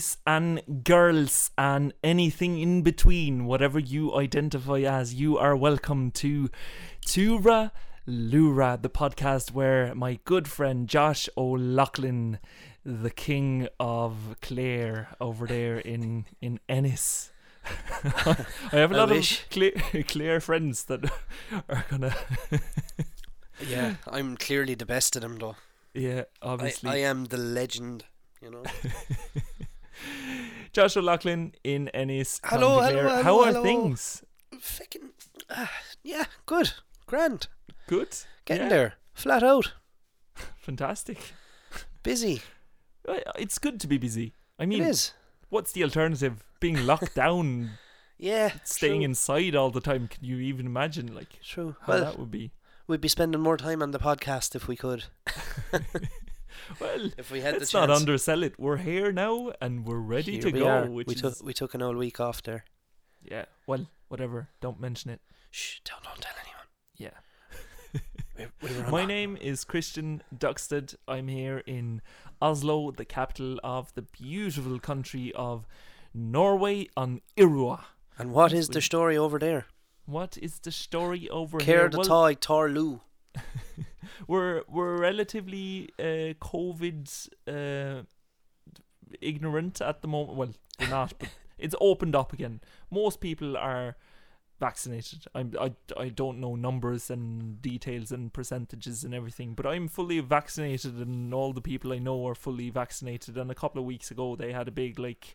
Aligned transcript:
Boys 0.00 0.16
and 0.26 0.82
girls, 0.82 1.50
and 1.58 1.92
anything 2.02 2.58
in 2.58 2.80
between, 2.80 3.44
whatever 3.44 3.78
you 3.78 4.16
identify 4.16 4.78
as, 4.78 5.12
you 5.12 5.36
are 5.36 5.54
welcome 5.54 6.10
to 6.12 6.48
Tura 7.04 7.70
Lura, 8.06 8.78
the 8.80 8.88
podcast 8.88 9.52
where 9.52 9.94
my 9.94 10.18
good 10.24 10.48
friend 10.48 10.88
Josh 10.88 11.28
O'Loughlin, 11.36 12.38
the 12.82 13.10
king 13.10 13.68
of 13.78 14.36
Clare 14.40 15.08
over 15.20 15.46
there 15.46 15.76
in, 15.76 16.24
in 16.40 16.60
Ennis. 16.66 17.30
I 17.66 18.46
have 18.72 18.92
a 18.92 18.96
lot 18.96 19.12
of 19.12 19.46
Clare, 19.50 19.72
Clare 20.08 20.40
friends 20.40 20.84
that 20.84 21.12
are 21.68 21.84
gonna, 21.90 22.16
Yeah, 23.68 23.96
I'm 24.08 24.38
clearly 24.38 24.74
the 24.74 24.86
best 24.86 25.14
of 25.16 25.20
them, 25.20 25.36
though. 25.36 25.56
yeah, 25.92 26.22
I, 26.40 26.46
obviously. 26.46 26.88
I 26.88 26.96
am 27.00 27.26
the 27.26 27.36
legend, 27.36 28.04
you 28.40 28.50
know. 28.50 28.62
Josh 30.72 30.96
O'Loughlin 30.96 31.52
in 31.64 31.88
Ennis. 31.88 32.40
Hello, 32.44 32.80
hello, 32.80 33.02
hello, 33.08 33.22
How 33.22 33.40
are 33.40 33.46
hello. 33.46 33.62
things? 33.62 34.22
Fucking, 34.58 35.10
ah, 35.50 35.70
yeah, 36.02 36.24
good, 36.46 36.72
grand, 37.06 37.48
Good. 37.86 38.16
getting 38.44 38.64
Yeah. 38.64 38.68
there, 38.68 38.94
flat 39.14 39.42
out, 39.42 39.72
Fantastic. 40.58 41.18
busy. 42.02 42.42
Uh, 43.08 43.18
It's 43.38 43.58
good 43.58 43.80
to 43.80 43.86
be 43.86 43.98
busy. 43.98 44.34
I 44.58 44.66
mean, 44.66 44.82
it 44.82 44.88
is. 44.90 45.12
what's 45.48 45.72
the 45.72 45.82
alternative? 45.84 46.44
Being 46.60 46.86
locked 46.86 47.14
down, 47.14 47.70
Yeah, 48.18 48.52
staying 48.64 49.00
true, 49.00 49.04
inside 49.06 49.54
all 49.56 49.70
the 49.70 49.80
time. 49.80 50.08
Can 50.08 50.24
you 50.24 50.36
even 50.38 50.66
imagine, 50.66 51.14
like, 51.14 51.40
True. 51.42 51.76
how 51.82 51.92
Well, 51.94 52.04
that 52.04 52.18
would 52.18 52.30
be? 52.30 52.52
we'd 52.86 53.00
be 53.00 53.08
spending 53.08 53.40
more 53.40 53.56
time 53.56 53.82
on 53.82 53.92
the 53.92 53.98
podcast 54.00 54.54
if 54.54 54.66
we 54.68 54.76
could. 54.76 55.04
Well, 56.78 57.10
If 57.18 57.30
we 57.30 57.40
had 57.40 57.54
let's 57.54 57.70
the 57.72 57.78
chance. 57.78 57.88
not 57.88 57.96
undersell 57.96 58.42
it. 58.42 58.58
We're 58.58 58.76
here 58.78 59.12
now, 59.12 59.52
and 59.60 59.84
we're 59.86 59.98
ready 59.98 60.32
Here 60.32 60.42
to 60.42 60.50
we 60.50 60.58
go. 60.60 60.68
are. 60.68 60.86
Which 60.86 61.06
we 61.08 61.14
is 61.14 61.20
took 61.20 61.42
we 61.42 61.52
took 61.52 61.74
an 61.74 61.80
whole 61.80 61.96
week 61.96 62.20
off 62.20 62.42
there. 62.42 62.64
yeah. 63.22 63.46
Well, 63.66 63.86
whatever. 64.08 64.48
Don't 64.60 64.80
mention 64.80 65.10
it. 65.10 65.20
Shh! 65.50 65.80
Don't 65.84 66.02
don't 66.04 66.20
tell 66.20 66.34
anyone. 66.44 66.66
Yeah. 66.96 67.16
We, 68.38 68.46
we 68.68 68.76
were 68.78 68.84
on 68.86 68.90
My 68.90 69.04
name 69.04 69.36
is 69.36 69.64
Christian 69.64 70.22
Duxted. 70.34 70.94
I'm 71.06 71.28
here 71.28 71.58
in 71.66 72.00
Oslo, 72.40 72.90
the 72.90 73.04
capital 73.04 73.58
of 73.62 73.92
the 73.94 74.02
beautiful 74.02 74.78
country 74.78 75.32
of 75.34 75.66
Norway 76.14 76.88
on 76.96 77.20
Irua. 77.36 77.84
And 78.18 78.32
what 78.32 78.52
is 78.52 78.68
the 78.68 78.80
story 78.80 79.16
over 79.18 79.38
there? 79.38 79.66
What 80.06 80.38
is 80.40 80.58
the 80.60 80.72
story 80.72 81.28
over 81.28 81.58
Care 81.58 81.80
here? 81.80 81.88
the 81.90 81.98
Well, 81.98 82.06
toy 82.08 82.34
Torlu. 82.34 83.00
We're 84.26 84.62
we're 84.68 84.98
relatively 84.98 85.90
uh, 85.98 86.34
COVID 86.40 87.28
uh, 87.48 88.02
ignorant 89.20 89.80
at 89.80 90.02
the 90.02 90.08
moment. 90.08 90.36
Well, 90.36 90.54
we're 90.78 90.88
not, 90.88 91.14
but 91.18 91.28
it's 91.58 91.74
opened 91.80 92.14
up 92.14 92.32
again. 92.32 92.60
Most 92.90 93.20
people 93.20 93.56
are 93.56 93.96
vaccinated. 94.58 95.24
I'm, 95.34 95.54
I 95.58 95.72
I 95.96 96.08
don't 96.10 96.38
know 96.38 96.54
numbers 96.54 97.10
and 97.10 97.60
details 97.62 98.12
and 98.12 98.32
percentages 98.32 99.04
and 99.04 99.14
everything, 99.14 99.54
but 99.54 99.66
I'm 99.66 99.88
fully 99.88 100.20
vaccinated, 100.20 100.96
and 100.96 101.32
all 101.34 101.52
the 101.52 101.62
people 101.62 101.92
I 101.92 101.98
know 101.98 102.26
are 102.28 102.34
fully 102.34 102.70
vaccinated. 102.70 103.36
And 103.36 103.50
a 103.50 103.54
couple 103.54 103.80
of 103.80 103.86
weeks 103.86 104.10
ago, 104.10 104.36
they 104.36 104.52
had 104.52 104.68
a 104.68 104.72
big 104.72 104.98
like. 104.98 105.34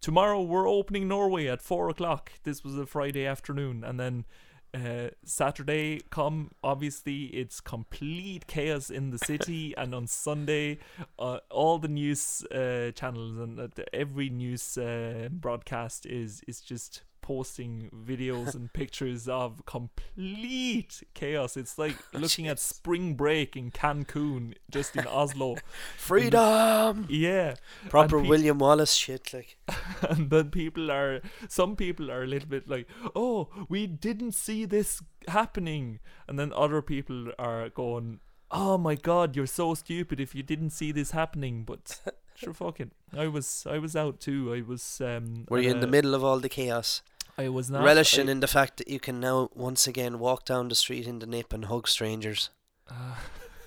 Tomorrow 0.00 0.42
we're 0.42 0.68
opening 0.68 1.08
Norway 1.08 1.48
at 1.48 1.60
four 1.60 1.88
o'clock. 1.88 2.30
This 2.44 2.62
was 2.62 2.78
a 2.78 2.86
Friday 2.86 3.26
afternoon, 3.26 3.82
and 3.82 3.98
then 3.98 4.26
uh, 4.74 5.08
Saturday 5.24 6.00
come, 6.10 6.50
obviously 6.62 7.24
it's 7.26 7.60
complete 7.60 8.46
chaos 8.46 8.90
in 8.90 9.10
the 9.10 9.18
city, 9.18 9.74
and 9.76 9.94
on 9.94 10.06
Sunday, 10.06 10.78
uh, 11.18 11.38
all 11.50 11.78
the 11.78 11.88
news 11.88 12.44
uh, 12.52 12.90
channels 12.94 13.38
and 13.38 13.58
uh, 13.58 13.68
every 13.92 14.28
news 14.28 14.76
uh, 14.78 15.28
broadcast 15.30 16.06
is 16.06 16.42
is 16.46 16.60
just 16.60 17.02
posting 17.28 17.90
videos 17.94 18.54
and 18.54 18.72
pictures 18.72 19.28
of 19.28 19.62
complete 19.66 21.02
chaos. 21.12 21.58
It's 21.58 21.76
like 21.76 21.94
looking 22.14 22.48
at 22.48 22.58
spring 22.58 23.14
break 23.14 23.54
in 23.54 23.70
Cancun, 23.70 24.54
just 24.70 24.96
in 24.96 25.06
Oslo. 25.06 25.56
Freedom. 25.98 27.04
Yeah, 27.10 27.56
Proper 27.90 28.22
pe- 28.22 28.28
William 28.28 28.58
Wallace 28.58 28.94
shit, 28.94 29.34
like. 29.34 29.58
and 30.08 30.30
then 30.30 30.48
people 30.50 30.90
are 30.90 31.20
some 31.48 31.76
people 31.76 32.10
are 32.10 32.22
a 32.22 32.26
little 32.26 32.48
bit 32.48 32.66
like 32.68 32.86
oh 33.14 33.48
we 33.68 33.86
didn't 33.86 34.32
see 34.32 34.64
this 34.64 35.02
happening 35.26 35.98
and 36.26 36.38
then 36.38 36.50
other 36.54 36.80
people 36.80 37.30
are 37.38 37.68
going 37.68 38.20
oh 38.50 38.78
my 38.78 38.94
god 38.94 39.36
you're 39.36 39.46
so 39.46 39.74
stupid 39.74 40.18
if 40.18 40.34
you 40.34 40.42
didn't 40.42 40.70
see 40.70 40.92
this 40.92 41.10
happening 41.10 41.64
but 41.64 42.00
sure 42.34 42.54
fucking 42.54 42.90
i 43.16 43.26
was 43.26 43.66
i 43.68 43.78
was 43.78 43.94
out 43.96 44.20
too 44.20 44.54
i 44.54 44.62
was 44.62 45.02
um 45.04 45.44
Were 45.48 45.60
you 45.60 45.70
in 45.70 45.80
the 45.80 45.86
uh, 45.86 45.90
middle 45.90 46.14
of 46.14 46.24
all 46.24 46.38
the 46.38 46.48
chaos? 46.48 47.02
I 47.38 47.48
was 47.48 47.70
not 47.70 47.84
relishing 47.84 48.28
I- 48.28 48.32
in 48.32 48.40
the 48.40 48.46
fact 48.48 48.76
that 48.78 48.88
you 48.88 49.00
can 49.00 49.20
now 49.20 49.48
once 49.54 49.86
again 49.86 50.18
walk 50.18 50.44
down 50.44 50.68
the 50.68 50.74
street 50.74 51.06
in 51.06 51.18
the 51.20 51.26
nip 51.26 51.52
and 51.52 51.64
hug 51.66 51.86
strangers. 51.88 52.50
Uh, 52.90 53.14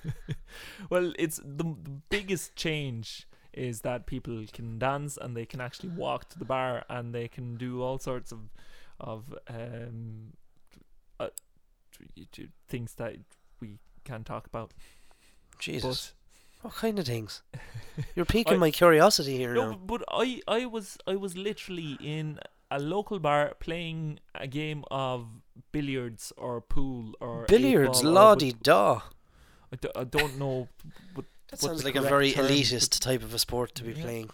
well, 0.90 1.14
it's 1.18 1.38
the, 1.38 1.64
the 1.64 2.02
biggest 2.10 2.56
change 2.56 3.28
is 3.54 3.82
that 3.82 4.06
people 4.06 4.44
can 4.52 4.80
dance 4.80 5.18
and 5.22 5.36
they 5.38 5.46
can 5.46 5.62
actually 5.62 5.90
walk 5.90 6.30
to 6.30 6.40
the 6.40 6.46
bar 6.46 6.84
and 6.90 7.14
they 7.14 7.28
can 7.28 7.56
do 7.58 7.82
all 7.82 8.00
sorts 8.00 8.32
of 8.32 8.40
of 9.00 9.34
um 9.50 10.34
uh, 11.20 11.28
things 12.68 12.94
that 12.96 13.16
we 13.60 13.78
can't 14.04 14.26
talk 14.26 14.46
about. 14.48 14.74
Jesus, 15.60 16.14
But 16.62 16.72
what 16.72 16.76
kind 16.76 16.98
of 17.00 17.06
things? 17.06 17.42
You're 18.16 18.26
piquing 18.26 18.56
I- 18.56 18.66
my 18.68 18.72
curiosity 18.72 19.38
here 19.38 19.54
no, 19.54 19.72
now. 19.72 19.78
but 19.86 20.02
I 20.10 20.42
I 20.48 20.66
was 20.66 20.98
I 21.06 21.16
was 21.16 21.38
literally 21.38 21.98
in 22.02 22.40
a 22.72 22.80
local 22.80 23.20
bar 23.20 23.54
playing 23.60 24.20
a 24.34 24.48
game 24.48 24.84
of 24.90 25.28
billiards 25.72 26.32
or 26.38 26.62
pool 26.62 27.14
or 27.20 27.46
Billiards, 27.48 28.04
or 28.04 28.36
da. 28.64 29.02
I, 29.74 29.76
do, 29.80 29.90
I 29.96 30.04
don't 30.06 30.38
know. 30.40 30.68
What, 31.14 31.26
That 31.50 31.60
sounds 31.60 31.84
like 31.84 31.96
a 31.96 32.02
very 32.02 32.32
term, 32.32 32.46
elitist 32.48 33.00
type 33.00 33.24
of 33.24 33.34
a 33.34 33.40
sport 33.40 33.76
to 33.76 33.84
be 33.84 33.92
Yeah. 33.94 34.04
playing 34.04 34.30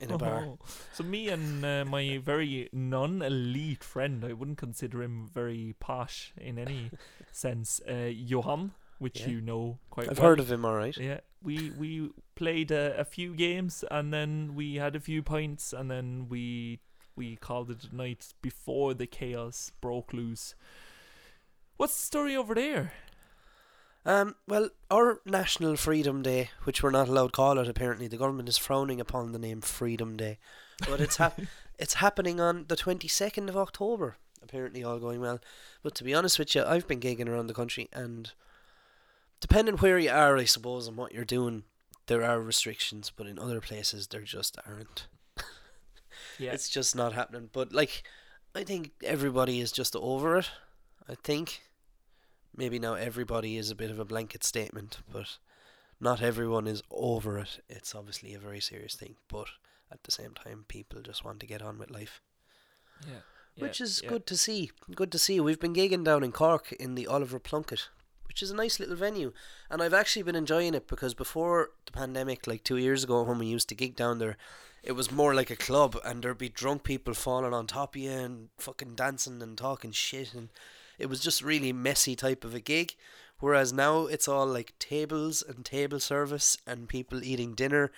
in 0.00 0.10
a 0.10 0.18
bar. 0.24 0.44
Oh. 0.46 0.58
So 0.92 1.04
me 1.04 1.28
and 1.28 1.64
uh, 1.64 1.84
my 1.86 2.18
very 2.18 2.68
non-elite 2.72 3.84
friend, 3.84 4.24
I 4.24 4.32
wouldn't 4.32 4.58
consider 4.58 5.02
him 5.02 5.28
very 5.32 5.74
posh 5.80 6.32
in 6.36 6.58
any 6.58 6.90
sense. 7.32 7.80
Uh, 7.88 8.10
Johan, 8.12 8.72
which 8.98 9.20
Yeah. 9.20 9.28
you 9.28 9.40
know 9.40 9.78
quite 9.90 10.08
I've 10.10 10.18
well. 10.18 10.28
heard 10.28 10.40
of 10.40 10.50
him, 10.50 10.64
all 10.64 10.76
right. 10.76 10.96
Yeah, 10.96 11.20
we 11.42 11.70
we 11.70 12.10
played 12.34 12.70
a, 12.70 12.98
a 12.98 13.04
few 13.04 13.34
games 13.34 13.84
and 13.90 14.12
then 14.12 14.54
we 14.54 14.76
had 14.76 14.96
a 14.96 15.00
few 15.00 15.22
pints 15.22 15.72
and 15.72 15.90
then 15.90 16.26
we 16.28 16.80
we 17.16 17.36
called 17.36 17.70
it 17.70 17.88
a 17.90 17.94
night 17.94 18.32
before 18.42 18.94
the 18.94 19.06
chaos 19.06 19.72
broke 19.80 20.12
loose. 20.12 20.54
What's 21.76 21.96
the 21.96 22.02
story 22.02 22.36
over 22.36 22.54
there? 22.54 22.92
Um, 24.04 24.34
well, 24.48 24.70
our 24.90 25.20
National 25.24 25.76
Freedom 25.76 26.22
Day, 26.22 26.50
which 26.64 26.82
we're 26.82 26.90
not 26.90 27.08
allowed 27.08 27.28
to 27.28 27.32
call 27.32 27.58
it, 27.58 27.68
apparently 27.68 28.08
the 28.08 28.16
government 28.16 28.48
is 28.48 28.58
frowning 28.58 29.00
upon 29.00 29.32
the 29.32 29.38
name 29.38 29.60
Freedom 29.60 30.16
Day, 30.16 30.38
but 30.88 31.00
it's 31.00 31.18
hap- 31.18 31.40
it's 31.78 31.94
happening 31.94 32.40
on 32.40 32.66
the 32.68 32.76
twenty 32.76 33.06
second 33.06 33.48
of 33.48 33.56
October. 33.56 34.16
Apparently, 34.42 34.82
all 34.82 34.98
going 34.98 35.20
well. 35.20 35.38
But 35.84 35.94
to 35.96 36.04
be 36.04 36.14
honest 36.14 36.36
with 36.38 36.52
you, 36.54 36.64
I've 36.64 36.88
been 36.88 36.98
gigging 36.98 37.28
around 37.28 37.46
the 37.46 37.54
country, 37.54 37.88
and 37.92 38.32
depending 39.40 39.76
where 39.76 40.00
you 40.00 40.10
are, 40.10 40.36
I 40.36 40.44
suppose, 40.44 40.88
and 40.88 40.96
what 40.96 41.12
you're 41.12 41.24
doing, 41.24 41.62
there 42.06 42.24
are 42.24 42.40
restrictions. 42.40 43.12
But 43.14 43.28
in 43.28 43.38
other 43.38 43.60
places, 43.60 44.08
there 44.08 44.22
just 44.22 44.58
aren't. 44.66 45.06
Yeah, 46.42 46.52
It's 46.52 46.68
just 46.68 46.96
not 46.96 47.12
happening. 47.12 47.50
But 47.52 47.72
like, 47.72 48.02
I 48.54 48.64
think 48.64 48.90
everybody 49.02 49.60
is 49.60 49.72
just 49.72 49.96
over 49.96 50.36
it. 50.38 50.50
I 51.08 51.14
think 51.14 51.62
maybe 52.56 52.78
now 52.78 52.94
everybody 52.94 53.56
is 53.56 53.70
a 53.70 53.74
bit 53.74 53.90
of 53.90 53.98
a 53.98 54.04
blanket 54.04 54.44
statement, 54.44 54.98
but 55.10 55.38
not 56.00 56.20
everyone 56.20 56.66
is 56.66 56.82
over 56.90 57.38
it. 57.38 57.60
It's 57.68 57.94
obviously 57.94 58.34
a 58.34 58.38
very 58.38 58.60
serious 58.60 58.94
thing, 58.94 59.16
but 59.28 59.46
at 59.90 60.02
the 60.04 60.10
same 60.10 60.34
time, 60.34 60.64
people 60.68 61.00
just 61.00 61.24
want 61.24 61.40
to 61.40 61.46
get 61.46 61.62
on 61.62 61.78
with 61.78 61.90
life, 61.90 62.20
yeah, 63.06 63.20
which 63.56 63.80
is 63.80 64.00
yeah. 64.02 64.10
good 64.10 64.26
to 64.26 64.36
see. 64.36 64.70
Good 64.94 65.12
to 65.12 65.18
see. 65.18 65.38
We've 65.40 65.60
been 65.60 65.74
gigging 65.74 66.04
down 66.04 66.24
in 66.24 66.32
Cork 66.32 66.72
in 66.72 66.94
the 66.94 67.06
Oliver 67.06 67.38
Plunkett. 67.38 67.88
Which 68.26 68.42
is 68.42 68.50
a 68.50 68.56
nice 68.56 68.80
little 68.80 68.96
venue, 68.96 69.34
and 69.68 69.82
I've 69.82 69.92
actually 69.92 70.22
been 70.22 70.36
enjoying 70.36 70.72
it 70.72 70.88
because 70.88 71.12
before 71.12 71.72
the 71.84 71.92
pandemic, 71.92 72.46
like 72.46 72.64
two 72.64 72.78
years 72.78 73.04
ago, 73.04 73.22
when 73.22 73.38
we 73.38 73.44
used 73.44 73.68
to 73.68 73.74
gig 73.74 73.94
down 73.94 74.20
there, 74.20 74.38
it 74.82 74.92
was 74.92 75.12
more 75.12 75.34
like 75.34 75.50
a 75.50 75.56
club 75.56 75.96
and 76.04 76.22
there'd 76.22 76.38
be 76.38 76.48
drunk 76.48 76.82
people 76.82 77.14
falling 77.14 77.54
on 77.54 77.66
top 77.66 77.94
of 77.94 78.02
you 78.02 78.10
and 78.10 78.48
fucking 78.58 78.94
dancing 78.94 79.40
and 79.40 79.56
talking 79.56 79.92
shit 79.92 80.34
and 80.34 80.48
it 80.98 81.06
was 81.06 81.20
just 81.20 81.42
really 81.42 81.72
messy 81.72 82.16
type 82.16 82.44
of 82.44 82.54
a 82.54 82.60
gig. 82.60 82.94
Whereas 83.38 83.72
now 83.72 84.06
it's 84.06 84.28
all 84.28 84.46
like 84.46 84.78
tables 84.78 85.42
and 85.42 85.64
table 85.64 86.00
service 86.00 86.56
and 86.66 86.88
people 86.88 87.22
eating 87.22 87.54
dinner 87.54 87.92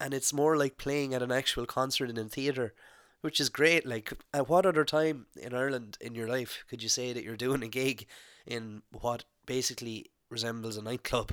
and 0.00 0.14
it's 0.14 0.32
more 0.32 0.56
like 0.56 0.78
playing 0.78 1.12
at 1.12 1.22
an 1.22 1.32
actual 1.32 1.66
concert 1.66 2.10
in 2.10 2.18
a 2.18 2.24
theater 2.24 2.74
which 3.20 3.40
is 3.40 3.48
great. 3.48 3.84
Like 3.84 4.12
at 4.32 4.48
what 4.48 4.64
other 4.64 4.84
time 4.84 5.26
in 5.36 5.54
Ireland 5.54 5.98
in 6.00 6.14
your 6.14 6.28
life 6.28 6.64
could 6.68 6.82
you 6.82 6.88
say 6.88 7.12
that 7.12 7.24
you're 7.24 7.36
doing 7.36 7.64
a 7.64 7.68
gig 7.68 8.06
in 8.46 8.82
what 8.92 9.24
basically 9.44 10.06
resembles 10.30 10.76
a 10.76 10.82
nightclub 10.82 11.32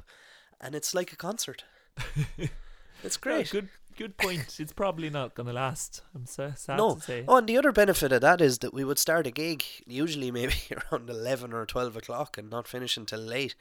and 0.59 0.73
it's 0.73 0.95
like 0.95 1.11
a 1.13 1.15
concert? 1.15 1.63
It's 3.03 3.17
Yeah, 3.27 3.43
great 3.43 3.49
good 3.49 3.69
good 3.95 4.17
point. 4.17 4.59
It's 4.59 4.73
probably 4.73 5.09
not 5.09 5.35
going 5.35 5.47
to 5.47 5.53
last. 5.53 6.01
I'm 6.13 6.25
so 6.25 6.53
sad 6.55 6.77
No. 6.77 6.95
to 6.95 7.01
say. 7.01 7.25
Oh, 7.27 7.37
and 7.37 7.47
the 7.47 7.57
other 7.57 7.71
benefit 7.71 8.11
of 8.11 8.21
that 8.21 8.41
is 8.41 8.59
that 8.59 8.73
we 8.73 8.83
would 8.83 8.99
start 8.99 9.27
a 9.27 9.31
gig 9.31 9.63
usually 9.85 10.31
maybe 10.31 10.55
around 10.91 11.09
11 11.09 11.53
or 11.53 11.65
12 11.65 11.97
o'clock 11.97 12.37
and 12.37 12.49
not 12.49 12.67
finish 12.67 12.97
until 12.97 13.19
late. 13.19 13.55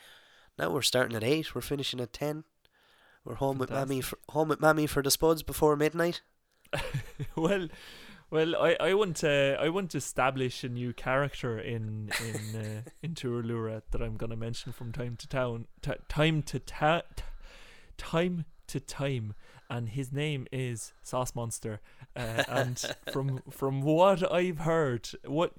Now 0.58 0.70
we're 0.70 0.82
starting 0.82 1.16
at 1.16 1.24
8, 1.24 1.54
we're 1.54 1.60
finishing 1.60 2.00
at 2.00 2.12
10. 2.12 2.44
We're 3.24 3.36
home 3.36 3.58
with 3.58 3.70
mammy 3.70 4.00
for, 4.02 4.18
home 4.28 4.48
with 4.48 4.60
mammy 4.60 4.86
for 4.86 5.02
the 5.02 5.10
spuds 5.10 5.42
before 5.42 5.76
midnight. 5.76 6.20
well, 7.36 7.68
well, 8.30 8.56
I, 8.56 8.76
I 8.80 8.94
want 8.94 9.16
to 9.18 9.56
I 9.60 9.68
want 9.70 9.90
to 9.92 9.98
establish 9.98 10.62
a 10.64 10.68
new 10.68 10.92
character 10.92 11.58
in 11.58 12.10
in 12.22 12.60
uh, 12.60 12.82
in 13.02 13.14
Turalura 13.14 13.82
that 13.92 14.02
I'm 14.02 14.16
going 14.16 14.30
to 14.30 14.36
mention 14.36 14.72
from 14.72 14.92
time 14.92 15.16
to 15.16 15.28
town, 15.28 15.66
t- 15.80 15.92
time 16.08 16.42
to 16.42 16.58
ta- 16.58 17.02
time 17.96 18.44
to 18.66 18.80
time, 18.80 19.34
and 19.70 19.88
his 19.90 20.12
name 20.12 20.46
is 20.52 20.92
Sauce 21.02 21.34
Monster. 21.34 21.80
Uh, 22.16 22.44
and 22.48 22.78
from 23.12 23.40
from 23.50 23.82
what 23.82 24.30
I've 24.32 24.58
heard, 24.60 25.08
what 25.24 25.52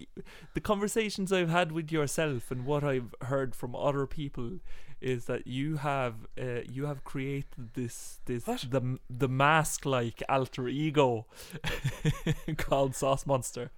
the 0.54 0.62
conversations 0.62 1.32
I've 1.34 1.50
had 1.50 1.72
with 1.72 1.92
yourself 1.92 2.52
and 2.52 2.66
what 2.66 2.84
I've 2.84 3.14
heard 3.22 3.56
from 3.56 3.76
other 3.76 4.06
people 4.08 4.60
is 5.02 5.26
that 5.26 5.46
you 5.46 5.78
have 5.78 6.16
uh, 6.42 6.62
you 6.70 6.86
have 6.86 7.04
created 7.04 7.74
this 7.74 8.20
this 8.26 8.48
What? 8.48 8.66
the 8.70 9.00
the 9.10 9.28
mask 9.28 9.86
like 9.86 10.24
alter 10.30 10.68
ego 10.70 11.26
called 12.58 12.96
Sauce 12.96 13.26
Monster. 13.26 13.72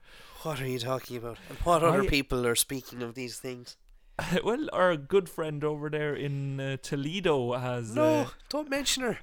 What 0.44 0.62
are 0.62 0.68
you 0.68 0.80
talking 0.80 1.18
about? 1.18 1.38
And 1.50 1.58
what 1.60 1.84
other 1.84 2.04
I- 2.04 2.08
people 2.08 2.46
are 2.46 2.56
speaking 2.56 3.02
of 3.02 3.16
these 3.16 3.40
things? 3.40 3.76
well, 4.44 4.68
our 4.74 4.96
good 4.98 5.30
friend 5.30 5.64
over 5.64 5.90
there 5.90 6.16
in 6.16 6.60
uh, 6.60 6.78
Toledo 6.82 7.54
has 7.54 7.96
No, 7.96 8.22
uh, 8.22 8.28
don't 8.50 8.70
mention 8.70 9.04
her. 9.04 9.20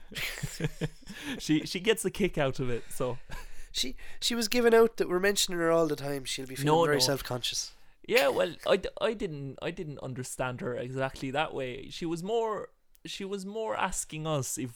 she 1.39 1.67
she 1.67 1.81
gets 1.81 2.05
a 2.05 2.11
kick 2.11 2.39
out 2.39 2.61
of 2.61 2.71
it. 2.71 2.85
So 2.91 3.19
She 3.73 3.97
she 4.21 4.35
was 4.37 4.47
giving 4.47 4.73
out 4.75 4.99
that 4.99 5.09
we're 5.09 5.19
mentioning 5.19 5.59
her 5.59 5.71
all 5.73 5.89
the 5.89 5.97
time. 5.97 6.25
She'll 6.25 6.47
be 6.47 6.55
feeling 6.55 6.67
No, 6.67 6.85
very 6.85 6.97
no. 6.97 7.01
self-conscious. 7.01 7.73
yeah, 8.07 8.29
well, 8.29 8.55
I, 8.69 8.81
I 9.01 9.15
didn't 9.15 9.59
I 9.61 9.73
didn't 9.73 9.99
understand 9.99 10.61
her 10.61 10.77
exactly 10.77 11.33
that 11.33 11.53
way. 11.53 11.89
She 11.91 12.07
was 12.07 12.23
more 12.23 12.69
she 13.05 13.25
was 13.25 13.45
more 13.45 13.77
asking 13.77 14.27
us 14.29 14.59
if 14.59 14.71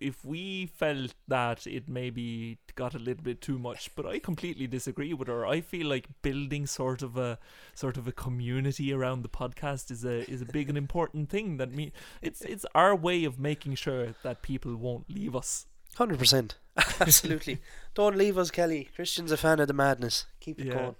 if 0.00 0.24
we 0.24 0.66
felt 0.66 1.14
that 1.28 1.66
it 1.66 1.88
maybe 1.88 2.58
got 2.74 2.94
a 2.94 2.98
little 2.98 3.22
bit 3.22 3.40
too 3.40 3.58
much, 3.58 3.90
but 3.94 4.06
I 4.06 4.18
completely 4.18 4.66
disagree 4.66 5.12
with 5.12 5.28
her. 5.28 5.46
I 5.46 5.60
feel 5.60 5.86
like 5.86 6.06
building 6.22 6.66
sort 6.66 7.02
of 7.02 7.16
a 7.16 7.38
sort 7.74 7.96
of 7.96 8.08
a 8.08 8.12
community 8.12 8.92
around 8.92 9.22
the 9.22 9.28
podcast 9.28 9.90
is 9.90 10.04
a 10.04 10.28
is 10.30 10.40
a 10.42 10.46
big 10.46 10.68
and 10.68 10.78
important 10.78 11.28
thing. 11.28 11.58
That 11.58 11.70
me 11.72 11.92
it's 12.22 12.40
it's 12.42 12.64
our 12.74 12.96
way 12.96 13.24
of 13.24 13.38
making 13.38 13.74
sure 13.74 14.14
that 14.22 14.42
people 14.42 14.74
won't 14.76 15.10
leave 15.10 15.36
us. 15.36 15.66
Hundred 15.96 16.18
percent, 16.20 16.56
absolutely. 17.00 17.58
Don't 17.94 18.16
leave 18.16 18.38
us, 18.38 18.50
Kelly. 18.50 18.88
Christian's 18.94 19.32
a 19.32 19.36
fan 19.36 19.58
of 19.60 19.66
the 19.68 19.74
madness. 19.74 20.26
Keep 20.40 20.60
it 20.60 20.66
Yeah. 20.68 20.74
going. 20.74 20.94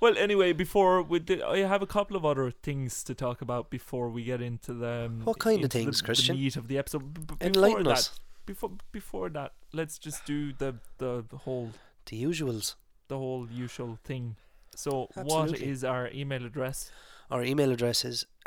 Well, 0.00 0.16
anyway, 0.18 0.52
before 0.52 1.02
we 1.02 1.18
did, 1.20 1.40
I 1.42 1.58
have 1.58 1.82
a 1.82 1.86
couple 1.86 2.16
of 2.16 2.24
other 2.24 2.50
things 2.50 3.02
to 3.04 3.14
talk 3.14 3.40
about 3.40 3.70
before 3.70 4.08
we 4.10 4.24
get 4.24 4.40
into 4.42 4.74
the 4.74 5.06
um, 5.06 5.20
What 5.24 5.38
kind 5.38 5.64
of 5.64 5.70
the- 5.70 5.78
things, 5.78 5.98
the 6.00 6.04
Christian? 6.06 6.36
meat 6.36 6.56
of 6.56 6.68
the 6.68 6.76
episode. 6.78 7.26
B- 7.26 7.34
Enlighten 7.40 7.84
that, 7.84 7.92
us. 7.98 8.20
Before 8.44 8.70
before 8.92 9.28
that, 9.30 9.52
let's 9.72 9.98
just 9.98 10.24
do 10.26 10.52
the 10.52 10.76
the, 10.98 11.24
the 11.28 11.38
whole 11.38 11.70
The 12.06 12.22
usuals. 12.22 12.74
the 13.08 13.16
whole 13.18 13.48
usual 13.50 13.98
thing. 14.04 14.36
So, 14.76 15.08
what 15.14 15.42
Absolutely. 15.42 15.68
is 15.70 15.82
our 15.84 16.10
email 16.12 16.44
address? 16.44 16.90
Our 17.30 17.42
email 17.42 17.72
address 17.72 18.04
is 18.04 18.26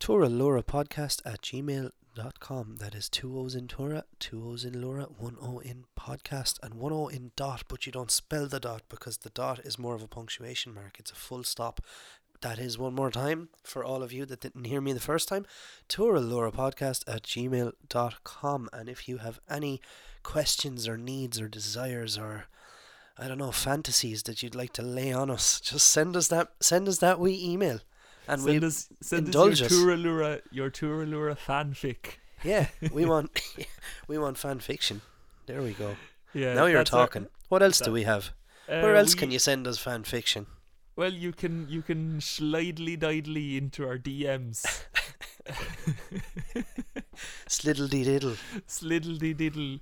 podcast 0.00 1.20
at 1.26 1.42
gmail.com. 2.16 2.76
That 2.76 2.94
is 2.94 3.08
two 3.08 3.38
O's 3.38 3.54
in 3.54 3.68
Tura, 3.68 4.04
two 4.18 4.48
O's 4.48 4.64
in 4.64 4.80
Laura, 4.80 5.04
one 5.04 5.36
O 5.40 5.58
in 5.58 5.84
podcast, 5.98 6.58
and 6.62 6.74
one 6.74 6.92
O 6.92 7.08
in 7.08 7.32
dot, 7.36 7.64
but 7.68 7.86
you 7.86 7.92
don't 7.92 8.10
spell 8.10 8.46
the 8.46 8.60
dot 8.60 8.82
because 8.88 9.18
the 9.18 9.30
dot 9.30 9.60
is 9.60 9.78
more 9.78 9.94
of 9.94 10.02
a 10.02 10.08
punctuation 10.08 10.72
mark. 10.74 10.96
It's 10.98 11.10
a 11.10 11.16
full 11.16 11.44
stop. 11.44 11.80
That 12.42 12.58
is 12.58 12.78
one 12.78 12.94
more 12.94 13.10
time 13.10 13.48
for 13.64 13.84
all 13.84 14.02
of 14.02 14.12
you 14.12 14.26
that 14.26 14.40
didn't 14.40 14.64
hear 14.64 14.80
me 14.80 14.92
the 14.92 15.00
first 15.00 15.28
time. 15.28 15.46
Laura 15.98 16.52
podcast 16.52 17.02
at 17.06 17.22
gmail.com. 17.22 18.68
And 18.72 18.88
if 18.88 19.08
you 19.08 19.18
have 19.18 19.40
any 19.48 19.80
questions 20.22 20.86
or 20.86 20.98
needs 20.98 21.40
or 21.40 21.48
desires 21.48 22.18
or 22.18 22.46
I 23.18 23.28
don't 23.28 23.38
know, 23.38 23.52
fantasies 23.52 24.24
that 24.24 24.42
you'd 24.42 24.54
like 24.54 24.74
to 24.74 24.82
lay 24.82 25.10
on 25.10 25.30
us, 25.30 25.60
just 25.60 25.88
send 25.88 26.14
us 26.16 26.28
that 26.28 26.52
send 26.60 26.86
us 26.88 26.98
that 26.98 27.18
wee 27.18 27.42
email. 27.42 27.80
And 28.28 28.40
send 28.40 28.60
we 28.60 28.66
us 28.66 28.88
send 29.02 29.26
indulge 29.26 29.62
us 29.62 29.70
your 29.70 29.80
Turalura 29.96 30.40
your 30.50 30.70
Turalura 30.70 31.36
fanfic. 31.38 32.18
yeah, 32.44 32.66
we 32.92 33.04
want 33.12 33.40
we 34.08 34.18
want 34.18 34.38
fan 34.38 34.60
fiction. 34.60 35.00
There 35.46 35.62
we 35.62 35.72
go. 35.72 35.96
Yeah, 36.34 36.54
now 36.54 36.66
you're 36.66 36.78
that's 36.80 36.92
our- 36.92 37.06
talking. 37.06 37.28
what 37.48 37.62
else 37.62 37.78
do 37.80 37.92
we 37.92 38.02
have? 38.02 38.30
uh, 38.68 38.80
Where 38.80 38.96
else 38.96 39.14
we- 39.14 39.20
can 39.20 39.30
you 39.30 39.38
send 39.38 39.66
us 39.66 39.78
fan 39.78 40.02
fiction? 40.04 40.46
Well, 40.96 41.12
you 41.12 41.32
can 41.32 41.68
you 41.68 41.82
can 41.82 42.20
slidely 42.20 42.96
didely 42.98 43.58
into 43.58 43.86
our 43.86 43.98
DMs. 43.98 44.64
Sliddle 47.48 47.88
dee 47.88 48.04
diddle. 48.04 48.36
sliddly 48.66 49.36
diddle 49.36 49.78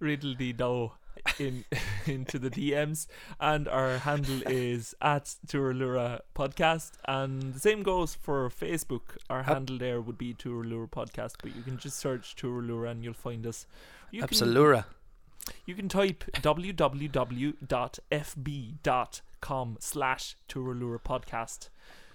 riddledy 0.00 0.56
do 0.56 0.92
in 1.38 1.64
into 2.06 2.38
the 2.38 2.50
DMs 2.50 3.06
and 3.40 3.68
our 3.68 3.98
handle 3.98 4.42
is 4.46 4.94
at 5.00 5.34
Turalura 5.46 6.20
Podcast 6.34 6.92
and 7.06 7.54
the 7.54 7.60
same 7.60 7.82
goes 7.82 8.14
for 8.14 8.48
Facebook. 8.50 9.16
Our 9.30 9.42
handle 9.44 9.78
there 9.78 10.00
would 10.00 10.18
be 10.18 10.34
Turalura 10.34 10.88
Podcast, 10.90 11.34
but 11.42 11.54
you 11.56 11.62
can 11.62 11.76
just 11.78 11.98
search 11.98 12.34
Turalura 12.36 12.90
and 12.90 13.02
you'll 13.04 13.14
find 13.14 13.46
us. 13.46 13.66
You 14.10 14.22
can, 14.22 14.28
Absolura. 14.38 14.84
you 15.66 15.74
can 15.74 15.88
type 15.88 16.24
www.fb.com 18.48 19.76
slash 19.80 20.36
Turalura 20.48 20.98
Podcast. 21.00 21.68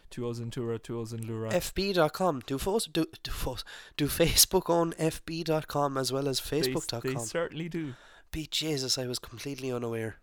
Two 0.09 0.27
O's 0.27 0.39
in 0.39 0.51
Tura, 0.51 0.77
two 0.77 0.99
O's 0.99 1.11
in 1.11 1.25
Lura. 1.25 1.49
FB.com. 1.49 2.41
Do, 2.45 2.59
fos- 2.59 2.85
do, 2.85 3.05
do, 3.23 3.31
fos- 3.31 3.63
do 3.97 4.07
Facebook 4.07 4.69
own 4.69 4.93
FB.com 4.93 5.97
as 5.97 6.11
well 6.11 6.27
as 6.27 6.39
They 6.39 6.59
s- 6.59 6.65
They, 6.65 6.71
Facebook.com? 6.73 7.19
certainly 7.25 7.67
do. 7.69 7.93
Be 8.33 8.47
Jesus, 8.47 8.97
I 8.97 9.05
was 9.05 9.19
completely 9.19 9.71
unaware. 9.71 10.17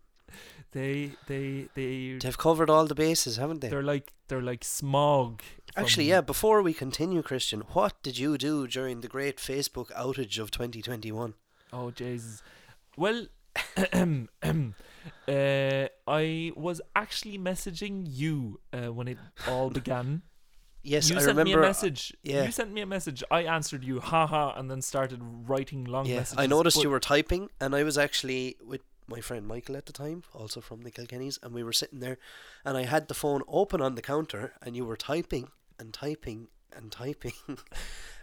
They 0.73 1.13
they 1.27 1.69
they 1.75 2.19
They've 2.21 2.37
covered 2.37 2.69
all 2.69 2.87
the 2.87 2.95
bases, 2.95 3.37
haven't 3.37 3.61
they? 3.61 3.69
they're 3.69 3.83
like 3.83 4.13
they're 4.29 4.43
like 4.43 4.65
smog. 4.65 5.43
Actually, 5.77 6.09
yeah, 6.09 6.21
before 6.21 6.61
we 6.63 6.75
continue, 6.75 7.23
Christian, 7.23 7.61
what 7.73 7.95
did 8.03 8.19
you 8.19 8.37
do 8.37 8.67
during 8.67 9.01
the 9.01 9.09
great 9.09 9.39
Facebook 9.39 9.93
outage 9.93 10.39
of 10.39 10.51
2021? 10.51 11.35
Oh 11.73 11.91
Jesus. 11.93 12.43
Well, 12.97 13.27
uh, 13.93 15.87
I 16.07 16.53
was 16.57 16.81
actually 16.97 17.39
messaging 17.39 18.07
you 18.09 18.61
uh, 18.73 18.93
when 18.93 19.09
it 19.09 19.19
all 19.49 19.71
began. 19.81 20.23
Yes, 20.83 21.11
you 21.11 21.17
I 21.17 21.21
sent 21.21 21.37
me 21.37 21.43
a 21.43 21.45
remember. 21.45 21.65
Uh, 21.65 21.69
message. 21.69 22.15
yeah. 22.23 22.45
You 22.45 22.53
sent 22.53 22.73
me 22.73 22.81
a 22.81 22.87
message. 22.87 23.23
I 23.31 23.43
answered 23.43 23.85
you, 23.85 24.01
haha, 24.01 24.59
and 24.59 24.71
then 24.71 24.81
started 24.81 25.21
writing 25.23 25.85
long 25.85 26.07
yeah, 26.07 26.17
messages. 26.17 26.39
I 26.43 26.47
noticed 26.47 26.77
but- 26.79 26.85
you 26.85 26.91
were 26.91 27.01
typing, 27.01 27.51
and 27.61 27.75
I 27.75 27.83
was 27.83 27.99
actually 27.99 28.57
with 28.65 28.81
my 29.07 29.21
friend 29.21 29.47
Michael 29.47 29.77
at 29.77 29.87
the 29.87 29.93
time, 29.93 30.23
also 30.33 30.61
from 30.61 30.83
the 30.83 30.91
Kilkennys, 30.91 31.39
and 31.43 31.53
we 31.53 31.63
were 31.65 31.73
sitting 31.73 31.99
there, 32.01 32.17
and 32.65 32.77
I 32.77 32.85
had 32.85 33.09
the 33.09 33.15
phone 33.15 33.43
open 33.49 33.81
on 33.83 33.95
the 33.97 34.03
counter, 34.03 34.55
and 34.63 34.77
you 34.77 34.85
were 34.85 34.97
typing 34.97 35.49
and 35.79 35.93
typing 35.93 36.49
and 36.75 36.93
typing. 36.93 37.33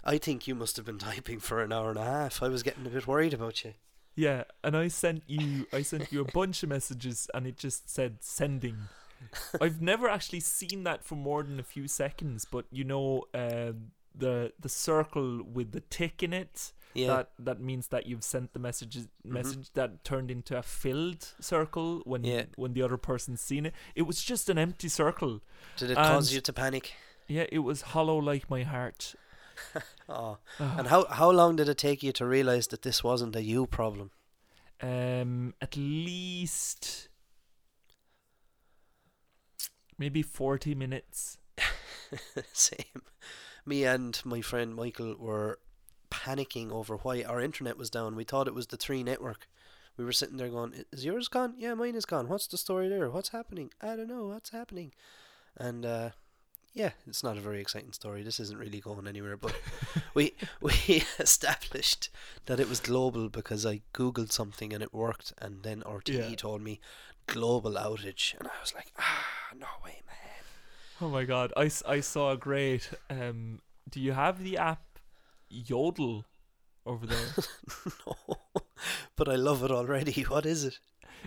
I 0.05 0.17
think 0.17 0.47
you 0.47 0.55
must 0.55 0.77
have 0.77 0.85
been 0.85 0.97
typing 0.99 1.39
for 1.39 1.61
an 1.61 1.73
hour 1.73 1.89
and 1.89 1.99
a 1.99 2.05
half. 2.05 2.41
I 2.41 2.47
was 2.47 2.63
getting 2.63 2.85
a 2.85 2.89
bit 2.89 3.05
worried 3.05 3.33
about 3.33 3.65
you. 3.65 3.73
Yeah, 4.15 4.45
and 4.63 4.75
I 4.75 4.87
sent 4.87 5.23
you. 5.27 5.67
I 5.73 5.81
sent 5.83 6.11
you 6.11 6.21
a 6.21 6.31
bunch 6.31 6.63
of 6.63 6.69
messages, 6.69 7.29
and 7.33 7.45
it 7.45 7.57
just 7.57 7.89
said 7.93 8.17
sending. 8.21 8.77
I've 9.61 9.81
never 9.81 10.07
actually 10.09 10.39
seen 10.41 10.83
that 10.83 11.03
for 11.03 11.15
more 11.15 11.43
than 11.43 11.59
a 11.59 11.63
few 11.63 11.87
seconds, 11.87 12.45
but 12.45 12.65
you 12.71 12.83
know, 12.83 13.23
uh, 13.33 13.73
the 14.15 14.53
the 14.59 14.69
circle 14.69 15.43
with 15.43 15.71
the 15.71 15.81
tick 15.81 16.23
in 16.23 16.33
it. 16.33 16.73
Yeah, 16.93 17.07
That 17.07 17.29
that 17.39 17.59
means 17.61 17.89
that 17.89 18.07
you've 18.07 18.23
sent 18.23 18.53
the 18.53 18.59
messages 18.59 19.07
message 19.23 19.69
that 19.73 20.03
turned 20.03 20.31
into 20.31 20.57
a 20.57 20.63
filled 20.63 21.33
circle 21.39 22.01
when 22.05 22.23
Yeah. 22.23 22.45
when 22.55 22.73
the 22.73 22.81
other 22.81 22.97
person's 22.97 23.41
seen 23.41 23.65
it. 23.67 23.73
It 23.93 24.03
was 24.03 24.23
just 24.23 24.49
an 24.49 24.57
empty 24.57 24.89
circle. 24.89 25.41
did 25.77 25.91
it 25.91 25.95
cause 25.95 26.33
you 26.33 26.41
to 26.41 26.53
panic? 26.53 26.93
Yeah, 27.27 27.45
it 27.51 27.59
was 27.59 27.81
hollow 27.93 28.17
like 28.17 28.49
my 28.49 28.63
heart. 28.63 29.15
Oh, 30.09 30.37
and 30.59 30.87
how 30.87 31.05
how 31.09 31.29
long 31.31 31.57
did 31.57 31.67
it 31.67 31.77
take 31.77 32.01
you 32.01 32.13
to 32.13 32.25
realize 32.25 32.67
that 32.67 32.81
this 32.83 33.03
wasn't 33.03 33.35
a 33.35 33.43
you 33.43 33.67
problem? 33.67 34.11
Um, 34.81 35.53
at 35.61 35.75
least 35.75 37.06
maybe 39.97 40.21
forty 40.21 40.75
minutes. 40.75 41.37
Same. 42.53 43.01
Me 43.65 43.83
and 43.83 44.19
my 44.23 44.41
friend 44.41 44.75
Michael 44.75 45.15
were 45.19 45.59
panicking 46.09 46.71
over 46.71 46.95
why 46.97 47.23
our 47.23 47.41
internet 47.41 47.77
was 47.77 47.89
down. 47.89 48.15
We 48.15 48.23
thought 48.23 48.47
it 48.47 48.53
was 48.55 48.67
the 48.67 48.77
three 48.77 49.03
network. 49.03 49.47
We 49.97 50.05
were 50.05 50.13
sitting 50.13 50.37
there 50.37 50.49
going, 50.49 50.85
"Is 50.91 51.03
yours 51.03 51.27
gone? 51.27 51.55
Yeah, 51.57 51.73
mine 51.73 51.95
is 51.95 52.05
gone. 52.05 52.29
What's 52.29 52.47
the 52.47 52.57
story 52.57 52.87
there? 52.87 53.09
What's 53.09 53.29
happening? 53.29 53.71
I 53.81 53.95
don't 53.95 54.07
know. 54.07 54.27
What's 54.27 54.51
happening?" 54.51 54.93
And 55.57 55.85
uh, 55.85 56.09
yeah, 56.73 56.91
it's 57.07 57.23
not 57.23 57.37
a 57.37 57.41
very 57.41 57.59
exciting 57.59 57.93
story. 57.93 58.21
This 58.21 58.39
isn't 58.39 58.59
really 58.59 58.79
going 58.79 59.07
anywhere. 59.07 59.35
But 59.37 59.55
we 60.13 60.33
we 60.61 60.73
established 61.19 62.09
that 62.45 62.59
it 62.59 62.69
was 62.69 62.79
global 62.79 63.27
because 63.29 63.65
I 63.65 63.81
googled 63.93 64.31
something 64.31 64.71
and 64.71 64.83
it 64.83 64.93
worked, 64.93 65.33
and 65.39 65.63
then 65.63 65.81
RTE 65.81 66.29
Yeah. 66.29 66.35
told 66.35 66.61
me 66.61 66.79
global 67.27 67.73
outage, 67.73 68.33
and 68.39 68.47
I 68.47 68.59
was 68.61 68.73
like, 68.73 68.91
ah, 68.97 69.25
no 69.57 69.67
way, 69.83 70.01
man. 70.07 70.43
Oh 71.01 71.09
my 71.09 71.25
god, 71.25 71.53
I, 71.55 71.69
I 71.85 71.99
saw 71.99 72.31
a 72.31 72.37
great. 72.37 72.89
Um, 73.09 73.59
do 73.89 73.99
you 73.99 74.13
have 74.13 74.43
the 74.43 74.57
app 74.57 74.99
Jodel 75.51 76.25
over 76.85 77.05
there? 77.05 77.35
no, 78.07 78.37
but 79.15 79.29
I 79.29 79.35
love 79.35 79.63
it 79.63 79.71
already. 79.71 80.23
What 80.29 80.45
is 80.45 80.63
it? 80.63 80.79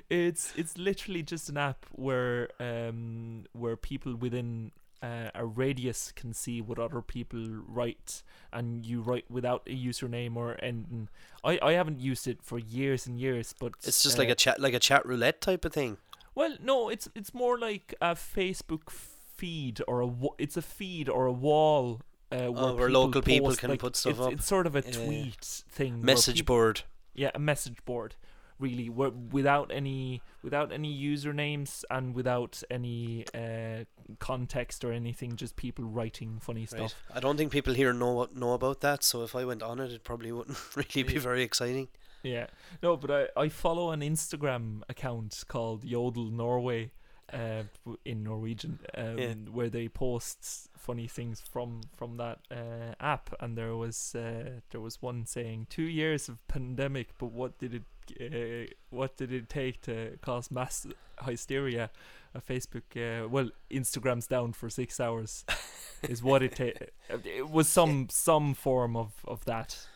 it's 0.08 0.52
it's 0.56 0.78
literally 0.78 1.22
just 1.22 1.48
an 1.48 1.56
app 1.56 1.84
where 1.92 2.48
um 2.60 3.44
where 3.52 3.76
people 3.76 4.14
within 4.14 4.70
uh, 5.02 5.30
a 5.34 5.44
radius 5.46 6.12
can 6.12 6.32
see 6.34 6.60
what 6.60 6.78
other 6.78 7.00
people 7.02 7.40
write, 7.66 8.22
and 8.52 8.84
you 8.84 9.00
write 9.00 9.24
without 9.30 9.62
a 9.66 9.74
username 9.74 10.36
or 10.36 10.56
anything. 10.62 11.08
I 11.44 11.58
I 11.62 11.72
haven't 11.72 12.00
used 12.00 12.26
it 12.28 12.42
for 12.42 12.58
years 12.58 13.06
and 13.06 13.18
years, 13.18 13.54
but 13.58 13.72
It's 13.82 14.02
just 14.02 14.16
uh, 14.18 14.22
like 14.22 14.28
a 14.30 14.34
chat, 14.34 14.60
like 14.60 14.74
a 14.74 14.78
chat 14.80 15.04
roulette 15.06 15.40
type 15.40 15.64
of 15.64 15.72
thing. 15.72 15.96
Well, 16.34 16.56
no, 16.62 16.88
it's 16.90 17.08
it's 17.14 17.32
more 17.34 17.58
like 17.58 17.94
a 18.00 18.14
Facebook 18.14 18.90
feed 18.90 19.80
or 19.88 20.00
a 20.00 20.06
wa- 20.06 20.34
it's 20.38 20.56
a 20.56 20.62
feed 20.62 21.08
or 21.08 21.26
a 21.26 21.32
wall 21.32 22.00
uh, 22.30 22.48
where, 22.52 22.64
Oh, 22.64 22.74
where 22.76 22.90
local 22.90 23.22
people 23.22 23.48
post, 23.48 23.60
can 23.60 23.70
like, 23.70 23.80
put 23.80 23.96
stuff 23.96 24.12
it's, 24.12 24.20
up. 24.20 24.32
It's 24.32 24.46
sort 24.46 24.66
of 24.66 24.76
a 24.76 24.82
Yeah. 24.86 24.92
tweet 25.06 25.64
thing. 25.70 26.04
Message 26.04 26.36
people- 26.36 26.54
board. 26.56 26.82
yeah, 27.14 27.30
a 27.34 27.38
message 27.38 27.84
board, 27.84 28.14
really, 28.60 28.88
without 28.88 29.70
any 29.72 30.20
without 30.42 30.70
any 30.72 30.92
usernames 31.12 31.84
and 31.90 32.14
without 32.14 32.62
any 32.70 33.24
uh, 33.34 33.84
context 34.18 34.84
or 34.84 34.92
anything, 34.92 35.36
just 35.36 35.56
people 35.56 35.84
writing 35.84 36.38
funny 36.40 36.60
Right. 36.60 36.68
stuff. 36.70 36.94
I 37.14 37.20
don't 37.20 37.36
think 37.36 37.52
people 37.52 37.74
here 37.74 37.92
know 37.92 38.12
what 38.12 38.36
know 38.36 38.52
about 38.52 38.80
that. 38.80 39.02
So 39.02 39.22
if 39.22 39.34
I 39.34 39.44
went 39.44 39.62
on 39.62 39.80
it, 39.80 39.90
it 39.92 40.04
probably 40.04 40.32
wouldn't 40.32 40.58
really 40.76 41.02
be 41.02 41.18
very 41.18 41.42
exciting. 41.42 41.88
Yeah, 42.22 42.46
no, 42.82 42.96
but 42.96 43.10
I 43.10 43.44
I 43.44 43.48
follow 43.48 43.90
an 43.92 44.00
Instagram 44.00 44.82
account 44.88 45.42
called 45.48 45.84
Jodel 45.84 46.30
Norway. 46.30 46.90
Uh, 47.32 47.62
in 48.04 48.24
Norwegian, 48.24 48.80
um, 48.96 49.16
Yeah. 49.18 49.34
where 49.52 49.70
they 49.70 49.88
post 49.88 50.68
funny 50.76 51.06
things 51.06 51.40
from 51.40 51.82
from 51.96 52.16
that 52.16 52.40
uh, 52.50 52.94
app, 52.98 53.32
and 53.38 53.56
there 53.56 53.76
was 53.76 54.16
uh, 54.16 54.58
there 54.70 54.80
was 54.80 55.00
one 55.00 55.26
saying 55.26 55.68
two 55.70 55.84
years 55.84 56.28
of 56.28 56.44
pandemic, 56.48 57.16
but 57.18 57.30
what 57.30 57.56
did 57.58 57.72
it 57.72 57.84
uh, 58.20 58.72
what 58.90 59.16
did 59.16 59.32
it 59.32 59.48
take 59.48 59.80
to 59.82 60.18
cause 60.22 60.50
mass 60.50 60.86
hysteria? 61.24 61.90
Uh, 62.34 62.40
Facebook, 62.40 62.84
uh, 62.96 63.28
well, 63.28 63.50
Instagram's 63.70 64.26
down 64.28 64.52
for 64.52 64.70
six 64.70 65.00
hours, 65.00 65.44
is 66.02 66.22
what 66.22 66.42
it 66.42 66.54
ta- 66.54 66.86
It 67.24 67.50
was 67.50 67.68
some 67.68 68.06
some 68.10 68.54
form 68.54 68.96
of 68.96 69.12
of 69.24 69.44
that. 69.46 69.86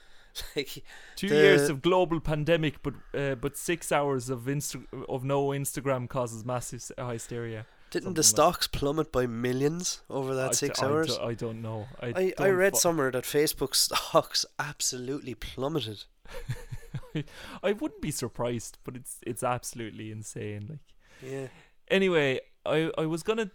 like 0.56 0.82
Two 1.16 1.28
The- 1.28 1.34
years 1.36 1.68
of 1.70 1.80
global 1.80 2.18
pandemic, 2.20 2.82
but 2.82 2.94
uh, 3.14 3.36
but 3.36 3.56
six 3.56 3.92
hours 3.92 4.30
of 4.30 4.46
Insta- 4.46 4.84
of 5.08 5.22
no 5.24 5.48
Instagram 5.52 6.08
causes 6.08 6.44
massive 6.44 6.82
hysteria. 6.98 7.66
Didn't 7.90 8.14
the 8.14 8.22
Something 8.24 8.44
like- 8.44 8.54
stocks 8.54 8.66
plummet 8.66 9.12
by 9.12 9.26
millions 9.26 10.02
over 10.10 10.34
that 10.34 10.48
I 10.50 10.54
six 10.54 10.80
d- 10.80 10.86
I 10.86 10.88
hours? 10.88 11.16
d- 11.16 11.22
I 11.22 11.34
don't 11.34 11.62
know. 11.62 11.86
I 12.00 12.06
I, 12.06 12.10
I 12.10 12.32
don't 12.48 12.56
read 12.56 12.72
fo- 12.72 12.78
somewhere 12.78 13.10
that 13.12 13.24
Facebook 13.24 13.74
stocks 13.86 14.44
absolutely 14.58 15.34
plummeted. 15.36 16.02
I 17.62 17.72
wouldn't 17.72 18.00
be 18.00 18.10
surprised, 18.10 18.78
but 18.84 18.96
it's 18.96 19.18
it's 19.26 19.42
absolutely 19.42 20.10
insane. 20.10 20.66
Like 20.68 21.30
Yeah. 21.32 21.48
anyway, 21.88 22.40
I 22.66 22.90
I 22.98 23.06
was 23.06 23.22
gonna 23.22 23.50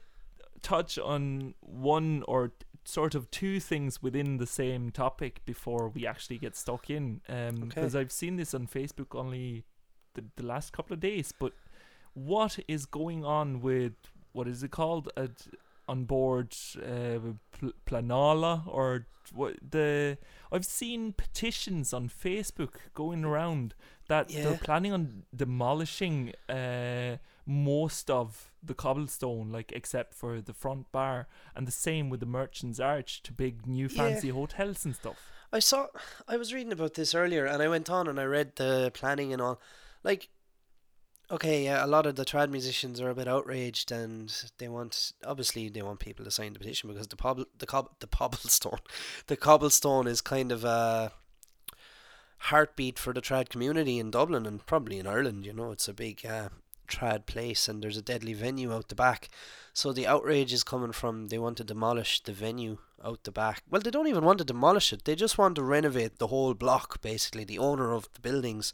touch 0.61 0.97
on 0.99 1.53
one 1.61 2.23
or 2.27 2.49
t- 2.49 2.53
sort 2.85 3.15
of 3.15 3.29
two 3.31 3.59
things 3.59 4.01
within 4.01 4.37
the 4.37 4.47
same 4.47 4.91
topic 4.91 5.41
before 5.45 5.89
we 5.89 6.05
actually 6.07 6.37
get 6.37 6.55
stuck 6.55 6.89
in. 6.89 7.21
Um, 7.29 7.35
Okay. 7.37 7.65
because 7.67 7.95
I've 7.95 8.11
seen 8.11 8.35
this 8.37 8.53
on 8.53 8.67
Facebook 8.67 9.15
only 9.17 9.63
the 10.15 10.23
the 10.35 10.43
last 10.45 10.73
couple 10.73 10.93
of 10.93 10.99
days. 10.99 11.31
But 11.39 11.53
what 12.13 12.59
is 12.67 12.85
going 12.85 13.23
on 13.23 13.61
with 13.61 13.93
what 14.33 14.47
is 14.47 14.63
it 14.63 14.71
called? 14.71 15.09
Uh, 15.15 15.27
An 15.89 16.05
Bord 16.05 16.55
uh, 16.77 17.19
pl- 17.51 17.73
Pleanála 17.85 18.67
or 18.67 19.07
what 19.33 19.55
the 19.71 20.17
I've 20.51 20.65
seen 20.65 21.13
petitions 21.13 21.93
on 21.93 22.09
Facebook 22.09 22.75
going 22.93 23.23
around 23.25 23.75
that 24.07 24.29
Yeah. 24.31 24.43
they're 24.43 24.57
planning 24.57 24.93
on 24.93 25.23
demolishing 25.35 26.33
uh, 26.47 27.17
most 27.45 28.09
of 28.09 28.51
the 28.63 28.73
cobblestone, 28.73 29.51
like 29.51 29.71
except 29.71 30.13
for 30.13 30.41
the 30.41 30.53
front 30.53 30.91
bar, 30.91 31.27
and 31.55 31.67
the 31.67 31.71
same 31.71 32.09
with 32.09 32.19
the 32.19 32.25
Merchants 32.25 32.79
Arch 32.79 33.21
to 33.23 33.31
big 33.31 33.67
new 33.67 33.87
Yeah. 33.87 33.97
fancy 34.03 34.29
hotels 34.29 34.85
and 34.85 34.95
stuff. 34.95 35.17
I 35.51 35.59
saw 35.59 35.87
I 36.27 36.37
was 36.37 36.53
reading 36.53 36.73
about 36.73 36.93
this 36.93 37.15
earlier 37.15 37.45
and 37.45 37.61
I 37.63 37.67
went 37.67 37.89
on 37.89 38.07
and 38.07 38.19
I 38.19 38.23
read 38.25 38.55
the 38.55 38.91
planning 38.93 39.33
and 39.33 39.41
all. 39.41 39.59
Like 40.03 40.29
okay, 41.31 41.63
yeah, 41.63 41.83
a 41.83 41.87
lot 41.87 42.05
of 42.05 42.15
the 42.15 42.25
trad 42.25 42.49
musicians 42.49 42.99
are 42.99 43.09
a 43.09 43.15
bit 43.15 43.27
outraged 43.27 43.91
and 43.91 44.33
they 44.57 44.67
want 44.67 45.13
obviously 45.25 45.69
they 45.69 45.81
want 45.81 45.99
people 45.99 46.25
to 46.25 46.31
sign 46.31 46.53
the 46.53 46.59
petition 46.59 46.89
because 46.89 47.07
the 47.07 47.15
pob 47.15 47.45
the 47.57 47.65
cob 47.65 47.89
the 47.99 48.07
cobblestone 48.07 48.79
the 49.27 49.37
cobblestone 49.37 50.07
is 50.07 50.21
kind 50.21 50.51
of 50.51 50.63
a 50.63 51.11
heartbeat 52.39 52.97
for 52.97 53.13
the 53.13 53.21
trad 53.21 53.49
community 53.49 53.99
in 53.99 54.11
Dublin 54.11 54.45
and 54.45 54.65
probably 54.65 54.97
in 54.97 55.07
Ireland, 55.07 55.45
you 55.45 55.53
know, 55.53 55.71
it's 55.71 55.87
a 55.87 55.93
big 55.93 56.25
uh, 56.25 56.49
trad 56.87 57.25
place 57.25 57.67
and 57.67 57.83
there's 57.83 57.97
a 57.97 58.01
deadly 58.01 58.33
venue 58.33 58.73
out 58.73 58.89
the 58.89 58.95
back. 58.95 59.29
So 59.73 59.91
the 59.91 60.07
outrage 60.07 60.53
is 60.53 60.63
coming 60.63 60.91
from 60.91 61.27
they 61.27 61.37
want 61.37 61.57
to 61.57 61.63
demolish 61.63 62.23
the 62.23 62.33
venue 62.33 62.77
out 63.03 63.23
the 63.23 63.31
back. 63.31 63.63
Well, 63.69 63.81
they 63.81 63.91
don't 63.91 64.07
even 64.07 64.25
want 64.25 64.39
to 64.39 64.45
demolish 64.45 64.91
it. 64.93 65.05
They 65.05 65.15
just 65.15 65.37
want 65.37 65.55
to 65.55 65.63
renovate 65.63 66.17
the 66.17 66.27
whole 66.27 66.53
block. 66.53 67.01
Basically, 67.01 67.43
the 67.43 67.59
owner 67.59 67.93
of 67.93 68.09
the 68.13 68.21
buildings 68.21 68.73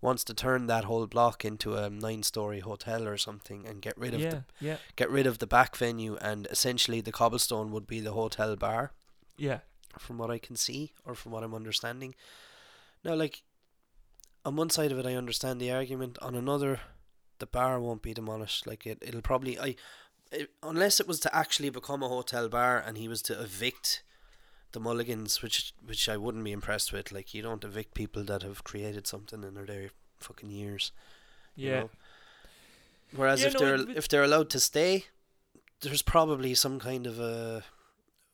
wants 0.00 0.24
to 0.24 0.34
turn 0.34 0.66
that 0.66 0.84
whole 0.84 1.06
block 1.06 1.44
into 1.44 1.76
a 1.76 1.90
nine-story 1.90 2.60
hotel 2.60 3.06
or 3.06 3.18
something 3.18 3.66
and 3.66 3.82
get 3.82 3.96
rid 3.98 4.14
of 4.14 4.20
Yeah, 4.20 4.30
the 4.30 4.44
yeah, 4.60 4.76
get 4.96 5.10
rid 5.10 5.26
of 5.26 5.38
the 5.38 5.46
back 5.46 5.76
venue. 5.76 6.16
And 6.16 6.46
essentially, 6.50 7.00
the 7.00 7.12
cobblestone 7.12 7.70
would 7.72 7.86
be 7.86 8.00
the 8.00 8.12
hotel 8.12 8.56
bar, 8.56 8.92
yeah. 9.36 9.60
from 9.98 10.18
what 10.18 10.30
I 10.30 10.38
can 10.38 10.56
see 10.56 10.92
or 11.04 11.14
from 11.14 11.32
what 11.32 11.44
I'm 11.44 11.54
understanding. 11.54 12.14
Now, 13.04 13.14
like 13.14 13.42
on 14.44 14.56
one 14.56 14.70
side 14.70 14.92
of 14.92 14.98
it, 14.98 15.06
I 15.06 15.14
understand 15.14 15.60
the 15.60 15.72
argument. 15.72 16.18
On 16.22 16.34
another, 16.34 16.80
the 17.38 17.46
bar 17.46 17.80
won't 17.80 18.02
be 18.02 18.14
demolished. 18.14 18.66
Like 18.66 18.86
it, 18.86 18.98
it'll 19.02 19.22
probably 19.22 19.58
I, 19.58 19.76
it, 20.32 20.50
unless 20.62 21.00
it 21.00 21.08
was 21.08 21.20
to 21.20 21.36
actually 21.36 21.70
become 21.70 22.02
a 22.02 22.08
hotel 22.08 22.48
bar 22.48 22.82
and 22.84 22.96
he 22.96 23.08
was 23.08 23.22
to 23.22 23.40
evict 23.40 24.02
the 24.72 24.80
Mulligans, 24.80 25.42
which 25.42 25.72
which 25.84 26.08
I 26.08 26.16
wouldn't 26.16 26.44
be 26.44 26.52
impressed 26.52 26.92
with. 26.92 27.12
Like 27.12 27.34
you 27.34 27.42
don't 27.42 27.64
evict 27.64 27.94
people 27.94 28.24
that 28.24 28.42
have 28.42 28.64
created 28.64 29.06
something 29.06 29.44
and 29.44 29.56
are 29.58 29.66
there 29.66 29.90
fucking 30.18 30.50
years. 30.50 30.92
you 31.56 31.68
Yeah, 31.70 31.80
know? 31.80 31.90
Whereas 33.16 33.40
Yeah, 33.42 33.48
if 33.48 33.54
no, 33.54 33.58
they're 33.60 33.74
it- 33.90 33.96
if 33.96 34.08
they're 34.08 34.22
allowed 34.24 34.50
to 34.50 34.60
stay, 34.60 35.06
there's 35.80 36.02
probably 36.02 36.54
some 36.54 36.78
kind 36.78 37.06
of 37.06 37.18
a 37.18 37.64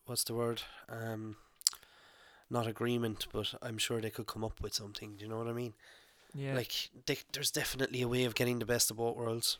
what's 0.07 0.25
the 0.25 0.35
word 0.35 0.63
um. 0.89 1.37
Not 2.49 2.69
agreement, 2.69 3.27
but 3.33 3.55
I'm 3.61 3.77
sure 3.77 4.01
they 4.01 4.11
could 4.11 4.29
come 4.29 4.45
up 4.45 4.61
with 4.63 4.73
something. 4.73 5.17
Do 5.17 5.25
you 5.25 5.29
know 5.29 5.39
what 5.39 5.49
I 5.49 5.53
mean? 5.53 5.75
yeah, 6.33 6.55
Like, 6.55 6.91
they, 7.07 7.19
there's 7.33 7.51
definitely 7.51 8.03
a 8.03 8.07
way 8.09 8.23
of 8.25 8.37
getting 8.37 8.61
the 8.61 8.65
best 8.65 8.89
of 8.89 8.99
both 8.99 9.17
worlds. 9.17 9.59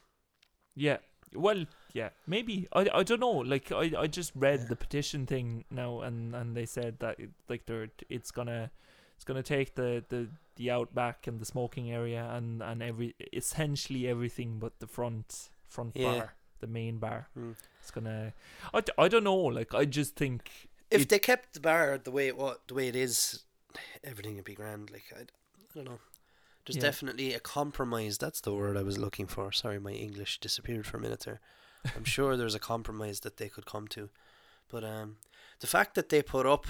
yeah. 0.77 0.99
Well, 1.35 1.65
yeah, 1.93 2.11
maybe. 2.27 2.69
I, 2.73 2.89
I 2.95 3.03
don't 3.03 3.21
know. 3.21 3.31
Like 3.31 3.73
I, 3.73 3.93
I 3.99 4.07
just 4.07 4.33
read 4.35 4.61
Yeah. 4.61 4.67
the 4.69 4.77
petition 4.77 5.27
thing 5.27 5.65
now, 5.71 6.01
and, 6.03 6.35
and 6.35 6.57
they 6.57 6.67
said 6.67 6.99
that 7.01 7.19
it, 7.21 7.31
like 7.49 7.67
they're 7.67 7.89
it's 8.09 8.31
gonna 8.31 8.71
it's 9.17 9.25
gonna 9.25 9.43
take 9.43 9.75
the, 9.75 10.05
the, 10.09 10.29
the 10.57 10.71
outback 10.71 11.27
and 11.27 11.41
the 11.41 11.45
smoking 11.45 11.91
area 11.91 12.29
and, 12.35 12.63
and 12.63 12.83
every 12.83 13.15
essentially 13.33 14.07
everything 14.07 14.59
but 14.59 14.79
the 14.79 14.87
front 14.87 15.49
front 15.65 15.97
Yeah. 15.97 16.13
bar, 16.19 16.35
the 16.61 16.67
main 16.67 16.99
bar. 16.99 17.29
Hmm. 17.35 17.53
It's 17.81 17.91
gonna. 17.91 18.33
I, 18.73 18.83
I 18.99 19.09
don't 19.09 19.25
know. 19.25 19.37
Like 19.37 19.75
I 19.75 19.85
just 19.85 20.17
think 20.17 20.51
If 20.91 21.03
It- 21.03 21.09
they 21.09 21.19
kept 21.19 21.55
the 21.55 21.61
bar 21.61 21.99
the 21.99 22.11
way 22.13 22.29
it 22.29 22.37
the 22.69 22.75
way 22.75 22.89
it 22.89 22.97
is, 22.97 23.43
everything 24.05 24.37
would 24.37 24.45
be 24.45 24.55
grand. 24.55 24.91
Like 24.91 25.05
I, 25.17 25.21
I 25.23 25.25
don't 25.75 25.85
know. 25.87 25.99
There's 26.67 26.77
Yeah. 26.77 26.83
definitely 26.83 27.33
a 27.33 27.41
compromise. 27.41 28.19
That's 28.19 28.41
the 28.41 28.53
word 28.53 28.77
I 28.77 28.83
was 28.83 28.99
looking 28.99 29.27
for. 29.27 29.53
Sorry, 29.53 29.79
my 29.79 29.93
English 29.93 30.41
disappeared 30.41 30.87
for 30.87 30.97
a 30.97 31.01
minute 31.01 31.21
there. 31.21 31.41
I'm 31.95 32.05
sure 32.17 32.37
there's 32.37 32.55
a 32.57 32.61
compromise 32.61 33.21
that 33.21 33.37
they 33.37 33.49
could 33.49 33.67
come 33.67 33.87
to, 33.89 34.11
but 34.69 34.83
um, 34.85 35.19
the 35.61 35.67
fact 35.69 35.95
that 35.95 36.09
they 36.09 36.23
put 36.23 36.45
up 36.47 36.67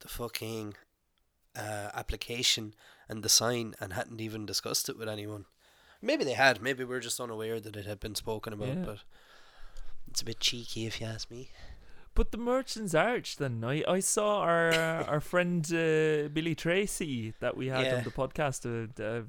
the 0.00 0.08
fucking 0.08 0.74
uh, 1.56 1.90
application 1.94 2.74
and 3.08 3.22
the 3.22 3.28
sign 3.28 3.74
and 3.80 3.92
hadn't 3.92 4.20
even 4.20 4.44
discussed 4.46 4.88
it 4.88 4.98
with 4.98 5.08
anyone. 5.08 5.46
Maybe 6.02 6.24
they 6.24 6.34
had. 6.34 6.60
Maybe 6.62 6.84
we're 6.84 7.00
just 7.00 7.18
unaware 7.20 7.58
that 7.60 7.76
it 7.76 7.86
had 7.86 7.98
been 8.00 8.14
spoken 8.14 8.52
about. 8.52 8.68
Yeah. 8.68 8.84
But 8.84 8.98
it's 10.08 10.20
a 10.20 10.24
bit 10.24 10.38
cheeky, 10.40 10.86
if 10.86 11.00
you 11.00 11.06
ask 11.06 11.30
me. 11.30 11.50
But 12.18 12.32
the 12.32 12.38
Merchants 12.54 12.94
Arch, 12.94 13.36
then 13.42 13.54
I, 13.74 13.76
I 13.96 14.00
saw 14.00 14.28
our 14.50 14.68
uh, 14.72 15.12
our 15.12 15.20
friend 15.32 15.64
uh, 15.72 16.28
Billy 16.36 16.54
Tracy 16.64 17.32
that 17.42 17.54
we 17.60 17.66
had 17.74 17.84
Yeah. 17.86 17.96
on 17.98 18.04
the 18.08 18.10
podcast, 18.22 18.60
uh, 18.66 19.02
uh, 19.10 19.22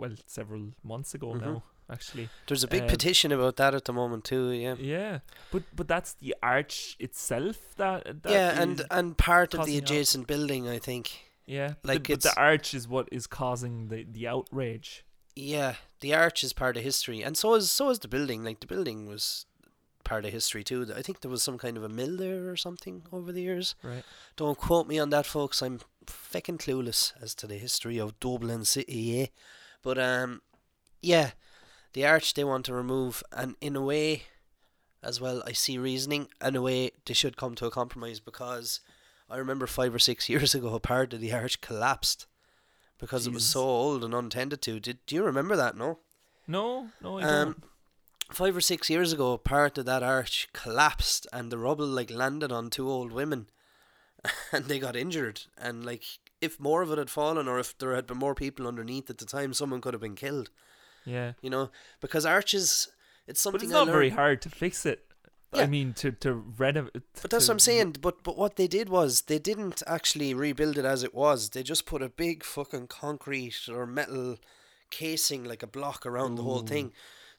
well, 0.00 0.14
several 0.26 0.64
months 0.82 1.14
ago 1.14 1.28
Mhm. 1.34 1.40
now. 1.46 1.62
actually. 1.96 2.28
There's 2.46 2.64
a 2.64 2.68
big 2.76 2.82
Um, 2.84 2.88
petition 2.88 3.30
about 3.32 3.56
that 3.56 3.74
at 3.74 3.84
the 3.84 3.92
moment 3.92 4.24
too. 4.24 4.44
Yeah. 4.64 4.76
Yeah, 4.80 5.18
but 5.52 5.62
but 5.78 5.86
that's 5.86 6.14
the 6.24 6.34
arch 6.42 6.96
itself 6.98 7.56
that. 7.76 8.22
that 8.22 8.32
yeah, 8.32 8.62
and 8.62 8.76
and 8.90 9.06
part 9.18 9.50
of 9.54 9.58
the 9.58 9.58
causing 9.58 9.76
out- 9.76 9.90
adjacent 9.90 10.26
building, 10.26 10.62
I 10.76 10.78
think. 10.78 11.06
yeah, 11.46 11.74
like 11.90 12.04
the, 12.04 12.14
but 12.14 12.22
the 12.22 12.34
arch 12.52 12.72
is 12.78 12.88
what 12.88 13.06
is 13.12 13.26
causing 13.26 13.88
the 13.88 14.00
the 14.16 14.24
outrage. 14.34 15.04
Yeah, 15.36 15.74
the 16.00 16.14
arch 16.14 16.42
is 16.46 16.52
part 16.54 16.76
of 16.78 16.82
history, 16.82 17.20
and 17.26 17.36
so 17.36 17.54
is 17.58 17.70
so 17.70 17.90
is 17.90 17.98
the 17.98 18.08
building. 18.08 18.44
Like 18.48 18.60
the 18.60 18.66
building 18.74 19.06
was 19.06 19.44
part 20.04 20.24
of 20.24 20.32
history 20.32 20.62
too. 20.64 20.86
I 20.94 21.02
think 21.02 21.20
there 21.20 21.30
was 21.30 21.42
some 21.42 21.58
kind 21.58 21.76
of 21.76 21.82
a 21.84 21.88
mill 21.88 22.16
there 22.16 22.48
or 22.50 22.56
something 22.56 23.02
over 23.12 23.32
the 23.32 23.42
years. 23.42 23.74
Right. 23.82 24.04
Don't 24.36 24.58
quote 24.58 24.86
me 24.86 24.98
on 24.98 25.10
that, 25.10 25.26
folks. 25.26 25.62
I'm 25.62 25.80
feckin' 26.06 26.58
clueless 26.58 27.12
as 27.20 27.34
to 27.36 27.46
the 27.46 27.56
history 27.58 27.98
of 27.98 28.18
Dublin 28.20 28.64
City. 28.64 28.94
Yeah, 28.94 29.26
but 29.82 29.98
um, 29.98 30.42
yeah, 31.02 31.30
the 31.94 32.06
arch 32.06 32.34
they 32.34 32.44
want 32.44 32.64
to 32.66 32.74
remove, 32.74 33.22
and 33.32 33.56
in 33.60 33.74
a 33.76 33.82
way, 33.82 34.24
as 35.02 35.20
well, 35.20 35.42
I 35.46 35.52
see 35.52 35.78
reasoning. 35.78 36.28
In 36.44 36.56
a 36.56 36.62
way, 36.62 36.90
they 37.06 37.14
should 37.14 37.36
come 37.36 37.54
to 37.56 37.66
a 37.66 37.70
compromise 37.70 38.20
because 38.20 38.80
I 39.30 39.36
remember 39.38 39.66
five 39.66 39.94
or 39.94 39.98
six 39.98 40.28
years 40.32 40.54
ago, 40.54 40.74
a 40.74 40.80
part 40.80 41.12
of 41.14 41.20
the 41.20 41.32
arch 41.32 41.60
collapsed 41.60 42.26
because 42.98 43.26
it 43.26 43.32
was 43.34 43.44
so 43.44 43.60
old 43.62 44.04
and 44.04 44.14
untended 44.14 44.62
to. 44.62 44.80
Did 44.80 44.98
do 45.06 45.14
you 45.14 45.22
remember 45.24 45.56
that? 45.56 45.76
No. 45.76 45.98
No, 46.46 46.88
no, 47.02 47.18
I 47.18 47.22
Um, 47.22 47.44
don't. 47.44 47.64
Five 48.30 48.56
or 48.56 48.60
six 48.60 48.88
years 48.90 49.12
ago, 49.12 49.36
part 49.36 49.78
of 49.78 49.84
that 49.86 50.02
arch 50.02 50.48
collapsed, 50.52 51.26
and 51.32 51.50
the 51.52 51.58
rubble 51.58 51.86
like 51.86 52.10
landed 52.10 52.50
on 52.50 52.70
two 52.70 52.88
old 52.90 53.12
women, 53.12 53.48
and 54.52 54.64
they 54.64 54.78
got 54.78 54.96
injured. 54.96 55.42
And 55.58 55.84
like, 55.84 56.04
if 56.40 56.58
more 56.58 56.82
of 56.82 56.90
it 56.90 56.98
had 56.98 57.10
fallen, 57.10 57.46
or 57.48 57.58
if 57.58 57.76
there 57.78 57.94
had 57.94 58.06
been 58.06 58.18
more 58.18 58.34
people 58.34 58.66
underneath 58.66 59.10
at 59.10 59.18
the 59.18 59.26
time, 59.26 59.52
someone 59.52 59.80
could 59.80 59.94
have 59.94 60.00
been 60.00 60.14
killed. 60.16 60.50
Yeah, 61.04 61.32
You 61.42 61.50
know, 61.50 61.70
because 62.00 62.24
arches, 62.24 62.88
it's 63.26 63.40
something. 63.40 63.58
but 63.58 63.64
it's 63.64 63.72
not 63.72 63.86
very 63.88 64.08
hard 64.08 64.40
to 64.42 64.48
fix 64.48 64.86
it. 64.86 65.04
I 65.52 65.66
mean, 65.66 65.92
to 65.94 66.10
to 66.10 66.32
renovate. 66.34 66.94
But 67.22 67.30
that's 67.30 67.46
what 67.46 67.54
I'm 67.54 67.58
saying. 67.60 67.96
But 68.00 68.24
but 68.24 68.36
what 68.36 68.56
they 68.56 68.66
did 68.66 68.88
was 68.88 69.22
they 69.22 69.38
didn't 69.38 69.82
actually 69.86 70.34
rebuild 70.34 70.78
it 70.78 70.84
as 70.84 71.04
it 71.04 71.14
was. 71.14 71.50
They 71.50 71.62
just 71.62 71.86
put 71.86 72.02
a 72.02 72.08
big 72.08 72.42
fucking 72.42 72.88
concrete 72.88 73.68
or 73.68 73.86
metal 73.86 74.38
casing 74.90 75.44
like 75.44 75.62
a 75.62 75.68
block 75.68 76.04
around 76.06 76.34
the 76.34 76.42
whole 76.42 76.62
thing. 76.62 76.92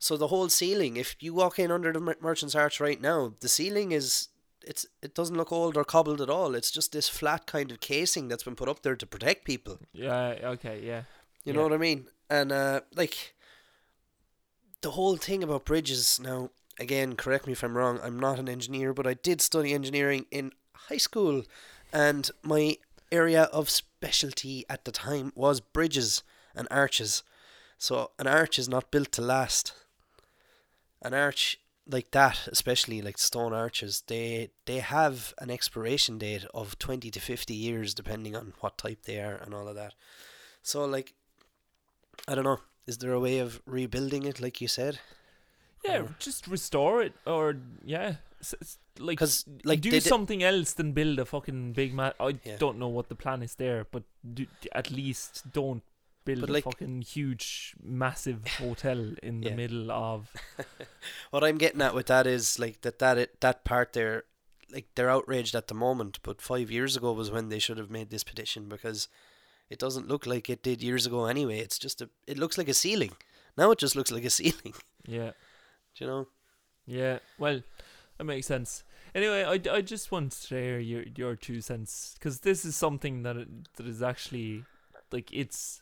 So 0.05 0.17
the 0.17 0.27
whole 0.27 0.49
ceiling, 0.49 0.97
if 0.97 1.15
you 1.19 1.33
walk 1.33 1.57
in 1.57 1.71
under 1.71 1.91
the 1.91 2.15
Merchant's 2.21 2.53
Arch 2.53 2.79
right 2.79 3.01
now, 3.01 3.33
the 3.39 3.49
ceiling 3.49 3.91
is 3.91 4.27
it's 4.61 4.85
it 5.01 5.15
doesn't 5.15 5.35
look 5.35 5.51
old 5.51 5.75
or 5.75 5.83
cobbled 5.83 6.21
at 6.21 6.29
all. 6.29 6.53
It's 6.53 6.69
just 6.69 6.91
this 6.91 7.09
flat 7.09 7.47
kind 7.47 7.71
of 7.71 7.79
casing 7.79 8.27
that's 8.27 8.43
been 8.43 8.55
put 8.55 8.69
up 8.69 8.83
there 8.83 8.95
to 8.95 9.07
protect 9.07 9.45
people. 9.45 9.79
Yeah. 9.93 10.51
Okay. 10.53 10.79
Yeah. 10.85 11.01
You 11.43 11.53
Yeah. 11.53 11.53
know 11.53 11.63
what 11.63 11.73
I 11.73 11.77
mean? 11.77 12.05
And 12.29 12.51
uh, 12.51 12.81
like 12.95 13.33
the 14.81 14.91
whole 14.91 15.17
thing 15.17 15.43
about 15.43 15.65
bridges 15.65 16.19
now. 16.19 16.51
Again, 16.79 17.15
correct 17.15 17.47
me 17.47 17.53
if 17.53 17.63
I'm 17.63 17.75
wrong. 17.75 17.99
I'm 18.03 18.19
not 18.19 18.37
an 18.37 18.47
engineer, 18.49 18.93
but 18.93 19.07
I 19.07 19.15
did 19.15 19.41
study 19.41 19.73
engineering 19.73 20.25
in 20.29 20.51
high 20.89 20.97
school, 21.07 21.45
and 21.91 22.29
my 22.43 22.77
area 23.11 23.43
of 23.43 23.69
specialty 23.71 24.65
at 24.69 24.85
the 24.85 24.91
time 24.91 25.31
was 25.35 25.61
bridges 25.61 26.21
and 26.53 26.67
arches. 26.69 27.23
So 27.79 28.11
an 28.19 28.27
arch 28.27 28.59
is 28.59 28.69
not 28.69 28.91
built 28.91 29.11
to 29.13 29.21
last. 29.23 29.73
An 31.05 31.13
arch 31.13 31.59
like 31.87 32.09
that, 32.11 32.47
especially 32.51 33.01
like 33.01 33.17
stone 33.19 33.53
arches, 33.53 34.03
they 34.07 34.49
they 34.65 34.79
have 34.79 35.33
an 35.43 35.49
expiration 35.51 36.17
date 36.17 36.45
of 36.53 36.77
twenty 36.79 37.09
to 37.11 37.19
fifty 37.19 37.53
years, 37.53 37.93
depending 37.93 38.35
on 38.35 38.53
what 38.61 38.77
type 38.77 39.03
they 39.03 39.19
are 39.19 39.35
and 39.43 39.53
all 39.53 39.67
of 39.67 39.75
that. 39.75 39.93
So 40.63 40.85
like, 40.85 41.13
I 42.27 42.33
don't 42.35 42.43
know. 42.43 42.59
Is 42.87 42.97
there 42.99 43.13
a 43.13 43.19
way 43.19 43.39
of 43.39 43.61
rebuilding 43.65 44.23
it, 44.25 44.39
like 44.41 44.61
you 44.61 44.67
said? 44.67 44.99
Yeah. 45.83 46.01
Or- 46.01 46.15
Just 46.19 46.47
restore 46.47 47.01
it, 47.03 47.13
or 47.25 47.57
yeah, 47.83 48.15
like 48.99 49.19
Because 49.19 49.45
like 49.63 49.81
do 49.81 49.99
something 49.99 50.41
else 50.43 50.73
than 50.73 50.91
build 50.93 51.19
a 51.19 51.25
fucking 51.25 51.73
big 51.73 51.93
man. 51.93 52.13
I 52.19 52.39
Yeah. 52.43 52.57
don't 52.57 52.79
know 52.79 52.87
what 52.87 53.09
the 53.09 53.15
plan 53.15 53.43
is 53.43 53.55
there, 53.55 53.85
but 53.91 54.03
do, 54.33 54.45
at 54.71 54.89
least 54.91 55.51
don't 55.51 55.83
build 56.25 56.41
But 56.41 56.49
a 56.49 56.53
like- 56.53 56.63
fucking 56.63 57.03
huge, 57.03 57.75
massive 57.81 58.45
hotel 58.59 59.13
in 59.23 59.41
the 59.41 59.49
Yeah. 59.49 59.55
middle 59.55 59.91
of. 59.91 60.31
what 61.31 61.43
I'm 61.43 61.57
getting 61.57 61.81
at 61.81 61.93
with 61.95 62.07
that 62.07 62.27
is 62.27 62.59
like 62.59 62.81
that 62.81 62.99
that 62.99 63.17
it, 63.17 63.41
that 63.41 63.63
part 63.63 63.93
there, 63.93 64.23
like 64.71 64.87
they're 64.95 65.09
outraged 65.09 65.55
at 65.55 65.67
the 65.67 65.73
moment, 65.75 66.19
but 66.23 66.41
five 66.41 66.69
years 66.71 66.95
ago 66.97 67.13
was 67.13 67.31
when 67.31 67.49
they 67.49 67.59
should 67.59 67.77
have 67.77 67.89
made 67.91 68.09
this 68.09 68.23
petition 68.23 68.67
because 68.67 69.07
it 69.69 69.79
doesn't 69.79 70.07
look 70.07 70.25
like 70.25 70.49
it 70.49 70.63
did 70.63 70.81
years 70.83 71.05
ago 71.05 71.25
anyway. 71.25 71.59
It's 71.59 71.79
just 71.79 72.01
a 72.01 72.09
it 72.27 72.37
looks 72.37 72.57
like 72.57 72.67
a 72.69 72.73
ceiling. 72.73 73.11
Now 73.57 73.71
it 73.71 73.79
just 73.79 73.95
looks 73.95 74.11
like 74.11 74.25
a 74.25 74.29
ceiling. 74.39 74.73
Yeah, 75.07 75.31
Do 75.95 76.03
you 76.03 76.07
know? 76.07 76.27
yeah. 76.85 77.19
Well, 77.37 77.61
that 78.17 78.23
makes 78.23 78.47
sense. 78.47 78.83
Anyway, 79.13 79.43
I, 79.43 79.53
I 79.73 79.81
just 79.81 80.11
want 80.11 80.31
to 80.33 80.47
share 80.47 80.79
your 80.79 81.03
your 81.15 81.35
two 81.35 81.61
cents 81.61 82.15
because 82.15 82.39
this 82.41 82.65
is 82.65 82.75
something 82.75 83.23
that 83.23 83.37
it, 83.37 83.47
that 83.75 83.87
is 83.87 84.01
actually 84.03 84.65
like 85.11 85.31
it's 85.31 85.81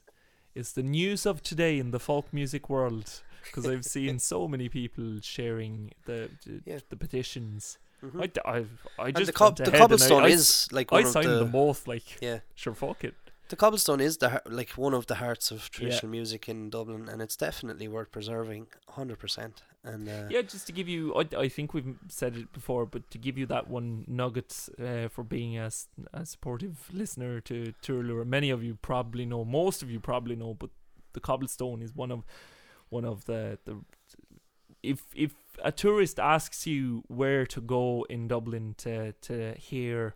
it's 0.55 0.71
the 0.73 0.83
news 0.83 1.25
of 1.25 1.41
today 1.41 1.79
in 1.79 1.91
the 1.91 1.99
folk 1.99 2.31
music 2.33 2.69
world 2.69 3.21
because 3.45 3.67
I've 3.67 3.85
seen 3.85 4.19
so 4.19 4.47
many 4.53 4.69
people 4.69 5.19
sharing 5.21 5.91
the 6.05 6.29
the, 6.45 6.61
Yeah. 6.65 6.79
the 6.89 6.95
petitions. 6.97 7.77
Mhm. 8.03 8.21
I, 8.21 8.27
d- 8.27 8.41
I've- 8.45 8.69
I 8.99 9.07
and 9.07 9.15
just 9.17 9.27
the, 9.27 9.33
cob- 9.33 9.55
the 9.57 9.63
ahead 9.63 9.73
and 9.73 9.75
I- 9.75 9.79
cobblestone 9.79 10.23
I, 10.23 10.27
is 10.27 10.67
like 10.71 10.91
I 10.91 10.95
one 10.97 11.05
of 11.05 11.11
signed 11.11 11.27
the 11.29 11.39
them 11.39 11.51
both. 11.51 11.87
Like, 11.87 12.21
yeah. 12.21 12.39
sure, 12.55 12.73
fuck 12.75 13.03
it. 13.03 13.15
The 13.49 13.55
cobblestone 13.55 14.01
is 14.01 14.17
the 14.17 14.41
like 14.45 14.71
one 14.71 14.93
of 14.93 15.05
the 15.07 15.15
hearts 15.15 15.51
of 15.51 15.69
traditional 15.69 16.09
music 16.11 16.49
in 16.49 16.69
Dublin, 16.69 17.07
and 17.09 17.21
it's 17.21 17.35
definitely 17.37 17.87
worth 17.87 18.11
preserving, 18.11 18.67
hundred 18.89 19.19
percent. 19.19 19.63
And 19.83 20.07
uh, 20.07 20.27
Yeah, 20.29 20.41
just 20.43 20.65
to 20.67 20.71
give 20.71 20.87
you, 20.87 21.13
I, 21.15 21.27
I 21.37 21.49
think 21.49 21.73
we've 21.73 21.97
said 22.07 22.37
it 22.37 22.53
before, 22.53 22.85
but 22.85 23.09
to 23.11 23.17
give 23.17 23.37
you 23.37 23.45
that 23.47 23.69
one 23.69 24.05
nugget 24.07 24.69
uh, 24.81 25.09
for 25.09 25.23
being 25.23 25.57
a, 25.57 25.69
a 26.13 26.25
supportive 26.25 26.89
listener 26.93 27.41
to 27.41 27.73
Turlure. 27.81 28.25
Many 28.25 28.49
of 28.49 28.63
you 28.63 28.77
probably 28.81 29.25
know, 29.25 29.43
most 29.43 29.83
of 29.83 29.91
you 29.91 29.99
probably 29.99 30.35
know, 30.35 30.53
but 30.53 30.69
the 31.13 31.19
cobblestone 31.19 31.81
is 31.81 31.95
one 31.95 32.11
of 32.11 32.23
one 32.89 33.05
of 33.05 33.25
the 33.25 33.59
the. 33.65 33.77
If 34.81 35.03
if 35.15 35.33
a 35.63 35.71
tourist 35.71 36.19
asks 36.19 36.65
you 36.65 37.03
where 37.07 37.45
to 37.47 37.61
go 37.61 38.05
in 38.09 38.27
Dublin 38.27 38.75
to 38.79 39.13
to 39.13 39.53
hear 39.53 40.15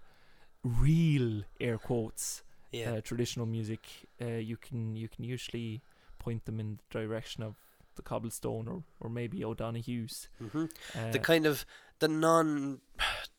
real 0.63 1.43
air 1.59 1.77
quotes 1.77 2.43
yeah, 2.71 2.91
uh, 2.91 3.01
traditional 3.01 3.45
music, 3.45 3.81
uh, 4.21 4.25
you 4.25 4.57
can 4.57 4.95
you 4.95 5.07
can 5.07 5.23
usually 5.23 5.81
point 6.19 6.45
them 6.45 6.59
in 6.59 6.77
the 6.77 6.99
direction 6.99 7.43
of 7.43 7.55
the 7.97 8.01
cobblestone 8.01 8.67
or, 8.67 8.83
or 8.99 9.09
maybe 9.09 9.43
O'Donoghue's. 9.43 10.29
hmm 10.39 10.65
Uh, 10.95 11.11
the 11.11 11.19
kind 11.19 11.45
of 11.45 11.65
the 11.99 12.07
non 12.07 12.79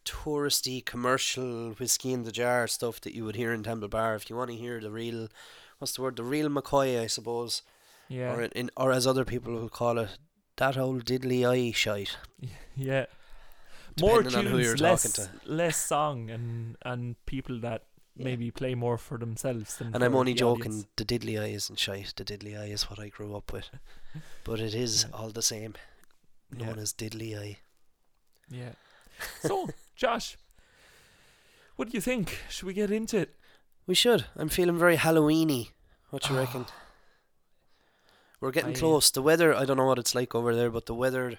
touristy 0.04 0.84
commercial 0.84 1.72
whiskey 1.72 2.12
in 2.12 2.24
the 2.24 2.32
jar 2.32 2.66
stuff 2.66 3.00
that 3.00 3.14
you 3.14 3.24
would 3.24 3.36
hear 3.36 3.52
in 3.52 3.62
Temple 3.62 3.88
Bar. 3.88 4.14
If 4.16 4.30
you 4.30 4.36
want 4.36 4.50
to 4.50 4.56
hear 4.56 4.80
the 4.80 4.90
real, 4.90 5.28
what's 5.78 5.92
the 5.94 6.02
word? 6.02 6.16
The 6.16 6.24
real 6.24 6.48
McCoy, 6.48 7.00
I 7.00 7.06
suppose, 7.06 7.62
yeah, 8.08 8.34
or 8.34 8.42
in 8.42 8.70
or 8.76 8.92
as 8.92 9.06
other 9.06 9.24
people 9.24 9.52
will 9.54 9.68
call 9.68 9.98
it, 9.98 10.18
that 10.56 10.76
old 10.76 11.04
diddly 11.04 11.48
eye 11.48 11.72
shite. 11.72 12.16
yeah. 12.76 13.06
More 14.00 14.22
Depending 14.22 14.60
you're 14.60 14.76
tunes, 14.76 14.80
less 14.80 15.28
less 15.44 15.76
song, 15.76 16.30
and 16.30 16.76
and 16.82 17.16
people 17.26 17.60
that 17.60 17.84
Yeah. 18.18 18.24
maybe 18.24 18.50
play 18.50 18.74
more 18.74 18.98
for 18.98 19.16
themselves 19.18 19.76
than. 19.78 19.94
And 19.94 20.02
I'm 20.04 20.14
only 20.14 20.34
joking. 20.34 20.72
audience. 20.72 20.86
The 20.96 21.04
diddly 21.04 21.40
eye 21.40 21.48
isn't 21.54 21.78
shite. 21.78 22.12
The 22.16 22.24
diddly 22.24 22.58
eye 22.60 22.66
is 22.66 22.90
what 22.90 22.98
I 22.98 23.08
grew 23.08 23.34
up 23.36 23.52
with, 23.52 23.70
but 24.44 24.60
it 24.60 24.74
is 24.74 25.06
Yeah. 25.08 25.16
all 25.16 25.30
the 25.30 25.42
same. 25.42 25.74
Known 26.50 26.76
Yeah. 26.76 26.82
as 26.82 26.92
diddly 26.92 27.38
eye. 27.38 27.58
Yeah. 28.50 28.72
So, 29.42 29.68
Josh, 29.96 30.36
what 31.76 31.90
do 31.90 31.96
you 31.96 32.00
think? 32.00 32.38
Should 32.48 32.66
we 32.66 32.72
get 32.74 32.90
into 32.90 33.18
it? 33.18 33.34
We 33.86 33.94
should. 33.94 34.26
I'm 34.36 34.48
feeling 34.48 34.78
very 34.78 34.96
Halloweeny. 34.96 35.70
What 36.10 36.28
you 36.28 36.36
ah. 36.36 36.40
reckon? 36.40 36.66
We're 38.40 38.52
getting 38.52 38.76
I- 38.76 38.78
close. 38.78 39.10
The 39.10 39.22
weather, 39.22 39.54
I 39.54 39.64
don't 39.64 39.76
know 39.76 39.86
what 39.86 39.98
it's 39.98 40.14
like 40.14 40.34
over 40.34 40.54
there, 40.54 40.70
but 40.70 40.86
the 40.86 40.94
weather 40.94 41.38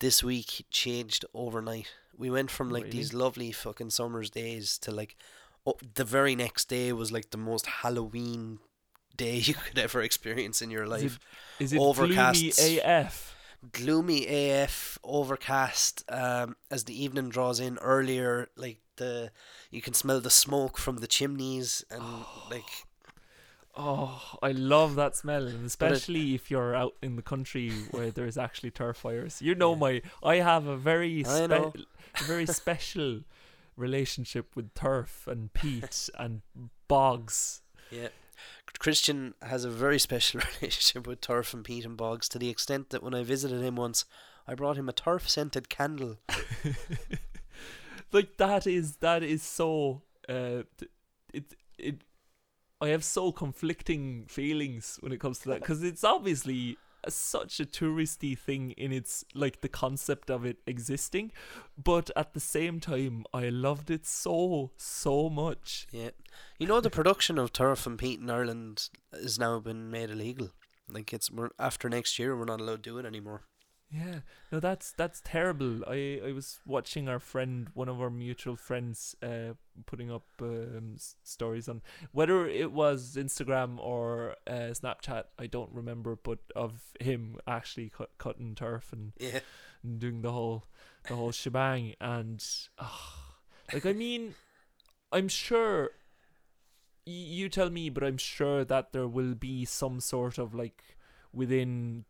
this 0.00 0.22
week 0.22 0.66
changed 0.70 1.24
overnight. 1.34 1.88
We 2.16 2.30
went 2.30 2.50
from 2.50 2.70
like 2.70 2.84
Really? 2.84 2.96
these 2.98 3.12
lovely 3.14 3.52
fucking 3.52 3.90
summer's 3.90 4.30
days 4.30 4.78
to 4.78 4.90
like 4.90 5.16
oh, 5.66 5.76
the 5.94 6.04
very 6.04 6.34
next 6.36 6.68
day 6.68 6.92
was 6.92 7.10
like 7.12 7.30
the 7.30 7.38
most 7.38 7.66
Halloween 7.66 8.58
day 9.16 9.36
you 9.48 9.54
could 9.54 9.78
ever 9.78 10.02
experience 10.02 10.60
in 10.62 10.70
your 10.70 10.84
Is 10.84 10.90
life. 10.90 11.18
it, 11.60 11.64
is 11.64 11.72
it 11.72 11.78
Overcast. 11.80 12.56
gloomy 12.56 12.78
AF? 12.84 13.30
Gloomy 13.72 14.26
AF, 14.26 14.98
overcast. 15.02 16.04
Um, 16.10 16.56
as 16.70 16.84
the 16.84 17.02
evening 17.02 17.30
draws 17.30 17.60
in 17.60 17.78
earlier, 17.78 18.48
like 18.56 18.78
the 18.96 19.30
you 19.70 19.80
can 19.80 19.94
smell 19.94 20.20
the 20.20 20.30
smoke 20.30 20.76
from 20.78 20.98
the 20.98 21.06
chimneys 21.06 21.84
and 21.90 22.02
like 22.50 22.68
Oh, 23.76 24.22
I 24.40 24.52
love 24.52 24.94
that 24.94 25.16
smell, 25.16 25.46
and 25.48 25.54
But 25.58 25.62
it- 25.62 25.66
especially 25.66 26.34
if 26.36 26.48
you're 26.48 26.76
out 26.76 26.94
in 27.02 27.16
the 27.16 27.22
country 27.22 27.70
where 27.90 28.10
there's 28.12 28.38
actually 28.38 28.70
turf 28.70 28.98
fires. 28.98 29.42
You 29.42 29.56
know 29.56 29.72
Yeah. 29.72 29.78
my, 29.78 30.02
I 30.22 30.36
have 30.36 30.66
a 30.68 30.76
very, 30.76 31.24
spe- 31.24 31.50
a 31.50 31.72
very 32.24 32.46
special 32.46 33.22
relationship 33.76 34.54
with 34.56 34.74
turf 34.74 35.26
and 35.26 35.52
peat 35.52 36.08
and 36.18 36.42
bogs. 36.88 37.62
yeah. 37.90 38.08
Christian 38.80 39.34
has 39.42 39.64
a 39.64 39.70
very 39.70 39.98
special 39.98 40.40
relationship 40.60 41.06
with 41.06 41.20
turf 41.20 41.54
and 41.54 41.64
peat 41.64 41.84
and 41.84 41.96
bogs 41.96 42.28
to 42.30 42.38
the 42.38 42.48
extent 42.48 42.90
that 42.90 43.02
when 43.02 43.14
I 43.14 43.22
visited 43.22 43.62
him 43.62 43.76
once, 43.76 44.04
I 44.46 44.54
brought 44.54 44.76
him 44.76 44.88
a 44.88 44.92
turf 44.92 45.28
scented 45.28 45.68
candle. 45.68 46.18
like 48.12 48.36
that 48.36 48.66
is 48.66 48.96
that 48.96 49.22
is 49.22 49.42
so 49.42 50.02
uh 50.28 50.62
it 51.32 51.54
it 51.78 52.02
I 52.80 52.88
have 52.88 53.04
so 53.04 53.32
conflicting 53.32 54.26
feelings 54.28 54.98
when 55.00 55.12
it 55.12 55.20
comes 55.20 55.38
to 55.40 55.48
that 55.50 55.60
because 55.60 55.82
it's 55.82 56.04
obviously 56.04 56.76
such 57.08 57.60
a 57.60 57.66
touristy 57.66 58.38
thing 58.38 58.70
in 58.72 58.92
its 58.92 59.24
like 59.34 59.60
the 59.60 59.68
concept 59.68 60.30
of 60.30 60.44
it 60.44 60.58
existing 60.66 61.32
but 61.82 62.10
at 62.16 62.32
the 62.32 62.40
same 62.40 62.80
time 62.80 63.24
I 63.32 63.48
loved 63.48 63.90
it 63.90 64.06
so 64.06 64.70
so 64.76 65.28
much 65.28 65.86
Yeah. 65.90 66.10
You 66.58 66.66
know 66.66 66.80
the 66.80 66.90
production 66.90 67.38
of 67.38 67.52
turf 67.52 67.86
and 67.86 67.98
peat 67.98 68.20
in 68.20 68.30
Ireland 68.30 68.88
has 69.12 69.38
now 69.38 69.58
been 69.58 69.90
made 69.90 70.10
illegal. 70.10 70.50
Like 70.88 71.12
it's 71.12 71.30
we're, 71.30 71.50
after 71.58 71.88
next 71.88 72.18
year 72.18 72.36
we're 72.36 72.44
not 72.44 72.60
allowed 72.60 72.82
to 72.84 72.90
do 72.90 72.98
it 72.98 73.06
anymore. 73.06 73.42
Yeah, 73.96 74.20
no, 74.50 74.58
that's 74.58 74.90
that's 74.92 75.20
terrible. 75.24 75.84
I 75.86 76.20
I 76.26 76.32
was 76.32 76.58
watching 76.66 77.08
our 77.08 77.20
friend, 77.20 77.68
one 77.74 77.88
of 77.88 78.00
our 78.00 78.10
mutual 78.10 78.56
friends, 78.56 79.14
uh, 79.22 79.54
putting 79.86 80.10
up 80.10 80.24
um, 80.40 80.94
s- 80.96 81.14
stories 81.22 81.68
on 81.68 81.80
whether 82.10 82.44
it 82.48 82.72
was 82.72 83.14
Instagram 83.16 83.78
or 83.78 84.34
uh, 84.48 84.72
Snapchat. 84.74 85.24
I 85.38 85.46
don't 85.46 85.70
remember, 85.72 86.16
but 86.16 86.40
of 86.56 86.82
him 86.98 87.36
actually 87.46 87.90
cut, 87.90 88.10
cutting 88.18 88.56
turf 88.56 88.92
and, 88.92 89.12
Yeah. 89.20 89.40
and 89.84 90.00
doing 90.00 90.22
the 90.22 90.32
whole 90.32 90.64
the 91.08 91.14
whole 91.14 91.30
shebang. 91.30 91.94
And 92.00 92.44
ah, 92.80 93.36
like, 93.72 93.86
I 93.86 93.92
mean, 93.92 94.34
I'm 95.12 95.28
sure. 95.28 95.90
y- 97.06 97.12
You 97.12 97.48
tell 97.48 97.70
me, 97.70 97.90
but 97.90 98.02
I'm 98.02 98.18
sure 98.18 98.64
that 98.64 98.92
there 98.92 99.06
will 99.06 99.34
be 99.34 99.64
some 99.64 100.00
sort 100.00 100.38
of 100.38 100.52
like 100.54 100.82
within 101.32 102.06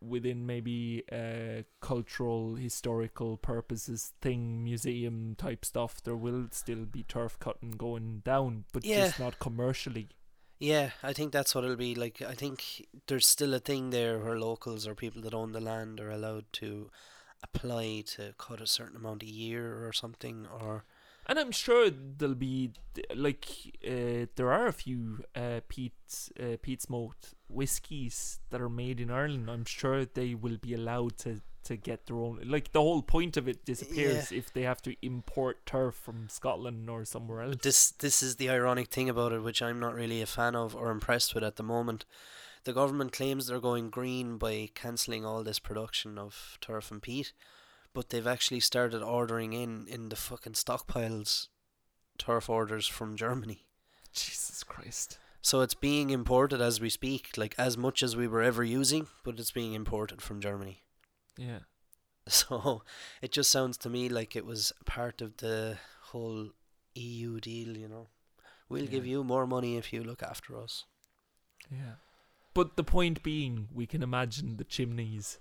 within 0.00 0.46
maybe 0.46 1.02
uh 1.10 1.62
cultural 1.80 2.54
historical 2.56 3.36
purposes 3.36 4.12
thing 4.20 4.62
museum 4.62 5.34
type 5.38 5.64
stuff 5.64 6.02
there 6.04 6.16
will 6.16 6.48
still 6.50 6.84
be 6.84 7.02
turf 7.04 7.38
cutting 7.38 7.70
going 7.72 8.20
down 8.24 8.64
but 8.72 8.84
Yeah. 8.84 9.04
just 9.04 9.18
not 9.18 9.38
commercially 9.38 10.08
Yeah, 10.60 10.90
I 11.02 11.12
think 11.12 11.32
that's 11.32 11.54
what 11.54 11.64
it'll 11.64 11.76
be. 11.76 11.94
Like 11.94 12.22
I 12.22 12.34
think 12.34 12.86
there's 13.06 13.26
still 13.26 13.54
a 13.54 13.58
thing 13.58 13.90
there 13.90 14.18
where 14.18 14.38
locals 14.38 14.86
or 14.86 14.94
people 14.94 15.20
that 15.22 15.34
own 15.34 15.52
the 15.52 15.60
land 15.60 16.00
are 16.00 16.10
allowed 16.10 16.46
to 16.54 16.90
apply 17.42 18.02
to 18.06 18.34
cut 18.38 18.60
a 18.60 18.66
certain 18.66 18.96
amount 18.96 19.22
a 19.22 19.26
year 19.26 19.84
or 19.86 19.92
something 19.92 20.46
or 20.46 20.84
and 21.26 21.38
i'm 21.38 21.50
sure 21.52 21.90
there'll 21.90 22.34
be 22.34 22.72
like 23.14 23.46
uh, 23.86 24.26
there 24.36 24.52
are 24.52 24.66
a 24.66 24.72
few 24.72 25.24
uh 25.34 25.60
peat 25.68 25.92
uh, 26.40 26.56
peat 26.62 26.82
smoked 26.82 27.34
whiskies 27.48 28.40
that 28.50 28.60
are 28.60 28.68
made 28.68 29.00
in 29.00 29.10
ireland. 29.10 29.50
I'm 29.50 29.64
sure 29.64 30.04
they 30.04 30.34
will 30.34 30.58
be 30.58 30.74
allowed 30.74 31.18
to 31.18 31.40
to 31.64 31.76
get 31.76 32.06
their 32.06 32.16
own 32.16 32.40
like 32.44 32.72
the 32.72 32.80
whole 32.80 33.00
point 33.02 33.36
of 33.36 33.48
it 33.48 33.64
disappears 33.64 34.30
if 34.30 34.52
they 34.52 34.62
have 34.62 34.82
to 34.82 34.94
import 35.00 35.64
turf 35.64 35.94
from 35.94 36.28
scotland 36.28 36.90
or 36.90 37.04
somewhere 37.04 37.40
else. 37.40 37.56
This 37.62 37.90
this 37.90 38.22
is 38.22 38.36
the 38.36 38.50
ironic 38.50 38.88
thing 38.88 39.08
about 39.08 39.32
it 39.32 39.42
which 39.42 39.62
I'm 39.62 39.80
not 39.80 39.94
really 39.94 40.20
a 40.20 40.26
fan 40.26 40.54
of 40.54 40.76
or 40.76 40.90
impressed 40.90 41.34
with 41.34 41.42
at 41.42 41.56
the 41.56 41.62
moment. 41.62 42.04
The 42.64 42.72
government 42.72 43.12
claims 43.12 43.46
they're 43.46 43.60
going 43.60 43.90
green 43.90 44.38
by 44.38 44.70
cancelling 44.74 45.24
all 45.24 45.42
this 45.42 45.58
production 45.58 46.18
of 46.18 46.58
turf 46.60 46.90
and 46.90 47.02
peat, 47.02 47.32
but 47.94 48.10
they've 48.10 48.26
actually 48.26 48.60
started 48.60 49.02
ordering 49.02 49.52
in 49.54 49.86
in 49.88 50.08
the 50.10 50.16
fucking 50.16 50.52
stockpiles 50.54 51.48
turf 52.18 52.48
orders 52.50 52.86
from 52.86 53.16
Germany. 53.16 53.66
jesus 54.12 54.62
christ 54.64 55.18
So 55.40 55.60
it's 55.62 55.74
being 55.74 56.10
imported 56.10 56.60
as 56.60 56.80
we 56.80 56.90
speak, 56.90 57.36
like 57.36 57.54
as 57.58 57.76
much 57.76 58.02
as 58.02 58.16
we 58.16 58.26
were 58.28 58.42
ever 58.42 58.64
using, 58.64 59.08
but 59.24 59.38
it's 59.40 59.50
being 59.52 59.74
imported 59.74 60.22
from 60.22 60.40
Germany. 60.40 60.82
yeah 61.36 61.60
So 62.26 62.82
it 63.20 63.32
just 63.32 63.50
sounds 63.50 63.76
to 63.78 63.90
me 63.90 64.08
like 64.08 64.34
it 64.36 64.46
was 64.46 64.72
part 64.86 65.20
of 65.20 65.36
the 65.36 65.76
whole 66.12 66.48
EU 66.94 67.40
deal, 67.40 67.76
you 67.76 67.88
know. 67.88 68.06
We'll 68.68 68.86
give 68.94 69.06
you 69.06 69.22
more 69.24 69.46
money 69.46 69.76
if 69.76 69.92
you 69.92 70.02
look 70.02 70.22
after 70.22 70.56
us. 70.64 70.84
Yeah. 71.70 71.96
But 72.54 72.76
the 72.76 72.84
point 72.84 73.22
being, 73.22 73.68
we 73.74 73.86
can 73.86 74.02
imagine 74.02 74.56
the 74.56 74.64
chimneys. 74.64 75.38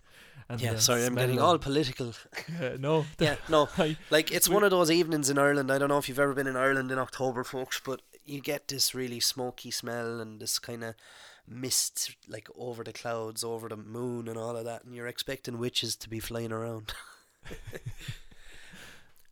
And 0.49 0.59
yeah, 0.59 0.77
sorry, 0.77 1.05
I'm 1.05 1.15
getting 1.15 1.39
all 1.39 1.57
political. 1.57 2.13
Yeah, 2.59 2.75
no. 2.77 3.05
yeah, 3.19 3.35
no, 3.47 3.69
I, 3.77 3.97
like 4.09 4.31
it's 4.31 4.49
one 4.49 4.63
of 4.63 4.71
those 4.71 4.91
evenings 4.91 5.29
in 5.29 5.37
Ireland. 5.37 5.71
I 5.71 5.77
don't 5.77 5.89
know 5.89 5.97
if 5.97 6.09
you've 6.09 6.19
ever 6.19 6.33
been 6.33 6.47
in 6.47 6.57
Ireland 6.57 6.91
in 6.91 6.99
October, 6.99 7.43
folks, 7.43 7.79
but 7.83 8.01
you 8.25 8.41
get 8.41 8.67
this 8.67 8.93
really 8.93 9.19
smoky 9.19 9.71
smell 9.71 10.19
and 10.19 10.39
this 10.39 10.59
kind 10.59 10.83
of 10.83 10.95
mist 11.47 12.15
like 12.27 12.47
over 12.57 12.83
the 12.83 12.93
clouds, 12.93 13.43
over 13.43 13.69
the 13.69 13.77
moon, 13.77 14.27
and 14.27 14.37
all 14.37 14.57
of 14.57 14.65
that, 14.65 14.83
and 14.83 14.93
you're 14.95 15.07
expecting 15.07 15.57
witches 15.57 15.95
to 15.97 16.09
be 16.09 16.19
flying 16.19 16.51
around. 16.51 16.93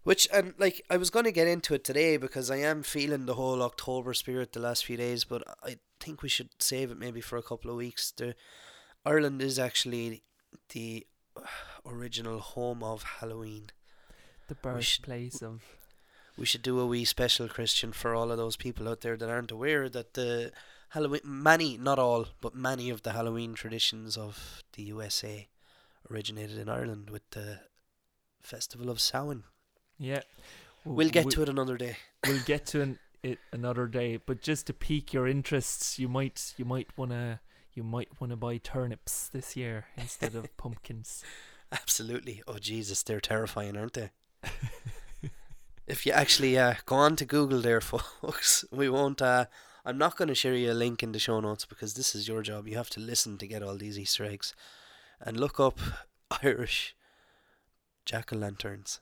Which 0.03 0.27
and 0.33 0.53
like 0.57 0.81
I 0.89 0.97
was 0.97 1.09
going 1.09 1.25
to 1.25 1.31
get 1.31 1.47
into 1.47 1.73
it 1.73 1.83
today 1.83 2.17
because 2.17 2.49
I 2.49 2.57
am 2.57 2.83
feeling 2.83 3.25
the 3.25 3.35
whole 3.35 3.61
October 3.61 4.13
spirit 4.13 4.53
the 4.53 4.59
last 4.59 4.85
few 4.85 4.97
days, 4.97 5.23
but 5.23 5.43
I 5.63 5.77
think 6.01 6.21
we 6.21 6.29
should 6.29 6.49
save 6.59 6.91
it 6.91 6.97
maybe 6.99 7.21
for 7.21 7.37
a 7.37 7.43
couple 7.43 7.69
of 7.71 7.77
weeks. 7.77 8.11
The 8.11 8.35
Ireland 9.05 9.41
is 9.41 9.57
actually 9.59 10.23
the 10.69 11.05
uh, 11.35 11.41
original 11.85 12.39
home 12.39 12.83
of 12.83 13.03
Halloween. 13.03 13.67
the 14.47 14.55
should- 14.55 14.61
birthplace 15.05 15.41
of. 15.41 15.61
We 16.37 16.45
should 16.45 16.61
do 16.61 16.79
a 16.79 16.85
wee 16.87 17.05
special 17.05 17.47
Christian 17.49 17.91
for 17.91 18.15
all 18.15 18.31
of 18.31 18.37
those 18.37 18.55
people 18.55 18.87
out 18.87 19.01
there 19.01 19.17
that 19.17 19.29
aren't 19.29 19.51
aware 19.51 19.89
that 19.89 20.13
the 20.13 20.51
Halloween, 20.89 21.21
many, 21.25 21.77
not 21.77 21.99
all, 21.99 22.27
but 22.39 22.55
many 22.55 22.89
of 22.89 23.03
the 23.03 23.11
Halloween 23.11 23.53
traditions 23.53 24.17
of 24.17 24.63
the 24.73 24.83
USA 24.83 25.47
originated 26.09 26.57
in 26.57 26.69
Ireland 26.69 27.09
with 27.09 27.29
the 27.31 27.59
Festival 28.41 28.89
of 28.89 28.99
Samhain. 28.99 29.43
Yeah. 29.99 30.21
We'll 30.83 31.09
get 31.09 31.29
to 31.31 31.43
it 31.43 31.49
another 31.49 31.77
day. 31.77 31.97
We'll 32.25 32.43
get 32.43 32.65
to 32.67 32.81
an, 32.81 32.99
it 33.23 33.39
another 33.51 33.87
day. 33.87 34.17
But 34.17 34.41
just 34.41 34.67
to 34.67 34.73
pique 34.73 35.13
your 35.13 35.27
interests, 35.27 35.99
you 35.99 36.07
might 36.07 36.53
you 36.57 36.65
might 36.65 36.89
wanna 36.97 37.41
you 37.73 37.83
might 37.83 38.09
wanna 38.19 38.35
buy 38.35 38.57
turnips 38.57 39.27
this 39.27 39.55
year 39.55 39.85
instead 39.97 40.35
of 40.35 40.55
pumpkins. 40.57 41.23
Absolutely. 41.71 42.43
Oh 42.47 42.57
Jesus, 42.57 43.03
they're 43.03 43.21
terrifying, 43.21 43.77
aren't 43.77 43.93
they? 43.93 44.09
if 45.87 46.05
you 46.05 46.11
actually 46.11 46.57
uh, 46.57 46.75
go 46.85 46.95
on 46.95 47.15
to 47.17 47.25
Google 47.25 47.61
there, 47.61 47.81
folks, 47.81 48.65
we 48.71 48.89
won't. 48.89 49.21
Uh, 49.21 49.45
I'm 49.83 49.97
not 49.97 50.15
going 50.15 50.27
to 50.27 50.35
share 50.35 50.53
you 50.53 50.71
a 50.71 50.73
link 50.73 51.01
in 51.01 51.11
the 51.11 51.17
show 51.19 51.39
notes 51.39 51.65
because 51.65 51.95
this 51.95 52.13
is 52.13 52.27
your 52.27 52.43
job. 52.43 52.67
You 52.67 52.77
have 52.77 52.91
to 52.91 52.99
listen 52.99 53.37
to 53.39 53.47
get 53.47 53.63
all 53.63 53.77
these 53.77 53.97
Easter 53.97 54.25
eggs, 54.25 54.53
and 55.19 55.39
look 55.39 55.59
up 55.59 55.79
Irish 56.43 56.95
jack 58.05 58.33
o' 58.33 58.35
lanterns 58.35 58.99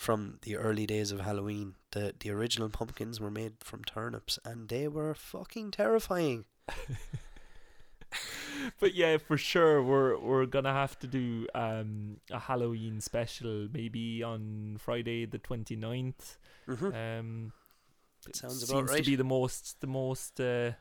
from 0.00 0.38
the 0.42 0.56
early 0.56 0.86
days 0.86 1.12
of 1.12 1.20
Halloween. 1.20 1.74
The 1.90 2.14
the 2.18 2.30
original 2.30 2.70
pumpkins 2.70 3.20
were 3.20 3.30
made 3.30 3.52
from 3.60 3.84
turnips, 3.84 4.38
and 4.46 4.70
they 4.70 4.88
were 4.88 5.14
fucking 5.14 5.72
terrifying. 5.72 6.46
but 8.80 8.94
yeah, 8.94 9.18
for 9.18 9.36
sure, 9.36 9.82
we're 9.82 10.18
we're 10.18 10.46
gonna 10.46 10.72
have 10.72 10.98
to 11.00 11.06
do 11.06 11.46
um 11.54 12.16
a 12.30 12.38
Halloween 12.38 13.02
special 13.02 13.68
maybe 13.70 14.22
on 14.22 14.78
Friday 14.78 15.26
the 15.26 15.38
29th. 15.38 16.38
Mm-hmm. 16.66 16.86
Um, 16.86 17.52
it 18.26 18.36
Sounds 18.36 18.66
seems 18.66 18.90
right. 18.90 19.04
to 19.04 19.10
be 19.10 19.16
the 19.16 19.24
most 19.24 19.82
the 19.82 19.86
most 19.86 20.40
uh, 20.40 20.72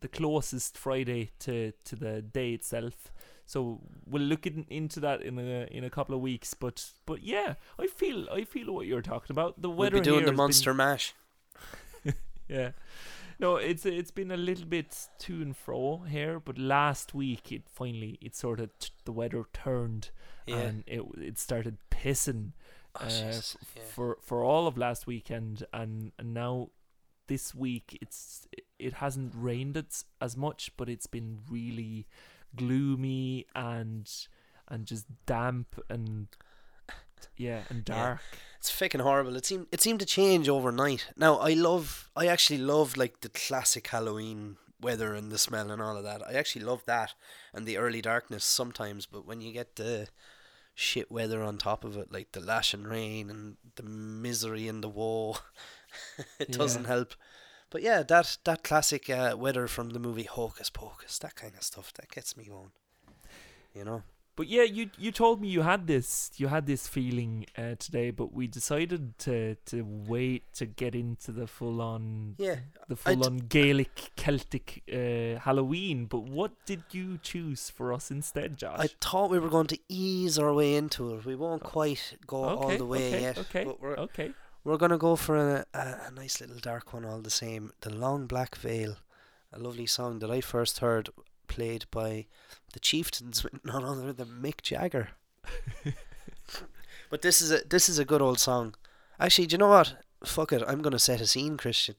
the 0.00 0.08
closest 0.12 0.76
Friday 0.76 1.30
to 1.38 1.72
to 1.86 1.96
the 1.96 2.20
day 2.20 2.52
itself. 2.52 3.10
So 3.48 3.80
we'll 4.06 4.22
look 4.22 4.46
in, 4.46 4.66
into 4.68 5.00
that 5.00 5.22
in 5.22 5.38
a 5.38 5.66
in 5.70 5.84
a 5.84 5.90
couple 5.90 6.14
of 6.14 6.20
weeks. 6.20 6.52
But 6.52 6.90
but 7.06 7.22
yeah, 7.22 7.54
I 7.78 7.86
feel 7.86 8.28
I 8.30 8.44
feel 8.44 8.72
what 8.74 8.86
you're 8.86 9.02
talking 9.02 9.32
about. 9.32 9.62
The 9.62 9.70
weather. 9.70 9.94
We'll 9.96 10.02
be 10.04 10.10
doing 10.10 10.24
the 10.26 10.32
monster 10.32 10.74
mash. 10.74 11.14
Yeah. 12.48 12.70
No, 13.38 13.56
it's 13.56 13.84
it's 13.84 14.10
been 14.12 14.30
a 14.30 14.36
little 14.36 14.66
bit 14.66 15.08
to 15.18 15.42
and 15.42 15.56
fro 15.56 16.04
here, 16.08 16.40
but 16.40 16.58
last 16.58 17.12
week 17.12 17.50
it 17.52 17.62
finally 17.68 18.18
it 18.22 18.34
sort 18.36 18.60
of 18.60 18.70
t- 18.78 18.90
the 19.04 19.12
weather 19.12 19.44
turned 19.52 20.10
Yeah. 20.46 20.56
and 20.58 20.84
it 20.86 21.02
it 21.18 21.38
started 21.38 21.76
pissing 21.90 22.52
Oh, 22.98 23.04
uh, 23.04 23.10
yeah. 23.10 23.32
for 23.94 24.16
for 24.22 24.42
all 24.42 24.66
of 24.66 24.78
last 24.78 25.06
weekend 25.06 25.66
and, 25.72 26.12
and 26.18 26.32
now 26.32 26.70
this 27.26 27.54
week 27.54 27.98
it's 28.00 28.46
it 28.78 28.94
hasn't 28.94 29.34
rained 29.36 29.76
as 30.20 30.36
much 30.36 30.70
but 30.78 30.88
it's 30.88 31.06
been 31.06 31.40
really 31.50 32.06
gloomy 32.54 33.46
and 33.54 34.10
and 34.68 34.86
just 34.86 35.06
damp 35.26 35.80
and 35.88 36.28
yeah 37.36 37.62
and 37.68 37.88
Yeah. 37.88 37.94
dark 37.94 38.20
It's 38.58 38.70
fucking 38.70 39.00
horrible. 39.00 39.36
It 39.36 39.46
seemed 39.46 39.66
it 39.70 39.80
seemed 39.80 40.00
to 40.00 40.06
change 40.06 40.48
overnight. 40.48 41.08
Now 41.16 41.36
I 41.38 41.52
love 41.54 42.10
I 42.16 42.26
actually 42.26 42.58
love 42.58 42.96
like 42.96 43.20
the 43.20 43.28
classic 43.28 43.86
Halloween 43.88 44.56
weather 44.80 45.14
and 45.14 45.30
the 45.30 45.38
smell 45.38 45.70
and 45.70 45.80
all 45.80 45.96
of 45.96 46.04
that. 46.04 46.20
I 46.26 46.32
actually 46.34 46.64
love 46.64 46.82
that 46.86 47.14
and 47.54 47.64
the 47.66 47.76
early 47.78 48.02
darkness 48.02 48.44
sometimes, 48.44 49.06
but 49.06 49.24
when 49.26 49.40
you 49.40 49.52
get 49.52 49.76
the 49.76 50.08
shit 50.74 51.10
weather 51.10 51.42
on 51.42 51.56
top 51.58 51.84
of 51.84 51.96
it, 51.96 52.12
like 52.12 52.32
the 52.32 52.40
lashing 52.40 52.82
rain 52.84 53.30
and 53.30 53.56
the 53.76 53.82
misery 53.84 54.68
and 54.68 54.82
the 54.82 54.88
woe, 54.88 55.36
it 56.38 56.48
Yeah. 56.50 56.58
doesn't 56.58 56.84
help. 56.84 57.14
But 57.76 57.82
yeah, 57.82 58.02
that 58.04 58.38
that 58.44 58.62
classic 58.64 59.10
uh, 59.10 59.34
weather 59.36 59.66
from 59.68 59.90
the 59.90 59.98
movie 59.98 60.22
Hocus 60.22 60.70
Pocus, 60.70 61.18
that 61.18 61.34
kind 61.34 61.52
of 61.54 61.62
stuff, 61.62 61.92
that 61.98 62.10
gets 62.10 62.34
me 62.34 62.44
going. 62.46 62.70
You 63.74 63.84
know. 63.84 64.02
But 64.34 64.46
yeah, 64.48 64.62
you 64.62 64.88
you 64.96 65.12
told 65.12 65.42
me 65.42 65.48
you 65.48 65.60
had 65.60 65.86
this 65.86 66.30
you 66.38 66.48
had 66.48 66.64
this 66.66 66.88
feeling 66.88 67.44
uh, 67.58 67.74
today, 67.78 68.10
but 68.12 68.32
we 68.32 68.46
decided 68.46 69.18
to 69.26 69.56
to 69.66 69.82
wait 70.08 70.42
to 70.54 70.64
get 70.64 70.94
into 70.94 71.32
the 71.32 71.46
full 71.46 71.82
on 71.82 72.34
Yeah. 72.38 72.60
the 72.88 72.96
full 72.96 73.16
d- 73.16 73.26
on 73.26 73.36
Gaelic 73.56 74.12
Celtic 74.16 74.82
uh, 74.90 75.38
Halloween. 75.40 76.06
But 76.06 76.22
what 76.38 76.52
did 76.64 76.82
you 76.92 77.18
choose 77.22 77.68
for 77.68 77.92
us 77.92 78.10
instead, 78.10 78.56
Josh? 78.56 78.78
I 78.78 78.88
thought 79.02 79.30
we 79.30 79.38
were 79.38 79.50
going 79.50 79.66
to 79.68 79.78
ease 79.90 80.38
our 80.38 80.54
way 80.54 80.76
into 80.76 81.14
it. 81.14 81.26
We 81.26 81.34
won't 81.36 81.62
quite 81.62 82.16
go 82.26 82.42
all 82.42 82.76
the 82.78 82.86
way 82.86 83.08
okay, 83.08 83.20
yet. 83.20 83.38
okay, 83.38 83.64
But 83.64 83.80
we're, 83.82 83.96
okay. 84.08 84.32
We're 84.66 84.76
going 84.76 84.90
to 84.90 84.98
go 84.98 85.14
for 85.14 85.36
a, 85.36 85.64
a, 85.72 85.96
a 86.08 86.10
nice 86.10 86.40
little 86.40 86.58
dark 86.58 86.92
one 86.92 87.04
all 87.04 87.20
the 87.20 87.30
same. 87.30 87.72
The 87.82 87.94
Long 87.94 88.26
Black 88.26 88.56
Veil, 88.56 88.96
a 89.52 89.60
lovely 89.60 89.86
song 89.86 90.18
that 90.18 90.30
I 90.30 90.40
first 90.40 90.80
heard 90.80 91.08
played 91.46 91.84
by 91.92 92.26
the 92.72 92.80
Chieftains 92.80 93.44
with 93.44 93.64
none 93.64 93.84
other 93.84 94.12
than 94.12 94.42
Mick 94.42 94.62
Jagger. 94.62 95.10
but 97.10 97.22
this 97.22 97.40
is 97.40 97.52
a 97.52 97.60
this 97.68 97.88
is 97.88 98.00
a 98.00 98.04
good 98.04 98.20
old 98.20 98.40
song. 98.40 98.74
Actually, 99.20 99.46
do 99.46 99.54
you 99.54 99.58
know 99.58 99.68
what? 99.68 99.98
Fuck 100.24 100.52
it. 100.52 100.64
I'm 100.66 100.82
going 100.82 100.92
to 100.92 100.98
set 100.98 101.20
a 101.20 101.26
scene, 101.28 101.56
Christian. 101.56 101.94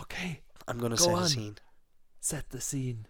Okay, 0.00 0.40
I'm 0.66 0.78
going 0.78 0.92
to 0.92 0.96
Go 0.96 1.04
set 1.04 1.14
on. 1.14 1.22
a 1.22 1.28
scene. 1.28 1.58
set 2.18 2.48
the 2.48 2.62
scene. 2.62 3.06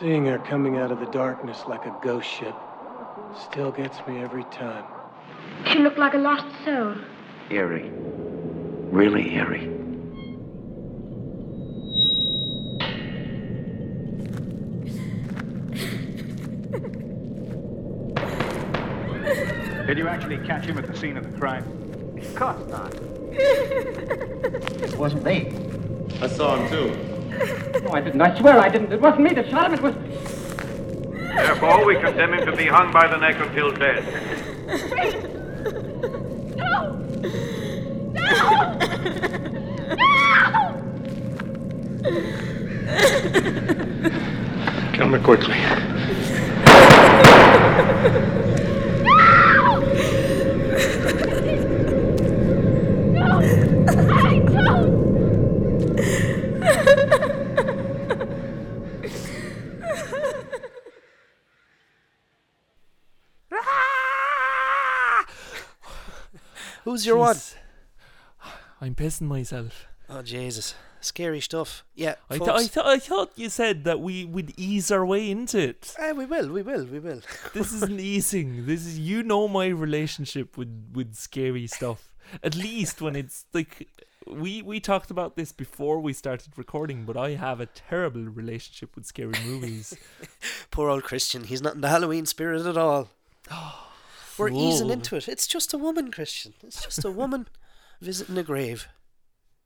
Seeing 0.00 0.26
her 0.26 0.38
coming 0.38 0.76
out 0.76 0.90
of 0.90 0.98
the 0.98 1.06
darkness 1.06 1.62
like 1.68 1.86
a 1.86 1.96
ghost 2.02 2.28
ship 2.28 2.56
still 3.48 3.70
gets 3.70 4.04
me 4.08 4.18
every 4.18 4.44
time. 4.44 4.84
She 5.72 5.78
looked 5.80 5.98
like 5.98 6.14
a 6.14 6.18
lost 6.18 6.46
soul. 6.64 6.94
Eerie. 7.50 7.90
Really 8.90 9.34
eerie. 9.34 9.72
Did 19.86 19.98
you 19.98 20.08
actually 20.08 20.38
catch 20.38 20.64
him 20.64 20.78
at 20.78 20.86
the 20.86 20.96
scene 20.96 21.16
of 21.16 21.30
the 21.30 21.38
crime? 21.38 21.62
Of 22.18 22.34
course 22.34 22.68
not. 22.68 22.92
it 23.32 24.96
wasn't 24.98 25.24
me. 25.24 25.52
I 26.20 26.26
saw 26.26 26.56
him 26.56 26.68
too. 26.68 27.80
No, 27.82 27.92
I 27.92 28.00
didn't. 28.00 28.20
I 28.20 28.36
swear 28.38 28.58
I 28.58 28.68
didn't. 28.68 28.92
It 28.92 29.00
wasn't 29.00 29.22
me 29.22 29.34
that 29.34 29.48
shot 29.48 29.66
him. 29.66 29.74
It 29.74 29.82
was. 29.82 29.94
Therefore, 31.36 31.84
we 31.84 31.94
condemn 32.00 32.34
him 32.34 32.46
to 32.46 32.56
be 32.56 32.66
hung 32.66 32.90
by 32.92 33.06
the 33.06 33.16
neck 33.16 33.36
until 33.38 33.70
dead. 33.70 35.32
Kill 44.92 45.08
me 45.08 45.18
quickly. 45.18 45.56
Who's 66.84 67.04
your 67.04 67.16
one? 67.16 67.34
Jeez. 67.34 67.54
I'm 68.80 68.94
pissing 69.06 69.28
myself. 69.28 69.86
Oh 70.08 70.22
Jesus, 70.22 70.74
scary 71.00 71.40
stuff. 71.40 71.84
Yeah, 71.94 72.14
I, 72.30 72.38
th- 72.38 72.50
I, 72.50 72.58
th- 72.58 72.86
I 72.86 72.98
thought 72.98 73.32
you 73.36 73.48
said 73.48 73.84
that 73.84 74.00
we 74.00 74.24
would 74.24 74.52
ease 74.56 74.90
our 74.90 75.04
way 75.04 75.30
into 75.30 75.58
it. 75.58 75.94
Eh, 75.98 76.12
we 76.12 76.26
will, 76.26 76.48
we 76.48 76.62
will, 76.62 76.84
we 76.84 76.98
will. 76.98 77.20
This 77.54 77.72
isn't 77.72 78.00
easing. 78.00 78.66
This 78.66 78.84
is 78.86 78.98
you 78.98 79.22
know 79.22 79.48
my 79.48 79.68
relationship 79.68 80.56
with 80.56 80.72
with 80.92 81.14
scary 81.14 81.66
stuff. 81.66 82.08
At 82.42 82.56
least 82.56 83.00
when 83.00 83.14
it's 83.16 83.46
like 83.52 83.88
we 84.26 84.62
we 84.62 84.80
talked 84.80 85.10
about 85.10 85.36
this 85.36 85.52
before 85.52 86.00
we 86.00 86.12
started 86.12 86.52
recording, 86.56 87.04
but 87.04 87.16
I 87.16 87.30
have 87.34 87.60
a 87.60 87.66
terrible 87.66 88.24
relationship 88.42 88.96
with 88.96 89.06
scary 89.06 89.38
movies. 89.44 89.96
Poor 90.70 90.88
old 90.90 91.04
Christian. 91.04 91.44
He's 91.44 91.62
not 91.62 91.74
in 91.76 91.80
the 91.80 91.88
Halloween 91.88 92.26
spirit 92.26 92.66
at 92.66 92.76
all. 92.76 93.08
We're 94.38 94.50
easing 94.50 94.90
into 94.90 95.16
it. 95.16 95.28
It's 95.28 95.46
just 95.46 95.72
a 95.72 95.78
woman, 95.78 96.10
Christian. 96.10 96.52
It's 96.62 96.82
just 96.84 97.04
a 97.04 97.10
woman 97.10 97.48
visiting 98.00 98.38
a 98.38 98.42
grave. 98.42 98.88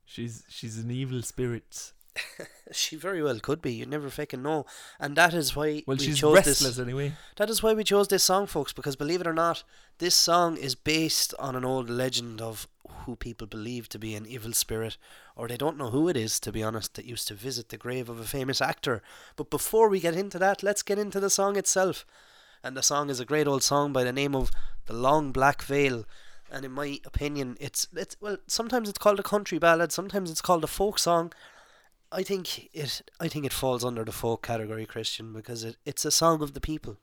She's 0.05 0.43
she's 0.49 0.77
an 0.77 0.91
evil 0.91 1.21
spirit. 1.21 1.93
She 2.73 2.95
very 2.95 3.21
well 3.21 3.37
could 3.39 3.61
be. 3.61 3.73
You 3.73 3.85
never 3.85 4.09
fucking 4.09 4.41
know. 4.41 4.65
And 4.97 5.17
that 5.17 5.33
is 5.33 5.55
why 5.57 5.83
Well, 5.85 5.97
we 5.97 6.05
she's 6.05 6.19
chose 6.19 6.35
restless 6.35 6.59
this. 6.77 6.79
anyway. 6.79 7.13
That 7.35 7.49
is 7.49 7.61
why 7.61 7.73
we 7.73 7.83
chose 7.83 8.07
this 8.07 8.23
song, 8.23 8.47
folks. 8.47 8.71
Because 8.71 8.95
believe 8.95 9.19
it 9.19 9.27
or 9.27 9.33
not, 9.33 9.63
this 9.97 10.15
song 10.15 10.55
is 10.55 10.73
based 10.73 11.33
on 11.37 11.57
an 11.57 11.65
old 11.65 11.89
legend 11.89 12.39
of 12.41 12.69
who 13.05 13.17
people 13.17 13.45
believe 13.45 13.89
to 13.89 13.99
be 13.99 14.15
an 14.15 14.25
evil 14.25 14.53
spirit, 14.53 14.95
or 15.35 15.47
they 15.49 15.57
don't 15.57 15.77
know 15.77 15.89
who 15.89 16.07
it 16.07 16.15
is. 16.15 16.39
To 16.41 16.51
be 16.53 16.63
honest, 16.63 16.93
that 16.95 17.03
used 17.05 17.27
to 17.27 17.33
visit 17.33 17.67
the 17.69 17.77
grave 17.77 18.07
of 18.07 18.19
a 18.21 18.23
famous 18.23 18.61
actor. 18.61 19.01
But 19.35 19.49
before 19.49 19.89
we 19.89 19.99
get 19.99 20.15
into 20.15 20.39
that, 20.39 20.63
let's 20.63 20.83
get 20.83 20.97
into 20.99 21.19
the 21.19 21.29
song 21.29 21.57
itself. 21.57 22.05
And 22.63 22.77
the 22.77 22.83
song 22.83 23.09
is 23.09 23.19
a 23.19 23.25
great 23.25 23.47
old 23.47 23.63
song 23.63 23.91
by 23.91 24.05
the 24.05 24.13
name 24.13 24.33
of 24.35 24.49
"The 24.85 24.93
Long 24.93 25.33
Black 25.33 25.61
Veil." 25.61 26.05
And 26.51 26.65
in 26.65 26.71
my 26.71 26.99
opinion, 27.05 27.57
it's 27.59 27.87
it's 27.95 28.17
well. 28.19 28.37
Sometimes 28.47 28.89
it's 28.89 28.99
called 28.99 29.19
a 29.19 29.23
country 29.23 29.57
ballad. 29.57 29.91
Sometimes 29.91 30.29
it's 30.29 30.41
called 30.41 30.63
a 30.63 30.67
folk 30.67 30.99
song. 30.99 31.31
I 32.11 32.23
think 32.23 32.69
it. 32.73 33.01
I 33.19 33.27
think 33.29 33.45
it 33.45 33.53
falls 33.53 33.85
under 33.85 34.03
the 34.03 34.11
folk 34.11 34.45
category, 34.45 34.85
Christian, 34.85 35.31
because 35.31 35.63
it, 35.63 35.77
it's 35.85 36.03
a 36.03 36.11
song 36.11 36.41
of 36.41 36.53
the 36.53 36.61
people. 36.61 36.97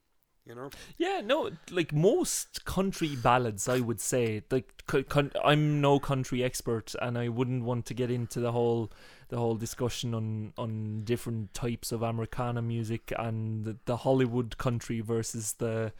You 0.45 0.55
know. 0.55 0.71
Yeah, 0.97 1.21
no, 1.23 1.51
like 1.71 1.93
most 1.93 2.65
country 2.65 3.15
ballads, 3.17 3.69
I 3.69 3.81
would 3.81 4.01
say. 4.01 4.43
Like, 4.51 4.83
con- 4.87 5.33
I'm 5.45 5.83
no 5.83 5.99
country 6.01 6.43
expert, 6.43 6.95
and 7.03 7.19
I 7.19 7.29
wouldn't 7.29 7.65
want 7.65 7.85
to 7.87 7.95
get 7.95 8.11
into 8.11 8.41
the 8.41 8.53
whole 8.53 8.91
the 9.29 9.37
whole 9.37 9.57
discussion 9.57 10.15
on 10.15 10.55
on 10.57 11.03
different 11.05 11.53
types 11.53 11.93
of 11.93 12.03
Americana 12.03 12.63
music 12.63 13.13
and 13.19 13.65
the, 13.65 13.77
the 13.85 13.99
Hollywood 13.99 14.57
country 14.57 15.01
versus 15.01 15.53
the 15.55 15.93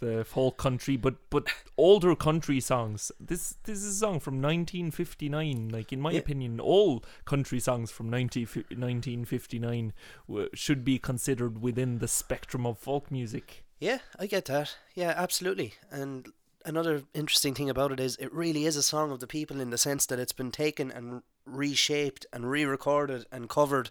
the 0.00 0.24
folk 0.24 0.56
country, 0.58 0.96
but 0.96 1.14
but 1.30 1.46
older 1.76 2.14
country 2.14 2.60
songs. 2.60 3.10
This 3.20 3.54
this 3.64 3.78
is 3.78 3.96
a 3.96 3.98
song 3.98 4.20
from 4.20 4.40
1959. 4.42 5.68
Like 5.70 5.92
in 5.92 6.00
my 6.00 6.12
Yeah. 6.12 6.18
opinion, 6.20 6.60
all 6.60 7.02
country 7.24 7.60
songs 7.60 7.90
from 7.90 8.10
19, 8.10 8.46
1959 8.70 9.92
w- 10.28 10.48
should 10.54 10.84
be 10.84 10.98
considered 10.98 11.60
within 11.62 11.98
the 11.98 12.08
spectrum 12.08 12.66
of 12.66 12.78
folk 12.78 13.10
music. 13.10 13.64
Yeah, 13.78 13.98
I 14.18 14.26
get 14.26 14.46
that. 14.46 14.76
Yeah, 14.94 15.12
absolutely. 15.16 15.74
And 15.90 16.32
another 16.64 17.02
interesting 17.14 17.54
thing 17.54 17.70
about 17.70 17.92
it 17.92 18.00
is 18.00 18.16
it 18.16 18.32
really 18.32 18.64
is 18.64 18.76
a 18.76 18.82
song 18.82 19.10
of 19.10 19.20
the 19.20 19.26
people 19.26 19.60
in 19.60 19.70
the 19.70 19.78
sense 19.78 20.06
that 20.06 20.18
it's 20.18 20.32
been 20.32 20.50
taken 20.50 20.90
and 20.90 21.22
reshaped 21.44 22.26
and 22.32 22.50
re-recorded 22.50 23.26
and 23.30 23.48
covered 23.48 23.90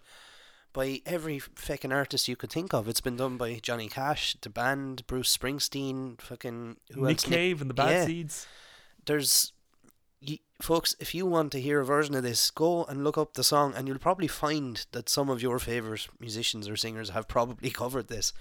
by 0.75 1.01
every 1.05 1.39
fucking 1.39 1.93
artist 1.93 2.27
you 2.27 2.35
could 2.35 2.51
think 2.51 2.73
of. 2.73 2.89
It's 2.89 2.99
been 2.99 3.15
done 3.15 3.37
by 3.37 3.59
Johnny 3.63 3.87
Cash, 3.87 4.35
the 4.41 4.49
band, 4.49 5.07
Bruce 5.07 5.35
Springsteen, 5.35 6.19
fucking 6.19 6.75
who 6.93 7.01
Nick 7.07 7.23
else? 7.23 7.23
Cave 7.23 7.61
and 7.61 7.69
the 7.69 7.73
Bad 7.73 7.91
yeah. 7.91 8.05
Seeds. 8.05 8.45
There's 9.05 9.53
y 10.21 10.39
folks, 10.61 10.93
if 10.99 11.15
you 11.15 11.25
want 11.25 11.53
to 11.53 11.61
hear 11.61 11.79
a 11.79 11.85
version 11.85 12.13
of 12.13 12.23
this, 12.23 12.51
go 12.51 12.83
and 12.85 13.05
look 13.05 13.17
up 13.17 13.33
the 13.35 13.43
song, 13.43 13.73
and 13.73 13.87
you'll 13.87 13.99
probably 13.99 14.27
find 14.27 14.85
that 14.91 15.07
some 15.07 15.29
of 15.29 15.41
your 15.41 15.59
favorite 15.59 16.07
musicians 16.19 16.67
or 16.67 16.75
singers 16.75 17.11
have 17.11 17.27
probably 17.29 17.69
covered 17.81 18.09
this. 18.09 18.33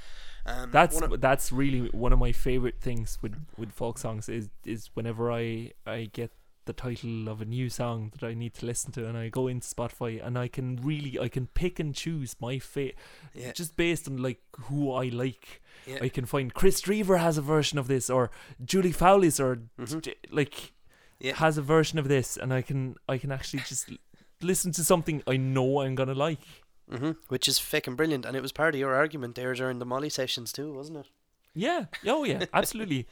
Um, 0.44 0.70
That's 0.73 1.01
of- 1.01 1.20
that's 1.20 1.53
really 1.53 1.88
one 1.90 2.12
of 2.12 2.18
my 2.18 2.33
favorite 2.33 2.81
things 2.81 3.16
with, 3.23 3.35
with 3.57 3.73
folk 3.73 3.97
songs 3.97 4.29
is 4.29 4.51
is 4.66 4.90
whenever 4.94 5.31
I 5.33 5.70
I 5.87 6.11
get 6.12 6.33
the 6.66 6.72
title 6.72 7.29
of 7.29 7.40
a 7.40 7.44
new 7.44 7.68
song 7.68 8.11
that 8.18 8.27
I 8.27 8.35
need 8.35 8.55
to 8.55 8.66
listen 8.66 8.92
to 8.92 9.07
and 9.09 9.16
I 9.16 9.29
go 9.29 9.46
into 9.48 9.66
Spotify 9.66 10.24
and 10.24 10.38
I 10.38 10.48
can 10.48 10.77
really 10.83 11.18
I 11.18 11.29
can 11.29 11.46
pick 11.48 11.79
and 11.79 11.94
choose 11.94 12.37
my 12.40 12.59
fa 12.59 12.92
Yeah. 13.35 13.53
just 13.53 13.77
based 13.77 14.09
on 14.09 14.16
like 14.18 14.40
who 14.62 14.90
I 14.92 15.09
like. 15.09 15.62
Yeah. 15.87 15.98
I 16.03 16.09
can 16.09 16.24
find 16.27 16.53
Kris 16.55 16.81
Drever 16.81 17.18
has 17.18 17.37
a 17.38 17.42
version 17.42 17.79
of 17.79 17.87
this 17.88 18.09
or 18.09 18.31
Julie 18.64 18.92
Fowlis 18.92 19.38
or 19.38 19.62
Mhm. 19.79 20.00
j- 20.03 20.14
like 20.31 20.72
Yeah. 21.20 21.35
has 21.37 21.59
a 21.59 21.62
version 21.62 21.98
of 21.98 22.09
this 22.09 22.37
and 22.37 22.53
I 22.53 22.62
can 22.62 22.96
I 23.09 23.18
can 23.18 23.31
actually 23.33 23.62
just 23.68 23.90
listen 24.40 24.72
to 24.72 24.85
something 24.85 25.22
I 25.27 25.37
know 25.37 25.81
I'm 25.81 25.94
gonna 25.94 26.14
like. 26.14 26.40
hmm 26.90 27.12
Which 27.29 27.48
is 27.48 27.59
fucking 27.59 27.96
brilliant, 27.96 28.27
and 28.27 28.37
it 28.37 28.42
was 28.42 28.53
part 28.53 28.74
of 28.74 28.79
your 28.79 28.94
argument 28.94 29.35
there 29.37 29.55
during 29.55 29.79
the 29.79 29.87
Molly 29.87 30.11
sessions 30.11 30.53
too, 30.53 30.72
wasn't 30.74 30.98
it? 30.98 31.07
Yeah. 31.54 31.86
Oh 32.06 32.24
yeah. 32.24 32.46
Absolutely. 32.52 33.06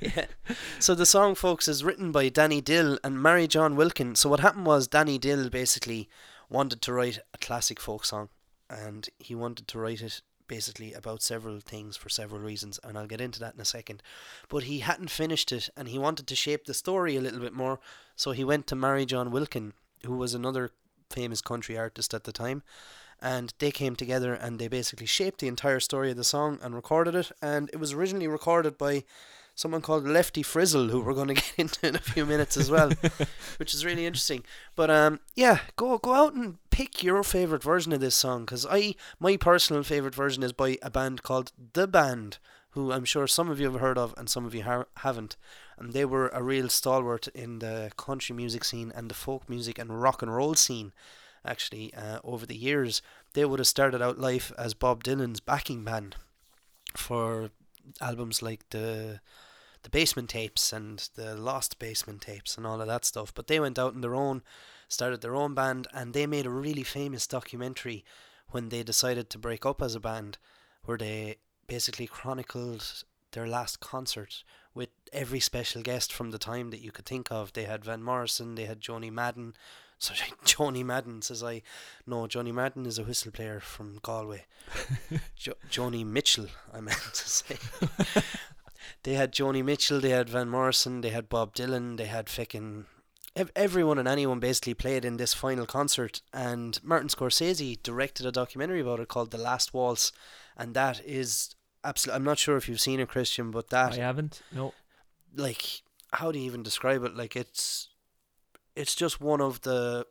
yeah. 0.00 0.26
So 0.80 0.94
the 0.94 1.06
song, 1.06 1.34
folks, 1.34 1.68
is 1.68 1.84
written 1.84 2.10
by 2.10 2.28
Danny 2.28 2.60
Dill 2.60 2.98
and 3.04 3.16
Marijohn 3.18 3.76
Wilkin. 3.76 4.14
So 4.16 4.28
what 4.28 4.40
happened 4.40 4.66
was 4.66 4.88
Danny 4.88 5.18
Dill 5.18 5.48
basically 5.50 6.08
wanted 6.48 6.82
to 6.82 6.92
write 6.92 7.20
a 7.32 7.38
classic 7.38 7.78
folk 7.78 8.04
song, 8.04 8.28
and 8.68 9.08
he 9.18 9.34
wanted 9.34 9.68
to 9.68 9.78
write 9.78 10.00
it 10.02 10.20
basically 10.48 10.92
about 10.94 11.22
several 11.22 11.60
things 11.60 11.96
for 11.96 12.08
several 12.08 12.40
reasons, 12.40 12.80
and 12.82 12.98
I'll 12.98 13.06
get 13.06 13.20
into 13.20 13.38
that 13.38 13.54
in 13.54 13.60
a 13.60 13.64
second. 13.64 14.02
But 14.48 14.64
he 14.64 14.80
hadn't 14.80 15.10
finished 15.10 15.52
it, 15.52 15.70
and 15.76 15.86
he 15.86 15.98
wanted 15.98 16.26
to 16.26 16.34
shape 16.34 16.64
the 16.64 16.74
story 16.74 17.14
a 17.16 17.20
little 17.20 17.38
bit 17.38 17.52
more, 17.52 17.78
so 18.16 18.32
he 18.32 18.42
went 18.42 18.66
to 18.66 18.74
Marijohn 18.74 19.30
Wilkin. 19.30 19.74
who 20.04 20.16
was 20.16 20.34
another 20.34 20.70
famous 21.08 21.40
country 21.40 21.78
artist 21.78 22.14
at 22.14 22.24
the 22.24 22.32
time. 22.32 22.62
And 23.22 23.52
they 23.58 23.70
came 23.70 23.96
together 23.96 24.32
and 24.32 24.58
they 24.58 24.68
basically 24.68 25.06
shaped 25.06 25.40
the 25.40 25.48
entire 25.48 25.80
story 25.80 26.10
of 26.10 26.16
the 26.16 26.24
song 26.24 26.58
and 26.62 26.74
recorded 26.74 27.14
it. 27.14 27.30
And 27.42 27.68
it 27.72 27.76
was 27.76 27.92
originally 27.92 28.28
recorded 28.28 28.78
by 28.78 29.04
someone 29.54 29.82
called 29.82 30.06
Lefty 30.06 30.42
Frizzell, 30.42 30.90
who 30.90 31.02
we're 31.02 31.14
going 31.14 31.28
to 31.34 31.34
get 31.34 31.52
into 31.56 31.86
in 31.86 31.96
a 31.96 32.00
few 32.00 32.24
minutes 32.24 32.56
as 32.56 32.70
well, 32.70 32.92
which 33.58 33.74
is 33.74 33.84
really 33.84 34.06
interesting. 34.06 34.42
But 34.74 34.90
um, 34.90 35.20
yeah, 35.34 35.60
go 35.76 35.98
go 35.98 36.14
out 36.14 36.34
and 36.34 36.58
pick 36.70 37.02
your 37.02 37.22
favorite 37.22 37.62
version 37.62 37.92
of 37.92 38.00
this 38.00 38.14
song 38.14 38.44
because 38.44 38.66
I 38.68 38.94
my 39.18 39.36
personal 39.36 39.82
favorite 39.82 40.14
version 40.14 40.42
is 40.42 40.52
by 40.52 40.78
a 40.82 40.90
band 40.90 41.22
called 41.22 41.52
The 41.74 41.86
Band, 41.86 42.38
who 42.70 42.92
I'm 42.92 43.04
sure 43.04 43.26
some 43.26 43.50
of 43.50 43.60
you 43.60 43.70
have 43.70 43.80
heard 43.80 43.98
of 43.98 44.14
and 44.16 44.30
some 44.30 44.46
of 44.46 44.54
you 44.54 44.62
ha- 44.62 44.86
haven't. 44.98 45.36
And 45.78 45.92
they 45.92 46.04
were 46.04 46.28
a 46.28 46.42
real 46.42 46.68
stalwart 46.68 47.28
in 47.28 47.58
the 47.58 47.90
country 47.96 48.34
music 48.34 48.64
scene 48.64 48.92
and 48.94 49.10
the 49.10 49.14
folk 49.14 49.48
music 49.48 49.78
and 49.78 50.00
rock 50.00 50.22
and 50.22 50.34
roll 50.34 50.54
scene. 50.54 50.92
Actually, 51.44 51.92
uh, 51.94 52.20
over 52.22 52.44
the 52.44 52.56
years, 52.56 53.00
they 53.32 53.44
would 53.44 53.58
have 53.60 53.66
started 53.66 54.02
out 54.02 54.18
life 54.18 54.52
as 54.58 54.74
Bob 54.74 55.02
Dylan's 55.04 55.40
backing 55.40 55.84
band 55.84 56.16
for 56.96 57.50
albums 58.00 58.42
like 58.42 58.68
the 58.70 59.20
the 59.82 59.90
basement 59.90 60.28
tapes 60.28 60.72
and 60.72 61.08
the 61.14 61.34
lost 61.34 61.78
basement 61.78 62.20
tapes 62.20 62.56
and 62.56 62.66
all 62.66 62.80
of 62.82 62.86
that 62.86 63.04
stuff. 63.04 63.32
But 63.34 63.46
they 63.46 63.58
went 63.58 63.78
out 63.78 63.94
on 63.94 64.02
their 64.02 64.14
own 64.14 64.42
started 64.88 65.20
their 65.20 65.36
own 65.36 65.54
band 65.54 65.86
and 65.94 66.12
they 66.12 66.26
made 66.26 66.46
a 66.46 66.50
really 66.50 66.82
famous 66.82 67.26
documentary 67.26 68.04
when 68.50 68.68
they 68.68 68.82
decided 68.82 69.30
to 69.30 69.38
break 69.38 69.64
up 69.64 69.80
as 69.80 69.94
a 69.94 70.00
band 70.00 70.36
where 70.84 70.98
they 70.98 71.36
basically 71.66 72.06
chronicled 72.06 73.04
their 73.32 73.46
last 73.46 73.78
concert 73.78 74.42
with 74.74 74.88
every 75.12 75.40
special 75.40 75.82
guest 75.82 76.12
from 76.12 76.30
the 76.30 76.38
time 76.38 76.70
that 76.70 76.80
you 76.80 76.90
could 76.90 77.06
think 77.06 77.30
of. 77.30 77.52
They 77.52 77.64
had 77.64 77.84
Van 77.84 78.02
Morrison 78.02 78.56
they 78.56 78.64
had 78.64 78.80
Joni 78.80 79.10
Madden 79.10 79.54
sorry 80.00 80.32
Johnny 80.44 80.82
Madden 80.82 81.22
says 81.22 81.42
I 81.44 81.62
no 82.06 82.26
Johnny 82.26 82.50
Madden 82.50 82.84
is 82.86 82.98
a 82.98 83.04
whistle 83.04 83.30
player 83.30 83.60
from 83.60 83.98
Galway 84.02 84.46
jo- 85.36 85.54
Joni 85.70 86.04
Mitchell 86.04 86.48
I 86.74 86.80
meant 86.80 86.98
to 87.14 87.28
say 87.28 87.56
they 89.02 89.14
had 89.14 89.32
Joni 89.32 89.64
Mitchell, 89.64 90.00
they 90.00 90.10
had 90.10 90.28
Van 90.28 90.48
Morrison, 90.48 91.00
they 91.00 91.10
had 91.10 91.28
Bob 91.28 91.54
Dylan, 91.54 91.96
they 91.96 92.06
had 92.06 92.28
fucking 92.28 92.86
ev- 93.36 93.52
everyone 93.56 93.98
and 93.98 94.08
anyone 94.08 94.40
basically 94.40 94.74
played 94.74 95.04
in 95.04 95.16
this 95.16 95.34
final 95.34 95.66
concert. 95.66 96.20
And 96.32 96.78
Martin 96.82 97.08
Scorsese 97.08 97.82
directed 97.82 98.26
a 98.26 98.32
documentary 98.32 98.80
about 98.80 99.00
it 99.00 99.08
called 99.08 99.30
The 99.30 99.38
Last 99.38 99.72
Waltz, 99.72 100.12
and 100.56 100.74
that 100.74 101.00
is 101.04 101.54
absolutely. 101.84 102.16
I'm 102.16 102.24
not 102.24 102.38
sure 102.38 102.56
if 102.56 102.68
you've 102.68 102.80
seen 102.80 103.00
it, 103.00 103.08
Christian, 103.08 103.50
but 103.50 103.70
that 103.70 103.92
I 103.94 103.96
haven't. 103.96 104.42
No. 104.52 104.74
like 105.34 105.82
how 106.12 106.32
do 106.32 106.38
you 106.38 106.44
even 106.46 106.62
describe 106.62 107.04
it? 107.04 107.16
Like 107.16 107.36
it's 107.36 107.88
it's 108.80 108.94
just 108.94 109.20
one 109.20 109.40
of 109.40 109.62
the 109.62 110.06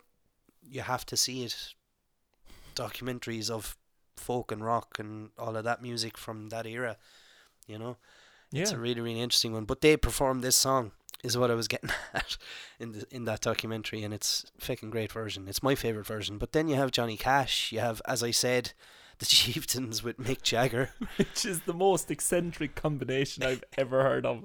you 0.61 0.81
have 0.81 1.05
to 1.07 1.17
see 1.17 1.43
it 1.43 1.73
documentaries 2.75 3.49
of 3.49 3.75
folk 4.15 4.51
and 4.51 4.63
rock 4.63 4.97
and 4.99 5.31
all 5.37 5.55
of 5.55 5.63
that 5.63 5.81
music 5.81 6.17
from 6.17 6.49
that 6.49 6.65
era. 6.65 6.97
You 7.67 7.79
know. 7.79 7.97
It's 8.51 8.71
a 8.71 8.79
really, 8.79 8.99
really 8.99 9.21
interesting 9.21 9.53
one. 9.53 9.65
But 9.65 9.81
they 9.81 9.95
performed 9.95 10.43
this 10.43 10.55
song, 10.55 10.91
is 11.23 11.37
what 11.37 11.51
I 11.51 11.53
was 11.53 11.67
getting 11.67 11.91
at 12.13 12.37
in 12.79 12.93
the 12.93 13.05
in 13.11 13.25
that 13.25 13.41
documentary, 13.41 14.03
and 14.03 14.13
it's 14.13 14.51
a 14.57 14.65
fucking 14.65 14.89
great 14.89 15.11
version. 15.11 15.47
It's 15.47 15.63
my 15.63 15.75
favorite 15.75 16.07
version. 16.07 16.37
But 16.37 16.53
then 16.53 16.67
you 16.67 16.75
have 16.75 16.91
Johnny 16.91 17.17
Cash. 17.17 17.71
You 17.71 17.79
have, 17.79 18.01
as 18.05 18.23
I 18.23 18.31
said, 18.31 18.73
the 19.19 19.25
Chieftains 19.27 20.03
with 20.03 20.17
Mick 20.17 20.41
Jagger. 20.41 20.91
Which 21.17 21.45
is 21.45 21.61
the 21.61 21.73
most 21.73 22.09
eccentric 22.09 22.75
combination 22.75 23.43
I've 23.43 23.63
ever 23.77 24.01
heard 24.03 24.25
of. 24.25 24.43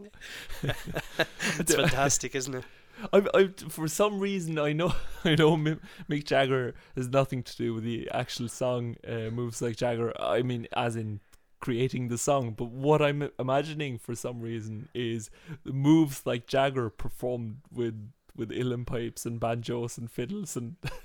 it's 1.59 1.75
fantastic, 1.75 2.35
isn't 2.35 2.55
it? 2.55 2.65
I, 3.13 3.27
I, 3.35 3.49
for 3.69 3.89
some 3.89 4.21
reason, 4.21 4.59
I 4.59 4.73
know, 4.73 4.95
I 5.25 5.35
know, 5.35 5.57
Mi- 5.57 5.79
Mick 6.09 6.25
Jagger 6.25 6.75
has 6.97 7.09
nothing 7.09 7.43
to 7.43 7.57
do 7.57 7.75
with 7.75 7.85
the 7.85 8.11
actual 8.13 8.49
song 8.49 8.97
uh, 9.07 9.31
"Moves 9.31 9.61
Like 9.61 9.77
Jagger." 9.77 10.13
I 10.21 10.43
mean, 10.43 10.69
as 10.75 10.97
in 10.97 11.21
creating 11.61 12.09
the 12.09 12.19
song. 12.19 12.53
But 12.53 12.71
what 12.71 13.01
I'm 13.01 13.31
imagining 13.39 13.99
for 13.99 14.15
some 14.15 14.41
reason 14.41 14.89
is 14.95 15.31
the 15.65 15.73
"Moves 15.73 16.27
Like 16.27 16.47
Jagger" 16.47 16.91
performed 16.91 17.59
with 17.73 18.13
with 18.37 18.51
uilleann 18.51 18.85
pipes 18.85 19.25
and 19.25 19.39
banjos 19.39 19.97
and 19.97 20.11
fiddles 20.11 20.57
and 20.57 20.77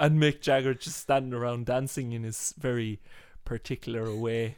and 0.00 0.20
Mick 0.20 0.40
Jagger 0.40 0.72
just 0.72 0.98
standing 0.98 1.34
around 1.34 1.66
dancing 1.66 2.12
in 2.12 2.22
his 2.22 2.54
very 2.58 3.00
particular 3.44 4.14
way. 4.14 4.56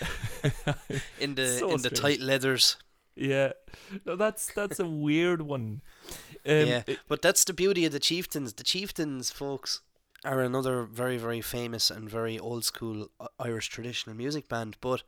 In 1.20 1.36
the 1.36 1.46
So 1.46 1.70
in 1.70 1.82
the 1.82 1.90
tight 1.90 2.20
leathers. 2.20 2.76
Yeah, 3.16 3.52
no, 4.04 4.16
that's 4.16 4.52
that's 4.52 4.80
a 4.80 4.86
weird 4.86 5.42
one. 5.42 5.82
Um, 6.46 6.66
yeah, 6.66 6.82
but 7.08 7.22
that's 7.22 7.44
the 7.44 7.52
beauty 7.52 7.84
of 7.84 7.92
the 7.92 8.00
Chieftains. 8.00 8.54
The 8.54 8.64
Chieftains, 8.64 9.30
folks, 9.30 9.80
are 10.24 10.40
another 10.40 10.82
very, 10.82 11.16
very 11.16 11.40
famous 11.40 11.90
and 11.90 12.10
very 12.10 12.38
old 12.38 12.64
school 12.64 13.10
Irish 13.38 13.68
traditional 13.68 14.16
music 14.16 14.48
band. 14.48 14.76
But 14.80 15.02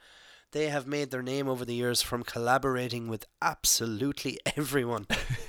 they 0.53 0.69
have 0.69 0.87
made 0.87 1.11
their 1.11 1.23
name 1.23 1.49
over 1.49 1.65
the 1.65 1.75
years 1.75 2.03
from 2.03 2.23
collaborating 2.23 3.09
with 3.09 3.27
absolutely 3.43 4.39
everyone. 4.57 5.07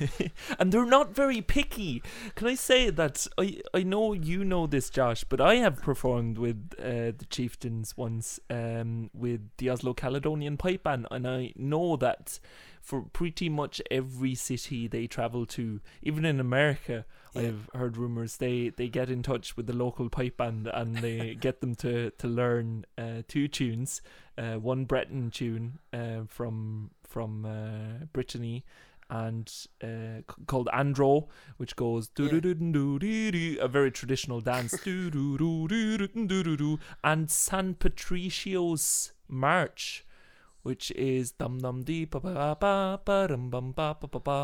and 0.60 0.72
they're 0.72 0.86
not 0.86 1.16
very 1.16 1.42
picky. 1.42 2.02
Can 2.36 2.48
I 2.48 2.56
say 2.56 2.90
that 2.90 3.28
I 3.38 3.62
I 3.74 3.84
know 3.84 4.14
you 4.14 4.44
know 4.44 4.68
this, 4.68 4.90
Josh, 4.90 5.24
but 5.24 5.40
I 5.40 5.56
have 5.56 5.82
performed 5.82 6.38
with 6.38 6.74
uh, 6.80 7.14
the 7.18 7.28
Chieftains 7.30 7.96
once, 7.96 8.40
um, 8.50 9.10
with 9.14 9.42
the 9.58 9.70
Oslo 9.70 9.94
Caledonian 9.94 10.58
Pipe 10.58 10.84
Band, 10.84 11.08
and 11.12 11.28
I 11.28 11.54
know 11.56 11.96
that 11.98 12.40
for 12.88 13.02
pretty 13.02 13.50
much 13.50 13.82
every 13.91 14.34
city 14.34 14.88
they 14.88 15.08
travel 15.08 15.45
to. 15.45 15.82
Even 16.02 16.23
in 16.23 16.39
America, 16.39 17.06
yeah. 17.36 17.41
I've 17.41 17.69
heard 17.73 17.97
rumors 17.97 18.38
they 18.38 18.69
they 18.69 18.88
get 18.88 19.10
in 19.10 19.23
touch 19.23 19.58
with 19.58 19.67
the 19.67 19.76
local 19.76 20.10
pipe 20.10 20.38
band 20.38 20.69
and 20.73 20.95
they 20.95 21.36
get 21.39 21.60
them 21.60 21.76
to 21.76 22.12
to 22.12 22.28
learn 22.30 22.86
uh, 22.97 23.23
two 23.28 23.50
tunes, 23.50 24.02
uh, 24.38 24.54
one 24.54 24.86
Breton 24.86 25.32
tune 25.32 25.80
uh, 25.91 26.21
from 26.30 26.91
from 27.04 27.45
uh, 27.45 28.06
Brittany. 28.13 28.63
And 29.10 29.50
uh, 29.82 30.19
c- 30.30 30.43
called 30.47 30.67
An 30.73 30.91
Dro, 30.91 31.30
which 31.56 31.78
goes 31.78 32.10
a 33.58 33.69
very 33.69 33.89
traditional 33.89 34.41
dance, 34.41 34.78
and 37.06 37.32
San 37.32 37.76
Patricio's 37.76 39.13
March, 39.30 40.06
which 40.68 40.92
is 40.92 41.32
dum 41.42 41.58
dum 41.66 41.78
dee 41.90 42.04
ba 42.14 42.20
ba 42.20 42.34
ba 42.64 42.72
ba 43.10 43.18
dum 43.32 43.44
bum 43.54 43.72
ba 43.78 43.88
ba 44.02 44.08
ba 44.16 44.20
ba 44.30 44.40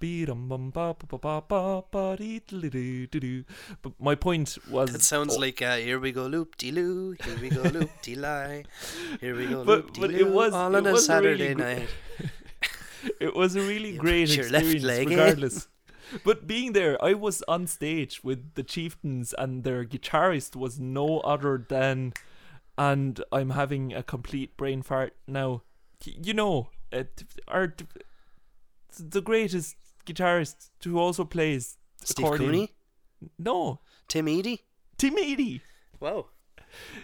be 0.00 0.12
dum 0.30 0.48
bum 0.52 0.70
ba 0.76 0.86
ba 0.98 1.06
ba 1.12 1.18
ba 1.26 1.34
ba 1.50 1.62
ba 1.92 2.04
dee 2.20 2.40
dee 2.48 2.70
dee 2.76 3.06
dee. 3.24 3.44
But 3.82 3.92
my 4.08 4.14
point 4.14 4.56
was 4.70 4.94
It 4.94 5.02
sounds 5.02 5.36
oh, 5.36 5.40
like 5.46 5.60
uh, 5.60 5.76
here 5.76 6.00
we 6.00 6.12
go 6.12 6.26
loop 6.26 6.56
de 6.56 6.70
loo, 6.72 7.14
here 7.24 7.38
we 7.42 7.50
go 7.50 7.62
loop 7.78 7.90
de 8.02 8.14
lie, 8.16 8.64
here 9.20 9.36
we 9.36 9.46
go 9.46 9.64
But- 9.64 9.84
loop 9.84 9.92
de 9.94 10.00
but 10.00 10.10
it 10.22 10.28
was- 10.40 10.54
all 10.54 10.74
it 10.74 10.78
on 10.78 10.86
a 10.86 10.92
was 10.92 11.08
a 11.08 11.20
really 11.20 11.36
Saturday 11.38 11.54
gr- 11.54 11.62
night. 11.62 11.88
it 13.20 13.34
was 13.34 13.54
a 13.56 13.60
really 13.60 13.92
You 13.92 13.98
great 13.98 14.30
experience 14.36 14.84
regardless 15.10 15.68
but 16.24 16.46
being 16.46 16.72
there 16.72 16.96
i 17.04 17.12
was 17.12 17.42
on 17.54 17.66
stage 17.66 18.24
with 18.24 18.54
the 18.54 18.62
chieftains 18.62 19.34
and 19.42 19.62
their 19.62 19.84
guitarist 19.84 20.56
was 20.56 20.80
no 20.80 21.20
other 21.20 21.54
than 21.68 22.12
and 22.78 23.22
i'm 23.32 23.50
having 23.50 23.92
a 23.92 24.02
complete 24.02 24.56
brain 24.56 24.80
fart 24.82 25.14
now 25.26 25.62
you 26.04 26.32
know 26.32 26.70
uh, 26.92 27.02
our 27.48 27.74
the 28.98 29.20
greatest 29.20 29.76
guitarist 30.06 30.70
who 30.84 30.98
also 30.98 31.24
plays 31.24 31.76
Steve 32.02 32.24
accordion. 32.24 32.50
Cooney, 32.50 32.74
no 33.38 33.80
Tim 34.06 34.26
Edey. 34.26 34.60
tim 34.96 35.16
edey 35.16 35.60
Wow. 36.00 36.26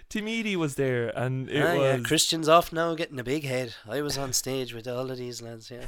tim 0.09 0.27
edey 0.27 0.57
was 0.57 0.77
there 0.77 1.09
and 1.19 1.51
it 1.51 1.61
ah, 1.63 1.73
yeah, 1.75 1.99
Christian's 1.99 2.49
off 2.49 2.73
now, 2.73 2.95
getting 2.95 3.19
a 3.19 3.25
big 3.25 3.45
head. 3.45 3.75
I 3.89 4.01
was 4.03 4.17
on 4.17 4.33
stage 4.33 4.73
with 4.73 4.87
all 4.87 5.11
of 5.11 5.19
these 5.19 5.43
lads. 5.43 5.71
Yeah. 5.71 5.87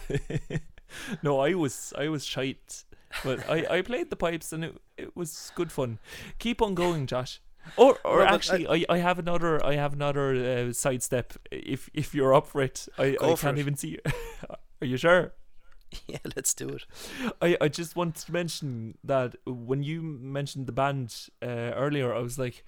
no, 1.23 1.41
I 1.41 1.55
was 1.55 1.93
I 1.97 2.09
was 2.09 2.25
shite, 2.25 2.85
but 3.25 3.49
I, 3.49 3.79
I 3.79 3.83
played 3.83 4.11
the 4.11 4.17
pipes 4.17 4.53
and 4.53 4.65
it 4.65 4.75
it 4.97 5.17
was 5.17 5.53
good 5.55 5.71
fun. 5.73 5.99
Keep 6.39 6.61
on 6.63 6.75
going, 6.75 7.07
Josh. 7.07 7.41
Or 7.77 7.99
or 8.05 8.19
No, 8.19 8.25
actually, 8.25 8.67
I, 8.69 8.85
I 8.89 8.99
have 8.99 9.19
another 9.19 9.65
I 9.65 9.75
have 9.75 9.93
another 9.93 10.69
uh, 10.69 10.73
sidestep. 10.73 11.35
If 11.51 11.91
if 11.95 12.15
you're 12.15 12.35
up 12.35 12.47
for 12.47 12.63
it, 12.63 12.89
I, 12.99 13.17
I 13.21 13.35
can't 13.35 13.59
it. 13.59 13.61
even 13.61 13.77
see. 13.77 13.89
You. 13.89 13.99
Are 14.83 14.87
you 14.87 14.97
sure? 14.97 15.33
yeah, 16.07 16.19
let's 16.35 16.55
do 16.55 16.69
it. 16.69 16.85
I, 17.41 17.57
I 17.61 17.69
just 17.69 17.97
want 17.97 18.17
to 18.17 18.33
mention 18.33 18.99
that 19.05 19.37
when 19.47 19.83
you 19.83 20.03
mentioned 20.03 20.67
the 20.67 20.73
band 20.73 21.29
uh, 21.43 21.47
earlier, 21.47 22.15
I 22.15 22.21
was 22.21 22.39
like, 22.39 22.65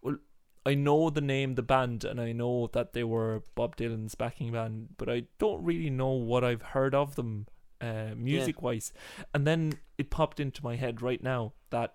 well, 0.00 0.16
I 0.64 0.74
know 0.74 1.10
the 1.10 1.20
name, 1.20 1.56
the 1.56 1.62
band, 1.62 2.04
and 2.04 2.20
I 2.20 2.32
know 2.32 2.68
that 2.72 2.92
they 2.92 3.04
were 3.04 3.42
Bob 3.54 3.76
Dylan's 3.76 4.14
backing 4.14 4.52
band, 4.52 4.90
but 4.96 5.08
I 5.08 5.24
don't 5.38 5.62
really 5.62 5.90
know 5.90 6.10
what 6.10 6.44
I've 6.44 6.62
heard 6.62 6.94
of 6.94 7.16
them 7.16 7.46
uh, 7.80 8.14
music 8.16 8.62
wise. 8.62 8.92
And 9.34 9.46
then 9.46 9.74
it 9.98 10.10
popped 10.10 10.38
into 10.38 10.62
my 10.62 10.76
head 10.76 11.02
right 11.02 11.22
now 11.22 11.52
that 11.70 11.94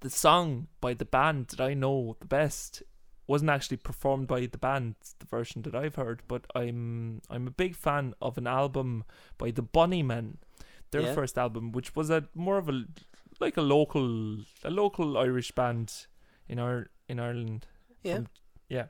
the 0.00 0.10
song 0.10 0.66
by 0.80 0.94
the 0.94 1.04
band 1.04 1.48
that 1.48 1.60
I 1.60 1.74
know 1.74 2.16
the 2.20 2.26
best 2.26 2.82
wasn't 3.26 3.50
actually 3.50 3.76
performed 3.76 4.26
by 4.26 4.46
the 4.46 4.58
band, 4.58 4.96
the 5.20 5.26
version 5.26 5.62
that 5.62 5.74
I've 5.74 5.94
heard, 5.94 6.22
but 6.26 6.46
I'm 6.54 7.20
I'm 7.30 7.46
a 7.46 7.50
big 7.52 7.76
fan 7.76 8.14
of 8.20 8.36
an 8.38 8.46
album 8.46 9.04
by 9.38 9.50
the 9.52 9.62
Bunnymen, 9.62 10.36
their 10.90 11.02
Yeah. 11.02 11.14
first 11.14 11.38
album, 11.38 11.70
which 11.72 11.94
was 11.94 12.10
a 12.10 12.28
more 12.34 12.58
of 12.58 12.68
a 12.68 12.84
like 13.38 13.56
a 13.56 13.62
local 13.62 14.38
a 14.64 14.70
local 14.70 15.16
Irish 15.16 15.52
band 15.52 16.06
in 16.48 16.58
our 16.58 16.90
in 17.08 17.20
Ireland. 17.20 17.66
Yeah. 18.02 18.14
from- 18.16 18.28
yeah. 18.68 18.86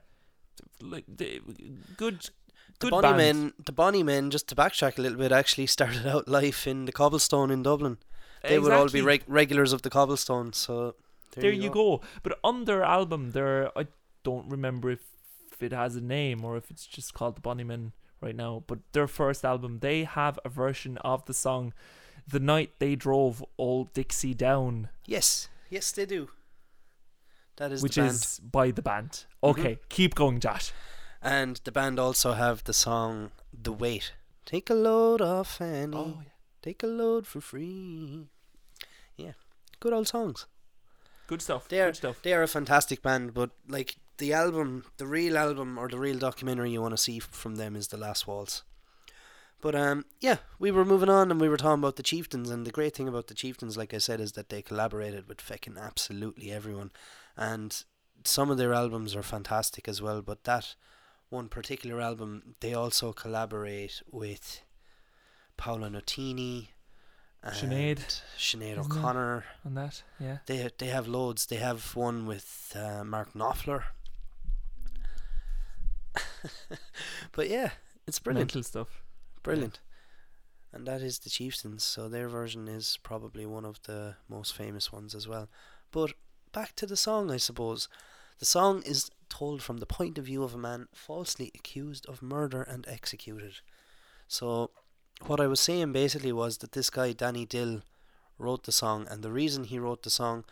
Like 0.81 1.05
the 1.07 1.41
good 1.97 2.29
The 2.79 2.89
good 2.89 3.01
Bonnie. 3.01 3.17
Men, 3.17 3.53
the 3.63 3.71
Bonnie 3.71 4.01
Men, 4.03 4.31
just 4.31 4.47
to 4.47 4.55
backtrack 4.55 4.97
a 4.97 5.01
little 5.01 5.17
bit, 5.19 5.31
actually 5.31 5.67
started 5.67 6.07
out 6.07 6.27
life 6.27 6.65
in 6.65 6.85
the 6.85 6.91
Cobblestone 6.91 7.51
in 7.51 7.61
Dublin. 7.63 7.97
They 8.43 8.59
would 8.59 8.71
all 8.71 8.89
be 8.89 9.01
reg- 9.01 9.23
regulars 9.27 9.73
of 9.73 9.81
the 9.81 9.89
Cobblestone. 9.89 10.53
So 10.53 10.95
there, 11.33 11.41
there 11.43 11.51
you 11.51 11.69
go. 11.69 12.01
But 12.23 12.39
on 12.43 12.65
their 12.65 12.83
album, 12.83 13.31
there 13.31 13.71
I 13.77 13.87
don't 14.23 14.49
remember 14.49 14.91
if 14.91 15.01
it 15.59 15.71
has 15.71 15.95
a 15.95 16.01
name 16.01 16.43
or 16.43 16.57
if 16.57 16.71
it's 16.71 16.85
just 16.87 17.13
called 17.13 17.35
the 17.35 17.41
Bunnymen 17.41 17.91
right 18.19 18.35
now. 18.35 18.63
But 18.67 18.79
their 18.93 19.07
first 19.07 19.45
album, 19.45 19.79
they 19.79 20.03
have 20.05 20.39
a 20.43 20.49
version 20.49 20.97
of 20.99 21.25
the 21.25 21.33
song 21.33 21.73
"The 22.27 22.39
Night 22.39 22.71
They 22.79 22.95
Drove 22.95 23.43
Old 23.57 23.93
Dixie 23.93 24.33
Down," 24.33 24.89
Yes, 25.05 25.49
yes, 25.69 25.91
they 25.91 26.05
do. 26.05 26.29
That 27.57 27.71
is 27.71 27.83
which 27.83 27.97
is 27.97 28.39
by 28.39 28.71
the 28.71 28.81
band. 28.81 29.25
Mhm. 29.43 29.49
Okay, 29.51 29.79
keep 29.89 30.15
going, 30.15 30.39
Josh. 30.39 30.71
And 31.21 31.59
the 31.63 31.71
band 31.71 31.99
also 31.99 32.33
have 32.33 32.63
the 32.63 32.73
song 32.73 33.31
"The 33.53 33.71
Weight." 33.73 34.13
Take 34.45 34.69
a 34.71 34.73
load 34.73 35.21
off 35.21 35.61
Annie. 35.61 35.95
Oh, 35.95 36.21
yeah. 36.23 36.31
Take 36.61 36.83
a 36.83 36.87
load 36.87 37.25
for 37.25 37.41
free. 37.41 38.27
Yeah, 39.17 39.33
good 39.79 39.93
old 39.93 40.07
songs. 40.07 40.45
Good 41.27 41.41
stuff. 41.41 41.67
They 41.67 41.79
are 41.81 41.87
Good 41.87 41.95
stuff. 41.95 42.21
they 42.21 42.33
are 42.33 42.43
a 42.43 42.47
fantastic 42.47 43.01
band, 43.01 43.33
but 43.33 43.51
like 43.67 43.95
the 44.17 44.33
album, 44.33 44.85
the 44.97 45.07
real 45.07 45.37
album 45.37 45.77
or 45.77 45.87
the 45.87 45.97
real 45.97 46.19
documentary 46.19 46.71
you 46.71 46.81
want 46.81 46.93
to 46.93 46.97
see 46.97 47.19
from 47.19 47.55
them 47.55 47.75
is 47.75 47.87
the 47.87 47.97
Last 47.97 48.27
Waltz. 48.27 48.63
But 49.61 49.75
um, 49.75 50.05
yeah, 50.19 50.37
we 50.59 50.71
were 50.71 50.83
moving 50.85 51.09
on 51.09 51.31
and 51.31 51.39
we 51.39 51.47
were 51.47 51.57
talking 51.57 51.81
about 51.81 51.95
the 51.95 52.03
Chieftains, 52.03 52.49
and 52.49 52.65
the 52.65 52.71
great 52.71 52.95
thing 52.95 53.07
about 53.07 53.27
the 53.27 53.33
Chieftains, 53.33 53.77
like 53.77 53.93
I 53.93 53.99
said, 53.99 54.19
is 54.19 54.33
that 54.33 54.49
they 54.49 54.61
collaborated 54.61 55.27
with 55.27 55.39
fucking 55.39 55.77
absolutely 55.79 56.51
everyone, 56.51 56.91
and 57.37 57.83
some 58.23 58.49
of 58.51 58.57
their 58.57 58.73
albums 58.73 59.15
are 59.15 59.23
fantastic 59.23 59.87
as 59.87 60.01
well. 60.01 60.21
But 60.21 60.43
that 60.43 60.75
one 61.29 61.47
particular 61.47 62.01
album, 62.01 62.55
they 62.59 62.73
also 62.73 63.13
collaborate 63.13 64.01
with 64.11 64.61
Paolo 65.57 65.89
Nutini, 65.89 66.69
and 67.43 67.55
Sinead, 67.55 68.21
Sinead? 68.37 68.77
O'Connor. 68.77 69.43
On 69.65 69.73
that, 69.75 70.03
yeah. 70.19 70.37
They 70.45 70.69
they 70.77 70.87
have 70.87 71.07
loads. 71.07 71.45
They 71.45 71.57
have 71.57 71.95
one 71.95 72.25
with 72.25 72.75
uh, 72.75 73.03
Mark 73.03 73.33
Knopfler. 73.33 73.83
but 77.31 77.49
yeah, 77.49 77.71
it's 78.07 78.19
brilliant, 78.19 78.53
Mental 78.53 78.63
stuff. 78.63 79.03
brilliant. 79.43 79.79
And 80.73 80.87
that 80.87 81.01
is 81.01 81.19
the 81.19 81.29
Chieftains. 81.29 81.83
So 81.83 82.07
their 82.07 82.29
version 82.29 82.67
is 82.67 82.97
probably 83.03 83.45
one 83.45 83.65
of 83.65 83.81
the 83.83 84.15
most 84.29 84.53
famous 84.55 84.91
ones 84.91 85.13
as 85.13 85.27
well. 85.27 85.49
But 85.91 86.13
back 86.53 86.75
to 86.77 86.85
the 86.85 86.95
song, 86.95 87.29
I 87.29 87.37
suppose. 87.37 87.89
The 88.39 88.45
song 88.45 88.81
is 88.85 89.11
told 89.29 89.61
from 89.61 89.77
the 89.77 89.85
point 89.85 90.17
of 90.17 90.25
view 90.25 90.43
of 90.43 90.53
a 90.53 90.57
man 90.57 90.87
falsely 90.93 91.51
accused 91.53 92.05
of 92.07 92.21
murder 92.21 92.61
and 92.61 92.85
executed. 92.87 93.55
So 94.27 94.71
what 95.27 95.39
I 95.39 95.47
was 95.47 95.59
saying 95.59 95.91
basically 95.93 96.31
was 96.31 96.57
that 96.59 96.71
this 96.71 96.89
guy 96.89 97.13
Danny 97.13 97.45
Dill 97.45 97.81
wrote 98.37 98.63
the 98.63 98.71
song, 98.71 99.07
and 99.09 99.23
the 99.23 99.31
reason 99.31 99.65
he 99.65 99.79
wrote 99.79 100.03
the 100.03 100.09
song 100.09 100.43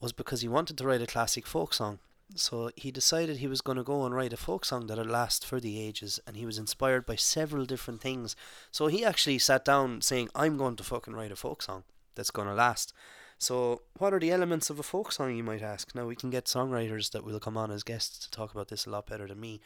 was 0.00 0.12
because 0.12 0.40
he 0.40 0.48
wanted 0.48 0.78
to 0.78 0.86
write 0.86 1.02
a 1.02 1.06
classic 1.06 1.46
folk 1.46 1.74
song. 1.74 1.98
So 2.34 2.70
he 2.74 2.90
decided 2.90 3.36
he 3.36 3.46
was 3.46 3.60
going 3.60 3.76
to 3.76 3.84
go 3.84 4.04
and 4.04 4.14
write 4.14 4.32
a 4.32 4.36
folk 4.36 4.64
song 4.64 4.86
that'd 4.86 5.06
last 5.06 5.46
for 5.46 5.60
the 5.60 5.80
ages, 5.80 6.18
and 6.26 6.36
he 6.36 6.46
was 6.46 6.58
inspired 6.58 7.06
by 7.06 7.16
several 7.16 7.64
different 7.64 8.00
things. 8.00 8.34
So 8.70 8.86
he 8.86 9.04
actually 9.04 9.38
sat 9.38 9.64
down 9.64 10.00
saying, 10.00 10.30
"I'm 10.34 10.56
going 10.56 10.76
to 10.76 10.84
fucking 10.84 11.14
write 11.14 11.32
a 11.32 11.36
folk 11.36 11.62
song 11.62 11.84
that's 12.14 12.30
going 12.30 12.48
to 12.48 12.54
last." 12.54 12.92
So 13.38 13.82
what 13.98 14.14
are 14.14 14.20
the 14.20 14.30
elements 14.30 14.70
of 14.70 14.78
a 14.78 14.82
folk 14.82 15.12
song, 15.12 15.36
you 15.36 15.44
might 15.44 15.62
ask? 15.62 15.94
Now 15.94 16.06
we 16.06 16.16
can 16.16 16.30
get 16.30 16.46
songwriters 16.46 17.10
that 17.12 17.24
will 17.24 17.40
come 17.40 17.56
on 17.56 17.70
as 17.70 17.82
guests 17.82 18.18
to 18.24 18.30
talk 18.30 18.52
about 18.52 18.68
this 18.68 18.86
a 18.86 18.90
lot 18.90 19.06
better 19.06 19.26
than 19.26 19.40
me, 19.40 19.60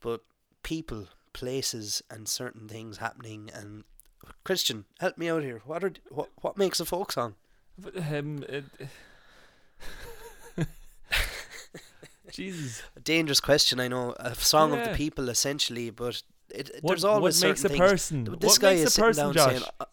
but 0.00 0.22
people, 0.62 1.08
places, 1.32 2.02
and 2.10 2.28
certain 2.28 2.68
things 2.68 2.98
happening. 2.98 3.50
And 3.54 3.84
Christian, 4.44 4.84
help 5.00 5.18
me 5.18 5.28
out 5.28 5.42
here. 5.42 5.62
What 5.64 5.84
are 5.84 5.92
what 6.10 6.28
what 6.40 6.56
makes 6.56 6.80
a 6.80 6.84
folk 6.84 7.12
song? 7.12 7.34
Um, 8.10 8.44
Jesus. 12.30 12.82
A 12.96 13.00
dangerous 13.00 13.40
question, 13.40 13.80
I 13.80 13.88
know. 13.88 14.14
A 14.18 14.34
song 14.34 14.72
of 14.72 14.84
the 14.84 14.94
people, 14.94 15.28
essentially, 15.28 15.90
but 15.90 16.22
it, 16.50 16.70
it- 16.70 16.82
What, 16.82 16.92
there's 16.92 17.04
always 17.04 17.42
what 17.42 17.48
makes 17.48 17.64
a 17.64 17.68
things. 17.68 17.80
person? 17.80 18.24
This 18.24 18.52
what 18.52 18.60
guy 18.60 18.74
makes 18.74 18.90
is 18.92 18.98
a 18.98 19.00
person, 19.00 19.32
Josh? 19.32 19.50
saying, 19.50 19.62
"Uh, 19.80 19.84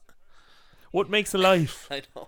What 0.92 1.10
makes 1.10 1.34
a 1.34 1.38
life? 1.38 1.88
I 1.92 2.02
know. 2.16 2.28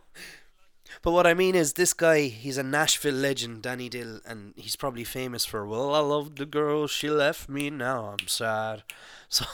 But 1.02 1.12
what 1.12 1.28
I 1.28 1.34
mean 1.34 1.56
is, 1.56 1.74
this 1.74 1.94
guy, 1.94 2.24
he's 2.24 2.58
a 2.58 2.64
Nashville 2.64 3.16
legend, 3.16 3.64
Danny 3.64 3.90
Dill, 3.90 4.20
and 4.26 4.54
he's 4.56 4.76
probably 4.76 5.04
famous 5.04 5.46
for, 5.46 5.66
well, 5.66 5.96
I 5.96 6.00
love 6.00 6.36
the 6.36 6.46
girl, 6.46 6.88
she 6.88 7.10
left 7.10 7.50
me, 7.50 7.70
now 7.70 8.16
I'm 8.20 8.28
sad. 8.28 8.84
So, 9.30 9.46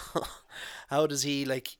how 0.89 1.05
does 1.05 1.21
he, 1.21 1.45
like, 1.45 1.77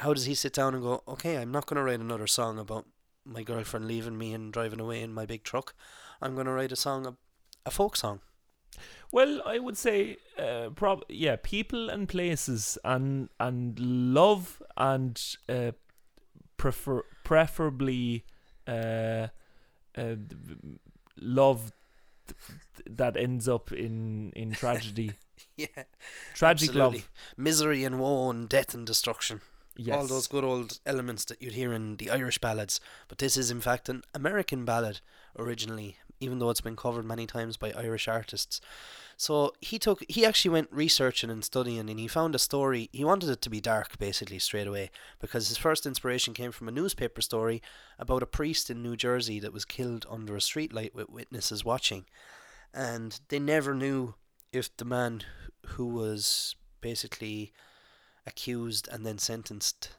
how 0.00 0.12
does 0.12 0.26
he 0.26 0.34
sit 0.34 0.52
down 0.52 0.74
and 0.74 0.82
go, 0.82 1.02
okay, 1.08 1.38
I'm 1.38 1.50
not 1.50 1.64
going 1.64 1.78
to 1.78 1.82
write 1.82 2.00
another 2.00 2.26
song 2.26 2.58
about 2.58 2.84
my 3.24 3.42
girlfriend 3.42 3.86
leaving 3.86 4.18
me 4.18 4.32
and 4.32 4.52
driving 4.52 4.80
away 4.80 5.00
in 5.00 5.12
my 5.12 5.26
big 5.26 5.44
truck. 5.44 5.74
I'm 6.20 6.34
going 6.34 6.46
to 6.46 6.52
write 6.52 6.72
a 6.72 6.76
song, 6.76 7.06
a, 7.06 7.14
a 7.64 7.70
folk 7.70 7.96
song. 7.96 8.20
Well, 9.10 9.42
I 9.44 9.58
would 9.58 9.76
say, 9.76 10.16
uh, 10.38 10.70
prob- 10.74 11.04
yeah, 11.08 11.36
people 11.42 11.90
and 11.90 12.08
places, 12.08 12.78
and 12.82 13.28
and 13.38 13.78
love, 13.78 14.62
and 14.76 15.22
uh, 15.48 15.72
prefer 16.56 17.02
preferably, 17.22 18.24
uh, 18.66 19.28
uh, 19.96 20.14
love 21.20 21.72
th- 22.26 22.96
that 22.96 23.16
ends 23.16 23.48
up 23.48 23.72
in 23.72 24.32
in 24.34 24.52
tragedy, 24.62 25.12
yeah. 25.56 25.66
tragic 26.34 26.70
absolutely. 26.70 26.98
love. 26.98 27.10
Misery 27.36 27.84
and 27.84 27.98
woe 27.98 28.30
and 28.30 28.48
death 28.48 28.74
and 28.74 28.86
destruction. 28.86 29.40
Yes, 29.76 29.96
all 29.96 30.06
those 30.06 30.26
good 30.26 30.44
old 30.44 30.80
elements 30.84 31.24
that 31.26 31.40
you'd 31.40 31.54
hear 31.54 31.72
in 31.72 31.96
the 31.96 32.10
Irish 32.10 32.38
ballads. 32.38 32.78
But 33.08 33.18
this 33.18 33.36
is, 33.38 33.50
in 33.50 33.60
fact, 33.60 33.88
an 33.88 34.02
American 34.14 34.66
ballad 34.66 35.00
originally, 35.38 35.96
even 36.20 36.38
though 36.38 36.50
it's 36.50 36.60
been 36.60 36.76
covered 36.76 37.06
many 37.06 37.26
times 37.26 37.56
by 37.56 37.72
Irish 37.72 38.06
artists. 38.06 38.60
So 39.22 39.52
he 39.60 39.78
took, 39.78 40.02
he 40.08 40.26
actually 40.26 40.50
went 40.50 40.72
researching 40.72 41.30
and 41.30 41.44
studying, 41.44 41.88
and 41.88 42.00
he 42.00 42.08
found 42.08 42.34
a 42.34 42.40
story. 42.40 42.90
He 42.92 43.04
wanted 43.04 43.30
it 43.30 43.40
to 43.42 43.50
be 43.50 43.60
dark, 43.60 43.96
basically, 43.96 44.40
straight 44.40 44.66
away, 44.66 44.90
because 45.20 45.46
his 45.46 45.56
first 45.56 45.86
inspiration 45.86 46.34
came 46.34 46.50
from 46.50 46.66
a 46.66 46.72
newspaper 46.72 47.20
story 47.20 47.62
about 48.00 48.24
a 48.24 48.26
priest 48.26 48.68
in 48.68 48.82
New 48.82 48.96
Jersey 48.96 49.38
that 49.38 49.52
was 49.52 49.64
killed 49.64 50.06
under 50.10 50.34
a 50.34 50.40
streetlight 50.40 50.92
with 50.92 51.08
witnesses 51.08 51.64
watching, 51.64 52.04
and 52.74 53.20
they 53.28 53.38
never 53.38 53.76
knew 53.76 54.16
if 54.52 54.76
the 54.76 54.84
man 54.84 55.22
who 55.66 55.86
was 55.86 56.56
basically 56.80 57.52
accused 58.26 58.88
and 58.90 59.06
then 59.06 59.18
sentenced 59.18 59.90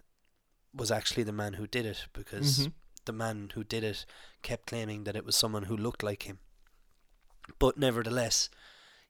was 0.73 0.91
actually 0.91 1.23
the 1.23 1.31
man 1.31 1.53
who 1.53 1.65
did 1.65 1.85
it 1.85 2.07
because 2.11 2.67
Mhm. 2.67 2.73
the 3.05 3.13
man 3.13 3.51
who 3.53 3.63
did 3.63 3.85
it 3.85 4.05
kept 4.41 4.65
claiming 4.65 5.05
that 5.05 5.15
it 5.15 5.23
was 5.23 5.37
someone 5.37 5.63
who 5.63 5.77
looked 5.77 6.03
like 6.03 6.23
him. 6.23 6.39
But 7.57 7.77
nevertheless, 7.77 8.49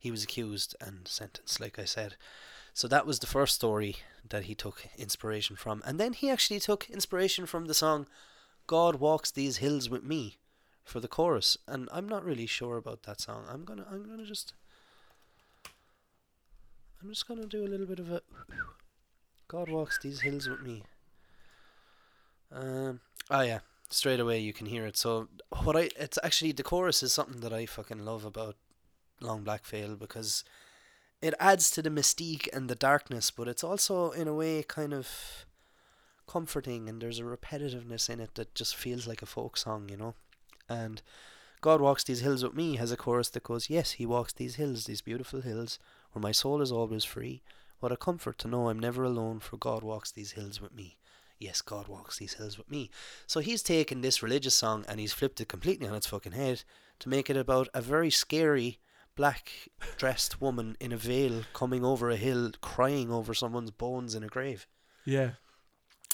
he 0.03 0.11
was 0.11 0.25
accused 0.25 0.75
and 0.81 1.07
sentenced, 1.07 1.61
like 1.61 1.79
I 1.79 1.85
said. 1.85 2.17
So 2.73 2.89
that 2.89 3.05
was 3.05 3.19
the 3.19 3.25
first 3.25 3.55
story 3.55 3.95
that 4.27 4.43
he 4.43 4.53
took 4.53 4.85
inspiration 4.97 5.55
from. 5.55 5.81
And 5.85 5.97
then 5.97 6.11
he 6.11 6.29
actually 6.29 6.59
took 6.59 6.89
inspiration 6.89 7.45
from 7.45 7.67
the 7.67 7.73
song 7.73 8.07
God 8.67 8.95
Walks 8.95 9.31
These 9.31 9.57
Hills 9.57 9.89
with 9.89 10.03
Me 10.03 10.39
for 10.83 10.99
the 10.99 11.07
chorus. 11.07 11.57
And 11.69 11.87
I'm 11.89 12.09
not 12.09 12.25
really 12.25 12.45
sure 12.45 12.75
about 12.75 13.03
that 13.03 13.21
song. 13.21 13.45
I'm 13.49 13.63
gonna 13.63 13.85
I'm 13.89 14.03
gonna 14.03 14.25
just 14.25 14.51
I'm 17.01 17.07
just 17.07 17.25
gonna 17.25 17.45
do 17.45 17.63
a 17.63 17.71
little 17.71 17.87
bit 17.87 17.99
of 17.99 18.11
a 18.11 18.21
God 19.47 19.69
walks 19.69 19.99
these 20.03 20.19
hills 20.19 20.49
with 20.49 20.61
me. 20.61 20.83
Um. 22.51 22.99
Oh 23.31 23.39
yeah. 23.39 23.59
Straight 23.89 24.19
away 24.19 24.39
you 24.39 24.51
can 24.51 24.67
hear 24.67 24.85
it. 24.85 24.97
So 24.97 25.29
what 25.63 25.77
I 25.77 25.91
it's 25.97 26.19
actually 26.21 26.51
the 26.51 26.61
chorus 26.61 27.01
is 27.03 27.13
something 27.13 27.39
that 27.39 27.53
I 27.53 27.65
fucking 27.65 28.03
love 28.03 28.25
about 28.25 28.57
Long 29.23 29.43
Black 29.43 29.65
Veil 29.65 29.95
because 29.95 30.43
it 31.21 31.33
adds 31.39 31.71
to 31.71 31.81
the 31.81 31.89
mystique 31.89 32.47
and 32.53 32.69
the 32.69 32.75
darkness, 32.75 33.31
but 33.31 33.47
it's 33.47 33.63
also 33.63 34.11
in 34.11 34.27
a 34.27 34.33
way 34.33 34.63
kind 34.63 34.93
of 34.93 35.45
comforting 36.27 36.89
and 36.89 37.01
there's 37.01 37.19
a 37.19 37.23
repetitiveness 37.23 38.09
in 38.09 38.19
it 38.19 38.35
that 38.35 38.55
just 38.55 38.75
feels 38.75 39.07
like 39.07 39.21
a 39.21 39.25
folk 39.25 39.57
song, 39.57 39.89
you 39.89 39.97
know. 39.97 40.15
And 40.69 41.01
God 41.61 41.79
walks 41.79 42.03
these 42.03 42.21
hills 42.21 42.43
with 42.43 42.53
me 42.53 42.75
has 42.75 42.91
a 42.91 42.97
chorus 42.97 43.29
that 43.29 43.43
goes, 43.43 43.69
Yes, 43.69 43.91
he 43.91 44.05
walks 44.05 44.33
these 44.33 44.55
hills, 44.55 44.83
these 44.83 45.01
beautiful 45.01 45.41
hills, 45.41 45.79
where 46.11 46.21
my 46.21 46.33
soul 46.33 46.61
is 46.61 46.71
always 46.71 47.05
free. 47.05 47.41
What 47.79 47.91
a 47.91 47.97
comfort 47.97 48.37
to 48.39 48.47
know 48.47 48.69
I'm 48.69 48.79
never 48.79 49.03
alone, 49.03 49.39
for 49.39 49.57
God 49.57 49.83
walks 49.83 50.11
these 50.11 50.33
hills 50.33 50.61
with 50.61 50.73
me. 50.73 50.97
Yes, 51.39 51.61
God 51.61 51.87
walks 51.87 52.17
these 52.17 52.33
hills 52.33 52.57
with 52.57 52.69
me. 52.69 52.89
So 53.27 53.39
he's 53.39 53.63
taken 53.63 54.01
this 54.01 54.23
religious 54.23 54.55
song 54.55 54.85
and 54.87 54.99
he's 54.99 55.13
flipped 55.13 55.41
it 55.41 55.47
completely 55.47 55.87
on 55.87 55.95
its 55.95 56.07
fucking 56.07 56.31
head 56.33 56.63
to 56.99 57.09
make 57.09 57.29
it 57.29 57.37
about 57.37 57.69
a 57.73 57.81
very 57.81 58.09
scary 58.09 58.79
black 59.15 59.51
dressed 59.97 60.41
woman 60.41 60.75
in 60.79 60.91
a 60.91 60.97
veil 60.97 61.43
coming 61.53 61.83
over 61.85 62.09
a 62.09 62.15
hill 62.17 62.51
crying 62.61 63.11
over 63.11 63.33
someone's 63.33 63.71
bones 63.71 64.15
in 64.15 64.23
a 64.23 64.27
grave. 64.27 64.67
yeah. 65.05 65.31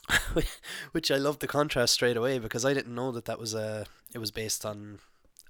which 0.91 1.12
I 1.12 1.18
love 1.18 1.38
the 1.39 1.47
contrast 1.47 1.93
straight 1.93 2.18
away 2.18 2.39
because 2.39 2.66
I 2.66 2.74
didn't 2.74 2.95
know 2.95 3.12
that 3.12 3.26
that 3.26 3.38
was 3.39 3.54
a 3.54 3.86
it 4.14 4.18
was 4.18 4.32
based 4.32 4.66
on 4.66 5.00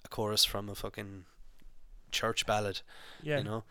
a 0.04 0.10
chorus 0.10 0.44
from 0.44 0.68
a 0.68 0.76
fucking 0.76 1.24
church 2.12 2.46
ballad, 2.46 2.82
Yeah. 3.24 3.38
you 3.38 3.44
know. 3.46 3.64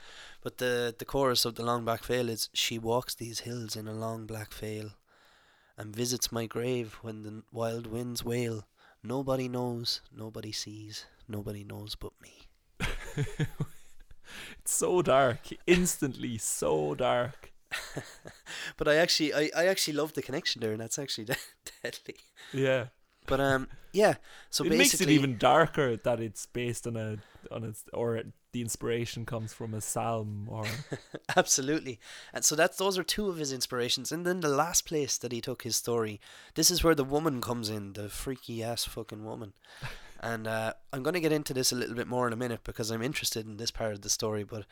But 0.42 0.56
the 0.58 0.94
the 0.98 1.04
chorus 1.04 1.44
of 1.44 1.56
the 1.56 1.62
long 1.64 1.84
black 1.84 2.04
veil 2.04 2.28
is 2.30 2.48
she 2.54 2.78
walks 2.78 3.14
these 3.14 3.40
hills 3.40 3.76
in 3.76 3.86
a 3.86 3.92
long 3.92 4.26
black 4.26 4.52
veil 4.54 4.92
and 5.76 5.94
visits 5.94 6.32
my 6.32 6.46
grave 6.46 6.98
when 7.02 7.22
the 7.22 7.42
wild 7.52 7.86
winds 7.86 8.24
wail. 8.24 8.66
Nobody 9.02 9.46
knows, 9.48 10.00
nobody 10.10 10.52
sees, 10.52 11.04
nobody 11.28 11.64
knows 11.64 11.94
but 11.96 12.12
me. 12.22 12.47
It's 14.60 14.74
so 14.74 15.02
dark. 15.02 15.48
Instantly 15.66 16.38
so 16.38 16.94
dark. 16.94 17.52
But 18.76 18.88
I 18.88 18.96
actually 18.96 19.32
I, 19.34 19.50
I 19.56 19.66
actually 19.66 19.94
love 19.94 20.12
the 20.12 20.22
connection 20.22 20.60
there 20.60 20.72
and 20.72 20.80
that's 20.80 20.98
actually 20.98 21.24
de- 21.32 21.36
deadly. 21.82 22.16
Yeah. 22.52 22.86
But 23.26 23.40
um 23.40 23.68
yeah, 23.92 24.14
so 24.50 24.64
it 24.64 24.70
basically 24.70 24.78
makes 24.78 25.00
it 25.00 25.10
even 25.10 25.38
darker 25.38 25.96
that 25.96 26.20
it's 26.20 26.46
based 26.46 26.86
on 26.86 26.96
a 26.96 27.18
on 27.50 27.64
a 27.64 27.96
or 27.96 28.22
the 28.52 28.60
inspiration 28.62 29.26
comes 29.26 29.52
from 29.52 29.74
a 29.74 29.80
psalm 29.80 30.48
or 30.50 30.64
Absolutely. 31.36 31.98
And 32.32 32.44
so 32.44 32.54
that's 32.54 32.78
those 32.78 32.98
are 32.98 33.02
two 33.02 33.28
of 33.28 33.36
his 33.36 33.52
inspirations. 33.52 34.12
And 34.12 34.26
then 34.26 34.40
the 34.40 34.48
last 34.48 34.86
place 34.86 35.18
that 35.18 35.32
he 35.32 35.40
took 35.40 35.62
his 35.62 35.76
story, 35.76 36.20
this 36.54 36.70
is 36.70 36.82
where 36.82 36.94
the 36.94 37.04
woman 37.04 37.40
comes 37.40 37.68
in, 37.68 37.92
the 37.92 38.08
freaky 38.08 38.62
ass 38.62 38.84
fucking 38.84 39.24
woman. 39.24 39.52
And 40.20 40.46
uh, 40.46 40.74
I'm 40.92 41.02
going 41.02 41.14
to 41.14 41.20
get 41.20 41.32
into 41.32 41.54
this 41.54 41.72
a 41.72 41.76
little 41.76 41.94
bit 41.94 42.08
more 42.08 42.26
in 42.26 42.32
a 42.32 42.36
minute 42.36 42.60
because 42.64 42.90
I'm 42.90 43.02
interested 43.02 43.46
in 43.46 43.56
this 43.56 43.70
part 43.70 43.92
of 43.92 44.02
the 44.02 44.10
story. 44.10 44.42
But 44.42 44.66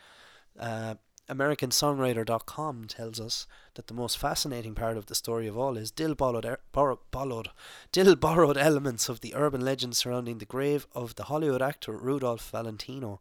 uh, 0.59 0.95
AmericanSongwriter.com 1.29 2.85
tells 2.85 3.19
us 3.19 3.47
that 3.75 3.87
the 3.87 3.93
most 3.93 4.17
fascinating 4.17 4.75
part 4.75 4.97
of 4.97 5.07
the 5.07 5.15
story 5.15 5.47
of 5.47 5.57
all 5.57 5.77
is 5.77 5.91
Dill 5.91 6.15
borrowed, 6.15 6.45
er- 6.45 6.59
borrow, 6.71 6.99
borrowed, 7.11 7.49
Dill 7.91 8.15
borrowed 8.15 8.57
elements 8.57 9.09
of 9.09 9.21
the 9.21 9.35
urban 9.35 9.61
legend 9.61 9.95
surrounding 9.95 10.37
the 10.37 10.45
grave 10.45 10.87
of 10.93 11.15
the 11.15 11.25
Hollywood 11.25 11.61
actor 11.61 11.97
Rudolph 11.97 12.49
Valentino. 12.49 13.19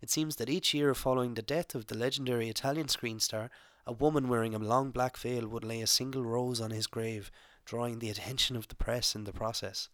It 0.00 0.10
seems 0.10 0.36
that 0.36 0.50
each 0.50 0.74
year 0.74 0.94
following 0.94 1.34
the 1.34 1.42
death 1.42 1.74
of 1.74 1.86
the 1.86 1.96
legendary 1.96 2.48
Italian 2.48 2.88
screen 2.88 3.20
star, 3.20 3.50
a 3.86 3.92
woman 3.92 4.28
wearing 4.28 4.54
a 4.54 4.58
long 4.58 4.90
black 4.90 5.16
veil 5.16 5.46
would 5.46 5.64
lay 5.64 5.80
a 5.80 5.86
single 5.86 6.24
rose 6.24 6.60
on 6.60 6.70
his 6.70 6.86
grave, 6.86 7.30
drawing 7.64 8.00
the 8.00 8.10
attention 8.10 8.56
of 8.56 8.68
the 8.68 8.74
press 8.74 9.14
in 9.14 9.24
the 9.24 9.32
process. 9.32 9.88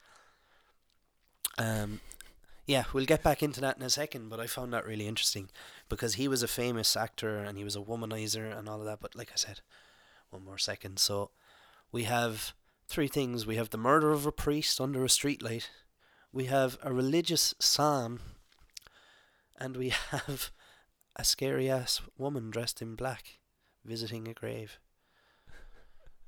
Um, 1.59 2.01
yeah, 2.67 2.85
we'll 2.93 3.05
get 3.05 3.23
back 3.23 3.43
into 3.43 3.61
that 3.61 3.77
in 3.77 3.83
a 3.83 3.91
second, 3.91 4.29
but 4.29 4.39
I 4.39 4.47
found 4.47 4.73
that 4.73 4.87
really 4.87 5.09
interesting 5.09 5.49
because 5.89 6.15
he 6.15 6.29
was 6.29 6.43
a 6.43 6.49
famous 6.49 6.97
actor 6.97 7.39
and 7.39 7.59
he 7.59 7.65
was 7.65 7.75
a 7.75 7.81
womanizer 7.81 8.57
and 8.57 8.69
all 8.69 8.81
of 8.81 8.87
that. 8.87 9.01
But 9.01 9.17
like 9.17 9.31
I 9.33 9.37
said, 9.37 9.61
one 10.31 10.45
more 10.45 10.59
second. 10.59 10.99
So 10.99 11.31
we 11.91 12.05
have 12.05 12.53
three 12.87 13.09
things 13.09 13.47
we 13.47 13.57
have 13.57 13.71
the 13.71 13.79
murder 13.79 14.11
of 14.13 14.27
a 14.27 14.33
priest 14.33 14.81
under 14.81 15.05
a 15.05 15.09
streetlight, 15.09 15.69
we 16.33 16.45
have 16.45 16.79
a 16.83 16.93
religious 16.93 17.55
psalm, 17.59 18.21
and 19.59 19.77
we 19.77 19.89
have 20.11 20.51
a 21.17 21.25
scary 21.25 21.69
ass 21.71 22.01
woman 22.19 22.51
dressed 22.51 22.81
in 22.81 22.95
black 22.95 23.39
visiting 23.85 24.29
a 24.29 24.35
grave. 24.35 24.79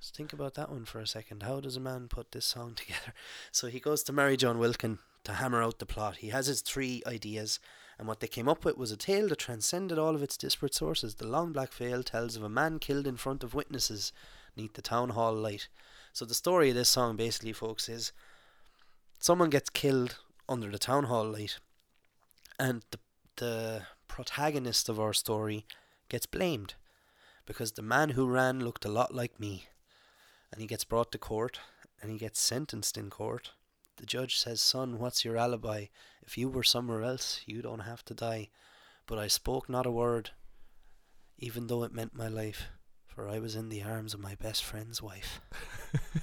Just 0.01 0.17
think 0.17 0.33
about 0.33 0.55
that 0.55 0.71
one 0.71 0.85
for 0.85 0.99
a 0.99 1.07
second. 1.07 1.45
How 1.45 1.61
does 1.61 1.77
a 1.77 1.81
man 1.81 2.09
put 2.09 2.33
this 2.33 2.47
song 2.47 2.75
together? 2.77 3.15
So 3.53 3.69
he 3.69 3.79
goes 3.79 4.03
to 4.05 4.13
Marijohn 4.13 4.59
Wilkin 4.59 4.99
to 5.25 5.35
hammer 5.35 5.63
out 5.63 5.79
the 5.79 5.87
plot. 5.87 6.17
He 6.17 6.29
has 6.29 6.47
his 6.47 6.61
three 6.61 7.03
ideas, 7.07 7.61
and 7.99 8.09
what 8.09 8.21
they 8.21 8.27
came 8.27 8.49
up 8.49 8.65
with 8.65 8.77
was 8.77 8.91
a 8.91 8.97
tale 8.97 9.29
that 9.29 9.39
transcended 9.39 9.99
all 9.99 10.15
of 10.15 10.23
its 10.23 10.37
disparate 10.37 10.75
sources. 10.75 11.17
The 11.17 11.27
Long 11.27 11.53
Black 11.53 11.73
Veil 11.73 12.03
tells 12.03 12.37
of 12.37 12.43
a 12.43 12.49
man 12.49 12.79
killed 12.79 13.07
in 13.07 13.17
front 13.17 13.45
of 13.45 13.55
witnesses 13.55 14.13
neath 14.57 14.75
the 14.75 14.83
town 14.83 15.11
hall 15.11 15.35
light. 15.35 15.69
So 16.13 16.25
the 16.25 16.35
story 16.35 16.71
of 16.71 16.75
this 16.75 16.89
song, 16.89 17.17
basically, 17.17 17.53
folks, 17.53 17.89
is 17.89 18.13
someone 19.19 19.51
gets 19.51 19.71
killed 19.71 20.17
under 20.49 20.71
the 20.71 20.79
town 20.79 21.05
hall 21.05 21.25
light, 21.25 21.59
and 22.59 22.83
the 22.91 22.99
the 23.37 23.83
protagonist 24.09 24.89
of 24.89 25.01
our 25.01 25.13
story 25.13 25.65
gets 26.09 26.27
blamed 26.27 26.75
because 27.47 27.73
the 27.73 27.83
man 27.83 28.11
who 28.11 28.27
ran 28.27 28.61
looked 28.61 28.85
a 28.85 28.91
lot 28.91 29.15
like 29.15 29.41
me, 29.41 29.67
and 30.53 30.61
he 30.61 30.67
gets 30.67 30.85
brought 30.85 31.11
to 31.13 31.19
court 31.19 31.61
and 32.01 32.11
he 32.11 32.19
gets 32.19 32.41
sentenced 32.41 32.99
in 32.99 33.11
court. 33.11 33.53
The 33.97 34.07
judge 34.07 34.39
says, 34.39 34.61
Son, 34.61 34.99
what's 34.99 35.25
your 35.25 35.37
alibi? 35.37 35.87
If 36.23 36.37
you 36.39 36.49
were 36.49 36.63
somewhere 36.63 37.03
else, 37.03 37.43
you 37.47 37.63
don't 37.63 37.81
have 37.81 38.05
to 38.07 38.15
die. 38.15 38.49
But 39.07 39.19
I 39.19 39.29
spoke 39.29 39.69
not 39.69 39.87
a 39.87 39.91
word, 39.91 40.31
even 41.39 41.67
though 41.67 41.83
it 41.85 41.93
meant 41.93 42.15
my 42.15 42.29
life, 42.29 42.69
for 43.07 43.29
I 43.29 43.39
was 43.39 43.55
in 43.57 43.69
the 43.69 43.83
arms 43.83 44.15
of 44.15 44.21
my 44.21 44.35
best 44.37 44.65
friend's 44.65 45.03
wife. 45.03 45.41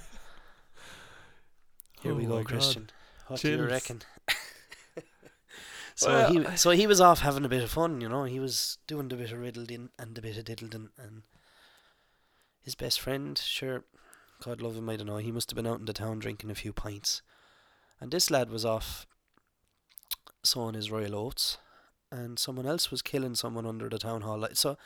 Here 2.02 2.14
we 2.14 2.24
Oh 2.26 2.28
go, 2.28 2.36
my 2.36 2.42
God. 2.42 2.46
Christian. 2.48 2.90
What 3.28 3.40
do 3.40 3.50
you 3.50 3.66
reckon? 3.66 4.02
so 5.94 6.08
Well, 6.08 6.32
he 6.32 6.56
so 6.56 6.70
he 6.70 6.86
was 6.86 7.00
off 7.00 7.20
having 7.20 7.44
a 7.44 7.48
bit 7.48 7.62
of 7.62 7.70
fun, 7.70 8.00
you 8.00 8.08
know. 8.08 8.24
He 8.24 8.40
was 8.40 8.78
doing 8.86 9.08
the 9.08 9.16
bit 9.16 9.32
of 9.32 9.38
Riddledin 9.38 9.90
and 9.98 10.14
the 10.14 10.22
bit 10.22 10.36
of 10.38 10.44
Diddledin, 10.44 10.88
and 10.98 11.22
his 12.62 12.74
best 12.74 13.00
friend, 13.00 13.38
sure, 13.38 13.84
God 14.42 14.60
love 14.60 14.76
him, 14.76 14.88
I 14.88 14.96
don't 14.96 15.06
know. 15.06 15.18
He 15.18 15.30
must 15.32 15.50
have 15.50 15.56
been 15.56 15.66
out 15.66 15.78
in 15.80 15.84
the 15.84 15.92
town 15.92 16.18
drinking 16.18 16.50
a 16.50 16.54
few 16.54 16.72
pints, 16.72 17.22
and 18.00 18.10
this 18.10 18.30
lad 18.30 18.50
was 18.50 18.64
off 18.64 19.06
sowing 20.42 20.74
his 20.74 20.90
royal 20.90 21.14
oats, 21.14 21.58
and 22.10 22.38
someone 22.38 22.66
else 22.66 22.90
was 22.90 23.02
killing 23.02 23.34
someone 23.34 23.66
under 23.66 23.88
the 23.88 23.98
town 23.98 24.22
hall 24.22 24.38
light. 24.38 24.56
So 24.56 24.76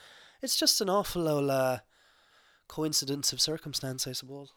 it's 0.43 0.57
just 0.57 0.81
an 0.81 0.91
awful 0.91 1.29
old 1.29 1.51
uh, 1.51 1.79
coincidence 2.69 3.33
of 3.33 3.41
circumstance, 3.41 4.07
I 4.07 4.13
suppose. 4.13 4.53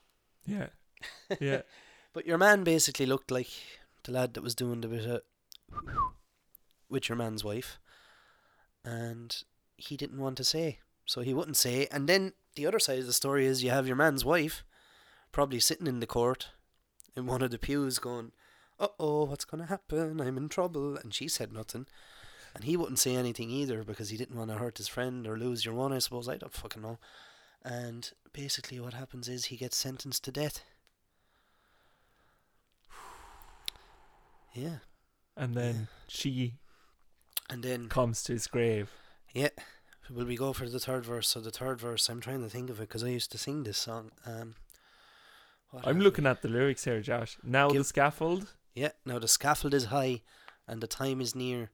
yeah. 0.46 0.68
Yeah. 1.40 1.62
But 2.14 2.26
your 2.26 2.40
man 2.40 2.64
basically 2.64 3.06
looked 3.06 3.30
like 3.30 3.50
the 4.04 4.12
lad 4.12 4.34
that 4.34 4.42
was 4.42 4.56
doing 4.56 4.82
the 4.82 4.88
bit 4.88 5.06
of 5.06 5.22
with 6.90 7.10
your 7.10 7.18
man's 7.18 7.44
wife, 7.44 7.78
and 8.84 9.44
he 9.76 9.96
didn't 9.98 10.20
want 10.20 10.38
to 10.38 10.44
say, 10.44 10.80
so 11.06 11.22
he 11.22 11.34
wouldn't 11.34 11.58
say. 11.58 11.88
And 11.92 12.10
then 12.10 12.34
the 12.56 12.66
other 12.66 12.80
side 12.80 13.00
of 13.00 13.06
the 13.06 13.14
story 13.14 13.46
is 13.46 13.64
you 13.64 13.70
have 13.70 13.86
your 13.86 13.96
man's 13.96 14.26
wife, 14.26 14.64
probably 15.32 15.60
sitting 15.60 15.86
in 15.86 16.00
the 16.00 16.08
court, 16.08 16.48
in 17.16 17.28
one 17.28 17.44
of 17.44 17.52
the 17.52 17.60
pews, 17.60 18.00
going, 18.00 18.32
"Uh 18.80 18.88
oh, 19.00 19.26
what's 19.26 19.46
gonna 19.46 19.66
happen? 19.68 20.20
I'm 20.22 20.38
in 20.38 20.50
trouble," 20.50 20.98
and 20.98 21.14
she 21.14 21.28
said 21.28 21.52
nothing. 21.54 21.88
And 22.56 22.64
he 22.64 22.76
wouldn't 22.78 23.00
say 23.00 23.16
anything 23.16 23.50
either 23.52 23.84
because 23.84 24.10
he 24.10 24.18
didn't 24.18 24.38
want 24.38 24.50
to 24.52 24.58
hurt 24.58 24.78
his 24.78 24.88
friend 24.88 25.28
or 25.28 25.38
lose 25.38 25.64
your 25.66 25.76
one, 25.76 25.94
I 25.94 26.00
suppose. 26.00 26.28
I 26.28 26.38
don't 26.38 26.54
fucking 26.54 26.82
know. 26.82 26.98
And 27.64 28.12
basically, 28.34 28.80
what 28.80 28.94
happens 28.94 29.28
is 29.28 29.46
he 29.46 29.58
gets 29.58 29.78
sentenced 29.78 30.24
to 30.24 30.32
death. 30.32 30.64
Yeah. 34.54 34.78
And 35.36 35.56
then 35.56 35.88
she 36.08 36.54
And 37.50 37.64
then, 37.64 37.90
comes 37.90 38.24
to 38.24 38.34
his 38.34 38.48
grave. 38.48 38.90
yeah, 39.34 39.50
will 40.10 40.26
we 40.26 40.36
go 40.36 40.54
for 40.54 40.68
the 40.68 40.80
third 40.80 41.06
verse? 41.06 41.28
So 41.30 41.40
the 41.40 41.52
third 41.52 41.80
verse, 41.80 42.10
I'm 42.10 42.22
trying 42.22 42.42
to 42.42 42.50
think 42.50 42.70
of 42.70 42.80
it 42.80 42.88
because 42.88 43.04
I 43.04 43.10
used 43.10 43.32
to 43.34 43.38
sing 43.38 43.64
this 43.64 43.78
song. 43.78 44.12
Um, 44.26 44.56
I'm 45.84 46.00
looking 46.00 46.24
we? 46.24 46.30
at 46.30 46.42
the 46.42 46.48
lyrics 46.50 46.86
here, 46.86 47.02
Josh. 47.02 47.38
Now 47.44 47.70
the 47.70 47.84
scaffold. 47.84 48.54
Yeah, 48.78 48.92
now 49.08 49.18
the 49.18 49.28
scaffold 49.28 49.74
is 49.74 49.86
high, 49.86 50.22
and 50.68 50.82
the 50.82 50.88
time 50.88 51.20
is 51.20 51.34
near. 51.34 51.72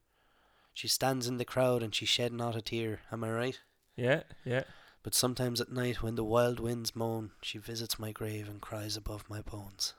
She 0.73 0.87
stands 0.87 1.27
in 1.27 1.35
the 1.35 1.43
crowd 1.43 1.83
and 1.83 1.93
she 1.93 2.05
shed 2.05 2.31
not 2.31 2.55
a 2.55 2.61
tear. 2.61 3.01
Am 3.11 3.25
I 3.25 3.31
right? 3.31 3.59
Yeah, 3.97 4.23
yeah. 4.45 4.63
But 5.03 5.13
sometimes 5.13 5.59
at 5.59 5.69
night, 5.69 6.01
when 6.01 6.15
the 6.15 6.23
wild 6.23 6.61
winds 6.61 6.95
moan, 6.95 7.31
she 7.41 7.57
visits 7.57 7.99
my 7.99 8.13
grave 8.13 8.47
and 8.47 8.61
cries 8.61 8.95
above 8.95 9.29
my 9.29 9.41
bones. 9.41 9.95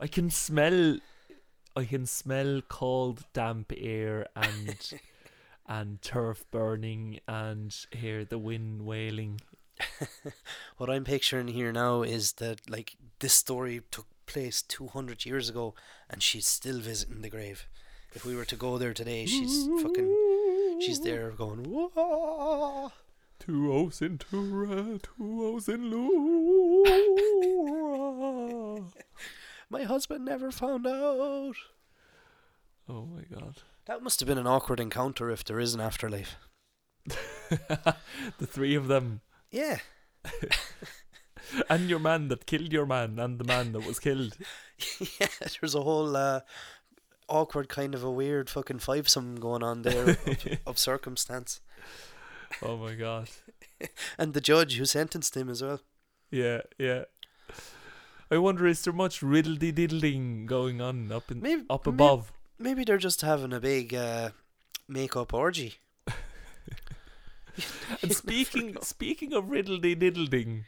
I 0.00 0.08
can 0.08 0.28
smell 0.28 0.98
I 1.76 1.84
can 1.84 2.04
smell 2.04 2.60
cold 2.68 3.26
damp 3.32 3.72
air 3.76 4.26
and 4.34 4.92
and 5.68 6.02
turf 6.02 6.44
burning 6.50 7.20
and 7.28 7.72
hear 7.92 8.24
the 8.24 8.38
wind 8.38 8.82
wailing. 8.82 9.40
what 10.78 10.90
I'm 10.90 11.04
picturing 11.04 11.48
here 11.48 11.70
now 11.70 12.02
is 12.02 12.32
that 12.34 12.68
like 12.68 12.96
this 13.20 13.34
story 13.34 13.80
took 13.92 14.06
place 14.26 14.62
200 14.62 15.24
years 15.24 15.48
ago 15.48 15.74
and 16.08 16.22
she's 16.22 16.46
still 16.46 16.78
visiting 16.80 17.22
the 17.22 17.30
grave. 17.30 17.66
If 18.14 18.24
we 18.24 18.36
were 18.36 18.44
to 18.44 18.56
go 18.56 18.78
there 18.78 18.94
today, 18.94 19.26
she's 19.26 19.66
fucking 19.82 20.78
she's 20.80 21.00
there 21.00 21.30
going 21.30 21.64
Whoa! 21.64 22.92
Two 23.40 23.72
O's 23.72 24.00
in 24.00 24.18
Tura, 24.18 24.98
two 25.00 25.44
O's 25.44 25.68
in 25.68 25.90
Lura. 25.90 26.94
My 29.68 29.82
husband 29.82 30.24
never 30.24 30.50
found 30.50 30.86
out. 30.86 31.56
oh 32.88 33.06
my 33.06 33.22
god. 33.22 33.62
That 33.86 34.02
must 34.02 34.20
have 34.20 34.28
been 34.28 34.38
an 34.38 34.46
awkward 34.46 34.80
encounter 34.80 35.30
if 35.30 35.44
there 35.44 35.60
is 35.60 35.74
an 35.74 35.80
afterlife. 35.80 36.36
the 37.06 38.46
three 38.46 38.74
of 38.74 38.86
them. 38.86 39.20
Yeah. 39.50 39.78
And 41.70 41.88
your 41.88 41.98
man 41.98 42.28
that 42.28 42.46
killed 42.46 42.72
your 42.72 42.86
man 42.86 43.18
and 43.18 43.38
the 43.38 43.44
man 43.44 43.72
that 43.72 43.86
was 43.86 43.98
killed. 43.98 44.36
yeah, 45.20 45.28
there's 45.60 45.74
a 45.74 45.82
whole 45.82 46.16
uh, 46.16 46.40
awkward 47.28 47.68
kind 47.68 47.94
of 47.94 48.02
a 48.02 48.10
weird 48.10 48.50
fucking 48.50 48.78
five 48.78 49.06
fivesome 49.06 49.38
going 49.40 49.62
on 49.62 49.82
there 49.82 50.10
of, 50.10 50.58
of 50.66 50.78
circumstance. 50.78 51.60
Oh 52.62 52.76
my 52.76 52.94
god. 52.94 53.28
And 54.18 54.34
the 54.34 54.40
judge 54.40 54.76
who 54.76 54.84
sentenced 54.84 55.36
him 55.36 55.48
as 55.48 55.62
well. 55.62 55.80
Yeah, 56.30 56.62
yeah. 56.78 57.04
I 58.30 58.38
wonder 58.38 58.66
is 58.66 58.82
there 58.82 58.92
much 58.92 59.20
riddledy 59.20 59.74
diddling 59.74 60.46
going 60.46 60.80
on 60.80 61.12
up 61.12 61.30
in 61.30 61.40
Maybe- 61.40 61.66
up 61.68 61.86
maybe- 61.86 61.94
above? 61.94 62.32
Maybe 62.58 62.84
they're 62.84 62.98
just 62.98 63.20
having 63.20 63.52
a 63.52 63.60
big 63.60 63.92
uh, 63.94 64.30
makeup 64.88 65.34
orgy. 65.34 65.74
And 68.02 68.12
speaking 68.12 68.76
speaking 68.82 69.32
of 69.32 69.44
riddledy 69.46 69.98
diddling 69.98 70.64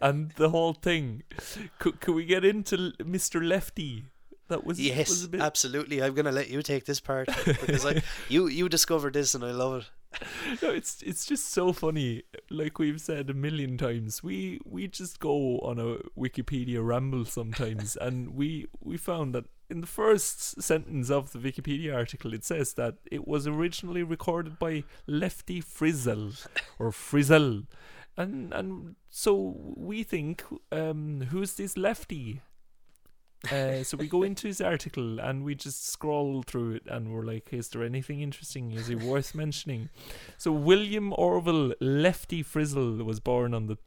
and 0.00 0.30
the 0.32 0.50
whole 0.50 0.72
thing, 0.72 1.22
could, 1.78 2.00
could 2.00 2.14
we 2.14 2.24
get 2.24 2.44
into 2.44 2.92
Mr. 3.00 3.46
Lefty? 3.46 4.04
That 4.48 4.64
was 4.64 4.78
was 4.78 4.86
Yes, 4.86 5.24
a 5.24 5.28
bit 5.28 5.40
absolutely. 5.42 6.02
I'm 6.02 6.14
gonna 6.14 6.32
let 6.32 6.48
you 6.48 6.62
take 6.62 6.86
this 6.86 7.00
part 7.00 7.28
because 7.44 7.84
I 7.84 8.02
you 8.30 8.46
you 8.46 8.68
discovered 8.68 9.12
this 9.12 9.34
and 9.34 9.44
I 9.44 9.50
love 9.50 9.82
it. 9.82 9.90
no, 10.62 10.70
it's 10.70 11.02
it's 11.02 11.26
just 11.26 11.50
so 11.50 11.72
funny. 11.72 12.22
Like 12.50 12.78
we've 12.78 13.00
said 13.00 13.28
a 13.28 13.34
million 13.34 13.76
times, 13.76 14.22
we 14.22 14.60
we 14.64 14.88
just 14.88 15.20
go 15.20 15.58
on 15.58 15.78
a 15.78 15.98
Wikipedia 16.18 16.84
ramble 16.84 17.26
sometimes, 17.26 17.96
and 18.00 18.34
we 18.34 18.68
we 18.80 18.96
found 18.96 19.34
that 19.34 19.44
in 19.68 19.82
the 19.82 19.86
first 19.86 20.62
sentence 20.62 21.10
of 21.10 21.32
the 21.32 21.38
Wikipedia 21.38 21.94
article, 21.94 22.32
it 22.32 22.42
says 22.42 22.72
that 22.74 22.94
it 23.10 23.28
was 23.28 23.46
originally 23.46 24.02
recorded 24.02 24.58
by 24.58 24.82
Lefty 25.06 25.60
Frizzell 25.60 26.46
or 26.78 26.90
Frizzell, 26.90 27.66
and 28.18 28.52
and 28.52 28.96
so 29.08 29.56
we 29.76 30.02
think, 30.02 30.44
um, 30.72 31.22
who's 31.30 31.54
this 31.54 31.76
Lefty? 31.76 32.42
Uh, 33.52 33.84
so 33.84 33.96
we 33.96 34.08
go 34.08 34.24
into 34.24 34.48
his 34.48 34.60
article 34.60 35.20
and 35.20 35.44
we 35.44 35.54
just 35.54 35.86
scroll 35.86 36.42
through 36.42 36.72
it 36.72 36.82
and 36.88 37.14
we're 37.14 37.22
like, 37.22 37.52
is 37.52 37.68
there 37.68 37.84
anything 37.84 38.20
interesting? 38.20 38.72
Is 38.72 38.90
it 38.90 39.00
worth 39.00 39.32
mentioning? 39.32 39.90
So 40.36 40.50
William 40.50 41.14
Orville 41.16 41.72
Lefty 41.80 42.42
Frizzell 42.42 43.04
was 43.04 43.20
born 43.20 43.54
on 43.54 43.68
the 43.68 43.78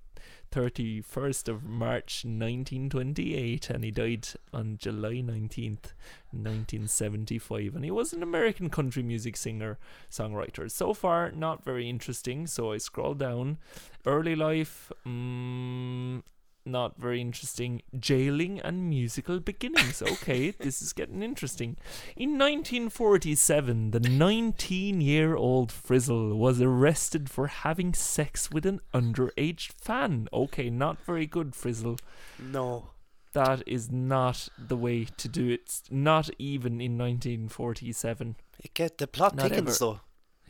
31st 0.52 1.50
of 1.50 1.64
March 1.64 2.24
1928 2.24 3.70
and 3.70 3.84
he 3.84 3.92
died 3.92 4.28
on 4.54 4.78
July 4.78 5.16
19th 5.16 5.94
1975 6.34 7.76
and 7.76 7.86
he 7.86 7.92
was 7.92 8.14
an 8.14 8.24
American 8.24 8.70
country 8.70 9.04
music 9.04 9.38
singer 9.38 9.78
songwriter 10.10 10.70
so 10.70 10.94
far 10.94 11.32
not 11.32 11.64
very 11.64 11.90
interesting 11.90 12.48
so 12.48 12.72
I 12.72 12.78
scroll 12.78 13.14
down 13.14 13.58
early 14.06 14.36
life 14.36 14.92
mm, 15.06 16.22
not 16.66 16.98
very 16.98 17.22
interesting. 17.22 17.82
Jailing 17.98 18.60
and 18.60 18.90
musical 18.90 19.40
beginnings. 19.40 20.02
Okay, 20.12 20.52
this 20.52 20.82
is 20.82 20.94
getting 20.94 21.24
interesting. 21.24 21.78
In 22.16 22.32
1947, 22.38 23.92
the 23.92 24.00
19 24.00 25.02
year 25.02 25.36
old 25.36 25.72
Frizzell 25.72 26.36
was 26.36 26.62
arrested 26.62 27.30
for 27.30 27.48
having 27.48 27.94
sex 27.94 28.52
with 28.52 28.66
an 28.66 28.82
underage 28.94 29.72
fan. 29.72 30.28
Okay, 30.34 30.70
not 30.70 31.00
very 31.02 31.26
good, 31.26 31.52
Frizzell. 31.52 32.00
No. 32.40 32.90
That 33.34 33.64
is 33.66 33.90
not 33.92 34.50
the 34.58 34.76
way 34.76 35.06
to 35.18 35.28
do 35.30 35.50
it. 35.50 35.82
Not 35.90 36.30
even 36.38 36.82
in 36.82 36.98
1947. 36.98 38.36
It 38.60 38.74
get 38.74 38.98
the 38.98 39.08
plot 39.08 39.36
Not 39.36 39.50
thickens 39.50 39.70
ever. 39.82 39.94
though. 39.94 40.00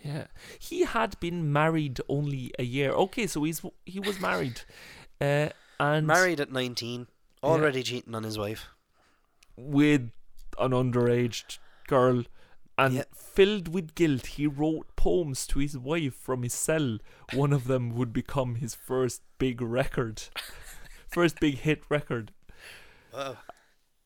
Yeah, 0.04 0.28
he 0.60 0.82
had 0.86 1.20
been 1.20 1.54
married 1.54 2.00
only 2.10 2.52
a 2.58 2.64
year. 2.64 2.92
Okay, 2.92 3.28
so 3.28 3.44
he's 3.44 3.62
he 3.86 4.00
was 4.00 4.20
married, 4.20 4.62
uh, 5.22 5.50
and 5.80 6.08
Married 6.08 6.40
at 6.40 6.52
19, 6.52 7.06
already 7.44 7.84
cheating 7.84 8.16
on 8.16 8.24
his 8.24 8.38
wife. 8.38 8.68
with 9.56 10.10
an 10.60 10.72
underage 10.72 11.60
girl 11.88 12.24
and 12.78 12.94
Yeah. 12.96 13.04
filled 13.14 13.68
with 13.74 13.94
guilt 13.96 14.26
he 14.38 14.48
wrote 14.48 14.96
poems 14.96 15.46
to 15.48 15.60
his 15.60 15.78
wife 15.78 16.16
from 16.16 16.42
his 16.44 16.54
cell 16.54 16.98
one 17.34 17.54
of 17.54 17.66
them 17.68 17.90
would 17.96 18.12
become 18.14 18.56
his 18.56 18.74
first 18.76 19.22
big 19.38 19.62
record 19.62 20.24
first 21.08 21.40
big 21.40 21.60
hit 21.60 21.84
record 21.90 22.32
Wow. 23.14 23.38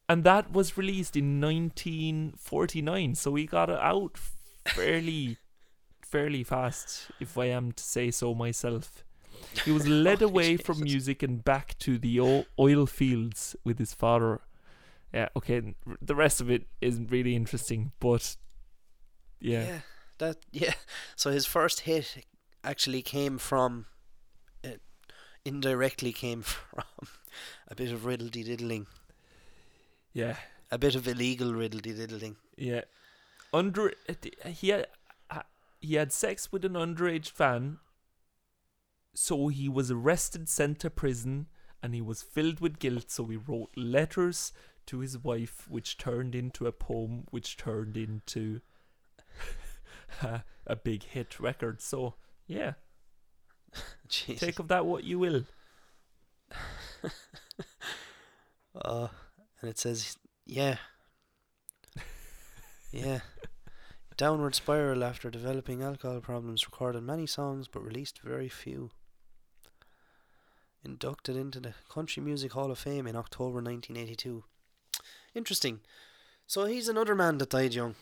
and 0.07 0.23
that 0.23 0.51
was 0.51 0.77
released 0.77 1.15
in 1.15 1.39
1949 1.41 3.15
so 3.15 3.35
he 3.35 3.45
got 3.45 3.69
it 3.69 3.79
out 3.79 4.17
fairly 4.65 5.37
fairly 6.01 6.43
fast 6.43 7.11
if 7.19 7.37
i 7.37 7.45
am 7.45 7.71
to 7.71 7.83
say 7.83 8.11
so 8.11 8.33
myself 8.33 9.03
he 9.63 9.71
was 9.71 9.87
led 9.87 10.21
Oh, 10.21 10.27
away 10.27 10.57
from 10.57 10.81
music 10.83 11.23
and 11.23 11.43
back 11.43 11.77
to 11.79 11.97
the 11.97 12.19
oil 12.59 12.85
fields 12.85 13.55
with 13.63 13.79
his 13.79 13.93
father 13.93 14.41
yeah 15.13 15.29
okay 15.35 15.75
the 16.01 16.15
rest 16.15 16.41
of 16.41 16.49
it 16.49 16.67
isn't 16.81 17.11
really 17.11 17.35
interesting 17.35 17.91
but 17.99 18.35
yeah, 19.39 19.79
That 20.17 20.37
yeah. 20.51 20.73
So 21.15 21.31
his 21.31 21.45
first 21.45 21.81
hit 21.81 22.25
actually 22.63 23.01
came 23.01 23.37
from 23.37 23.85
uh, 24.63 24.77
indirectly 25.43 26.13
came 26.13 26.41
from 26.43 26.83
a 27.67 27.75
bit 27.75 27.91
of 27.91 28.01
riddledy 28.01 28.43
diddling. 28.45 28.87
yeah 30.13 30.37
A 30.71 30.77
bit 30.77 30.95
of 30.95 31.07
illegal 31.07 31.51
riddledy 31.53 31.95
diddling. 31.95 32.35
yeah 32.57 32.81
under 33.53 33.93
he 34.47 34.69
had 34.69 34.87
uh, 35.29 35.41
he 35.79 35.95
had 35.95 36.11
sex 36.11 36.51
with 36.51 36.65
an 36.65 36.73
underage 36.73 37.29
fan 37.29 37.77
so 39.13 39.47
he 39.47 39.69
was 39.69 39.89
arrested 39.91 40.49
sent 40.49 40.79
to 40.79 40.89
prison 40.89 41.47
and 41.81 41.93
he 41.93 42.01
was 42.01 42.21
filled 42.21 42.59
with 42.59 42.79
guilt 42.79 43.09
so 43.11 43.25
he 43.25 43.37
wrote 43.37 43.69
letters 43.77 44.51
to 44.85 44.99
his 44.99 45.17
wife 45.17 45.65
which 45.69 45.97
turned 45.97 46.35
into 46.35 46.67
a 46.67 46.71
poem 46.71 47.25
which 47.31 47.55
turned 47.57 47.95
into 47.97 48.59
a, 50.21 50.43
a 50.67 50.75
big 50.75 51.03
hit 51.03 51.39
record 51.39 51.81
so 51.81 52.15
yeah 52.47 52.73
Jesus. 54.09 54.39
take 54.41 54.59
of 54.59 54.67
that 54.67 54.85
what 54.85 55.03
you 55.03 55.17
will 55.19 55.43
Uh, 58.83 59.07
and 59.61 59.69
it 59.69 59.79
says, 59.79 60.17
yeah. 60.45 60.77
Yeah. 62.91 63.19
Downward 64.17 64.55
spiral 64.55 65.03
after 65.03 65.29
developing 65.29 65.81
alcohol 65.81 66.21
problems, 66.21 66.65
recorded 66.65 67.03
many 67.03 67.25
songs 67.25 67.67
but 67.67 67.83
released 67.83 68.19
very 68.23 68.49
few. 68.49 68.91
Inducted 70.83 71.35
into 71.35 71.59
the 71.59 71.73
Country 71.89 72.21
Music 72.21 72.53
Hall 72.53 72.71
of 72.71 72.77
Fame 72.77 73.07
in 73.07 73.15
October 73.15 73.61
1982. 73.61 74.43
Interesting. 75.33 75.79
So 76.47 76.65
he's 76.65 76.87
another 76.87 77.15
man 77.15 77.39
that 77.39 77.49
died 77.49 77.73
young, 77.73 77.95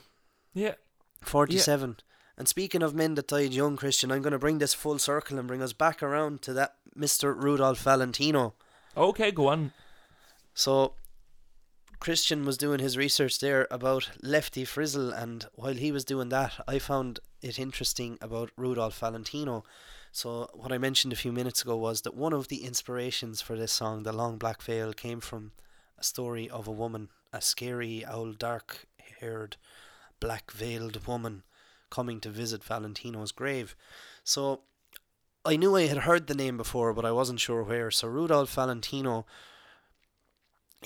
yeah 0.54 0.74
47. 1.22 1.98
And 2.38 2.48
speaking 2.48 2.82
of 2.82 2.96
men 2.96 3.16
that 3.16 3.28
died 3.28 3.54
young, 3.54 3.78
Christian, 3.78 4.12
I'm 4.12 4.22
going 4.22 4.32
to 4.32 4.40
bring 4.40 4.58
this 4.58 4.74
full 4.74 4.98
circle 4.98 5.38
and 5.38 5.48
bring 5.48 5.62
us 5.62 5.74
back 5.74 6.02
around 6.02 6.42
to 6.44 6.54
that 6.54 6.76
Mr. 6.98 7.36
Rudolph 7.36 7.82
Valentino. 7.82 8.56
okay 8.98 9.32
go 9.32 9.50
on 9.50 9.72
So 10.54 10.94
Christian 12.00 12.44
was 12.44 12.58
doing 12.58 12.80
his 12.80 12.98
research 12.98 13.40
there 13.40 13.68
about 13.72 14.10
Lefty 14.22 14.66
Frizzell, 14.66 15.14
and 15.14 15.48
while 15.54 15.76
he 15.76 15.92
was 15.92 16.04
doing 16.04 16.30
that, 16.30 16.54
I 16.68 16.78
found 16.78 17.20
it 17.42 17.58
interesting 17.58 18.18
about 18.20 18.52
Rudolph 18.58 19.00
Valentino. 19.00 19.64
So 20.12 20.50
what 20.54 20.72
I 20.72 20.78
mentioned 20.78 21.14
a 21.14 21.16
few 21.24 21.32
minutes 21.32 21.62
ago 21.62 21.78
was 21.78 22.02
that 22.02 22.14
one 22.14 22.34
of 22.34 22.50
the 22.50 22.66
inspirations 22.66 23.42
for 23.42 23.56
this 23.56 23.72
song, 23.72 24.04
"The 24.04 24.12
Long 24.12 24.38
Black 24.38 24.62
Veil," 24.62 24.92
came 24.94 25.22
from 25.22 25.54
a 25.98 26.04
story 26.04 26.50
of 26.50 26.68
a 26.68 26.72
woman, 26.72 27.10
a 27.32 27.42
scary, 27.42 28.06
old, 28.06 28.38
dark-haired, 28.38 29.56
black-veiled 30.20 31.08
woman 31.08 31.44
coming 31.98 32.20
to 32.22 32.30
visit 32.30 32.64
Valentino's 32.64 33.32
grave. 33.32 33.76
So 34.24 34.62
I 35.46 35.56
knew 35.56 35.76
I 35.76 35.88
had 35.94 36.00
heard 36.10 36.28
the 36.28 36.42
name 36.44 36.58
before, 36.58 36.94
but 36.94 37.06
I 37.06 37.12
wasn't 37.12 37.40
sure 37.40 37.64
where. 37.64 37.92
So 37.92 38.08
Rudolph 38.08 38.54
Valentino 38.54 39.26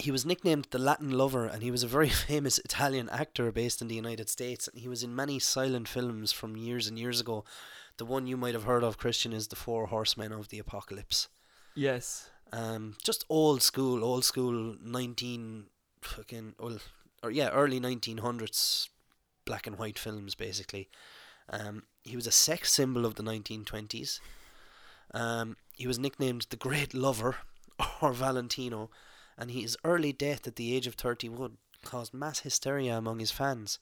he 0.02 0.12
was 0.12 0.26
nicknamed 0.26 0.68
the 0.70 0.80
Latin 0.80 1.12
Lover, 1.12 1.46
and 1.46 1.64
he 1.64 1.72
was 1.72 1.84
a 1.84 1.88
very 1.88 2.10
famous 2.30 2.60
Italian 2.60 3.10
actor 3.10 3.52
based 3.52 3.82
in 3.82 3.88
the 3.88 3.96
United 3.96 4.30
States. 4.30 4.68
And 4.68 4.80
he 4.82 4.88
was 4.88 5.04
in 5.04 5.16
many 5.16 5.40
silent 5.40 5.88
films 5.88 6.32
from 6.32 6.56
years 6.56 6.88
and 6.88 6.98
years 7.00 7.20
ago. 7.20 7.44
The 7.98 8.06
one 8.06 8.28
you 8.28 8.38
might 8.38 8.54
have 8.54 8.66
heard 8.66 8.84
of, 8.84 8.98
Christian, 8.98 9.34
is 9.34 9.48
the 9.48 9.56
Four 9.56 9.88
Horsemen 9.88 10.32
of 10.32 10.50
the 10.50 10.60
Apocalypse. 10.60 11.28
yes 11.76 12.30
Um, 12.52 12.96
just 13.04 13.26
old 13.30 13.62
school, 13.62 14.04
old 14.04 14.24
school, 14.24 14.76
nineteen 14.82 15.66
fucking 16.02 16.56
well, 16.60 16.80
or 17.24 17.32
yeah, 17.32 17.50
early 17.50 17.80
nineteen 17.80 18.20
hundreds, 18.20 18.90
black 19.48 19.66
and 19.66 19.80
white 19.80 19.98
films 19.98 20.36
basically. 20.36 20.90
Um, 21.50 21.84
he 22.04 22.16
was 22.16 22.28
a 22.28 22.32
sex 22.32 22.72
symbol 22.72 23.06
of 23.06 23.16
the 23.16 23.24
nineteen 23.24 23.66
twenties. 23.66 24.20
Um, 25.14 25.56
he 25.74 25.88
was 25.88 25.98
nicknamed 25.98 26.48
the 26.50 26.58
Great 26.58 26.94
Lover 26.94 27.38
or 28.02 28.14
Valentino, 28.14 28.92
and 29.38 29.50
his 29.50 29.78
early 29.84 30.12
death 30.12 30.46
at 30.46 30.58
the 30.58 30.76
age 30.76 30.86
of 30.86 30.96
thirty 30.96 31.30
one 31.30 31.58
caused 31.84 32.14
mass 32.14 32.40
hysteria 32.40 32.98
among 32.98 33.20
his 33.20 33.32
fans, 33.32 33.80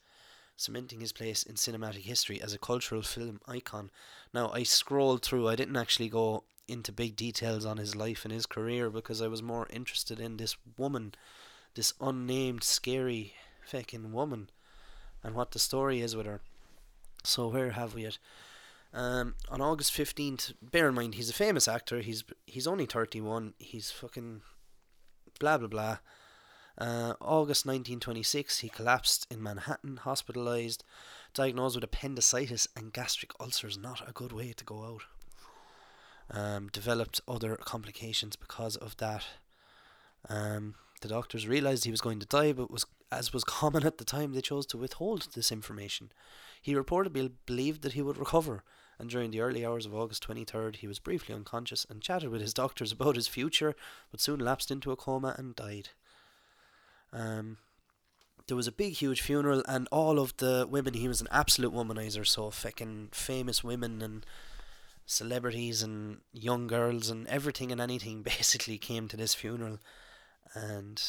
cementing 0.55 0.99
his 1.01 1.11
place 1.11 1.43
in 1.43 1.55
cinematic 1.55 2.03
history 2.03 2.39
as 2.41 2.53
a 2.53 2.59
cultural 2.59 3.01
film 3.01 3.41
icon. 3.47 3.89
Now 4.33 4.51
I 4.51 4.63
scrolled 4.63 5.23
through. 5.23 5.47
I 5.49 5.55
didn't 5.55 5.77
actually 5.77 6.09
go 6.09 6.43
into 6.67 6.91
big 6.91 7.15
details 7.15 7.65
on 7.65 7.77
his 7.77 7.95
life 7.95 8.25
and 8.25 8.33
his 8.33 8.45
career 8.45 8.89
because 8.89 9.21
I 9.21 9.27
was 9.27 9.41
more 9.43 9.67
interested 9.69 10.19
in 10.19 10.37
this 10.37 10.55
woman, 10.77 11.13
this 11.75 11.93
unnamed, 11.99 12.63
scary, 12.63 13.33
fucking 13.65 14.11
woman, 14.11 14.49
and 15.25 15.35
what 15.35 15.51
the 15.51 15.59
story 15.59 16.01
is 16.01 16.15
with 16.15 16.27
her. 16.27 16.39
So 17.23 17.47
where 17.47 17.71
have 17.71 17.95
we 17.95 18.05
it? 18.05 18.19
Um, 18.93 19.33
on 19.49 19.59
August 19.59 19.91
fifteenth, 19.91 20.53
bear 20.61 20.87
in 20.87 20.95
mind 20.95 21.15
he's 21.15 21.31
a 21.31 21.33
famous 21.33 21.67
actor. 21.67 21.99
He's 21.99 22.23
he's 22.45 22.67
only 22.67 22.85
thirty 22.85 23.19
one. 23.19 23.55
He's 23.57 23.89
fucking 23.91 24.41
blah 25.39 25.57
blah 25.57 25.67
blah. 25.67 25.97
Uh, 26.77 27.13
August 27.21 27.65
1926, 27.65 28.59
he 28.59 28.67
collapsed 28.67 29.25
in 29.31 29.41
Manhattan, 29.41 29.95
hospitalized, 29.95 30.83
diagnosed 31.33 31.75
with 31.75 31.85
appendicitis 31.85 32.67
and 32.75 32.91
gastric 32.91 33.31
ulcers. 33.39 33.77
Not 33.77 34.07
a 34.07 34.11
good 34.11 34.33
way 34.33 34.51
to 34.51 34.65
go 34.65 34.83
out. 34.83 35.03
Um, 36.29 36.67
developed 36.67 37.21
other 37.29 37.55
complications 37.55 38.35
because 38.35 38.75
of 38.75 38.97
that. 38.97 39.23
Um, 40.27 40.75
the 41.01 41.07
doctors 41.07 41.47
realized 41.47 41.85
he 41.85 41.91
was 41.91 42.01
going 42.01 42.19
to 42.19 42.25
die, 42.25 42.53
but 42.53 42.71
was 42.71 42.85
as 43.11 43.31
was 43.31 43.43
common 43.43 43.85
at 43.85 43.97
the 43.97 44.05
time, 44.05 44.33
they 44.33 44.41
chose 44.41 44.65
to 44.67 44.77
withhold 44.77 45.27
this 45.33 45.51
information. 45.51 46.11
He 46.61 46.73
reportedly 46.73 47.31
believed 47.45 47.81
that 47.83 47.93
he 47.93 48.01
would 48.01 48.17
recover, 48.17 48.63
and 48.97 49.09
during 49.09 49.31
the 49.31 49.41
early 49.41 49.65
hours 49.65 49.85
of 49.85 49.93
August 49.93 50.27
23rd, 50.27 50.77
he 50.77 50.87
was 50.87 50.99
briefly 50.99 51.35
unconscious 51.35 51.85
and 51.89 52.01
chatted 52.01 52.29
with 52.29 52.41
his 52.41 52.53
doctors 52.53 52.91
about 52.91 53.15
his 53.15 53.27
future, 53.27 53.75
but 54.11 54.21
soon 54.21 54.39
lapsed 54.39 54.71
into 54.71 54.91
a 54.91 54.95
coma 54.95 55.35
and 55.37 55.55
died. 55.55 55.89
Um, 57.13 57.57
there 58.47 58.57
was 58.57 58.67
a 58.67 58.71
big, 58.71 58.93
huge 58.93 59.21
funeral, 59.21 59.63
and 59.67 59.87
all 59.91 60.19
of 60.19 60.35
the 60.37 60.67
women, 60.69 60.93
he 60.93 61.07
was 61.07 61.21
an 61.21 61.27
absolute 61.31 61.73
womanizer, 61.73 62.25
so 62.25 62.49
fucking 62.49 63.09
famous 63.11 63.63
women 63.63 64.01
and 64.01 64.25
celebrities 65.05 65.83
and 65.83 66.17
young 66.33 66.67
girls 66.67 67.09
and 67.09 67.27
everything 67.27 67.71
and 67.71 67.79
anything 67.79 68.21
basically 68.23 68.77
came 68.77 69.07
to 69.07 69.17
this 69.17 69.33
funeral. 69.33 69.79
And 70.55 71.03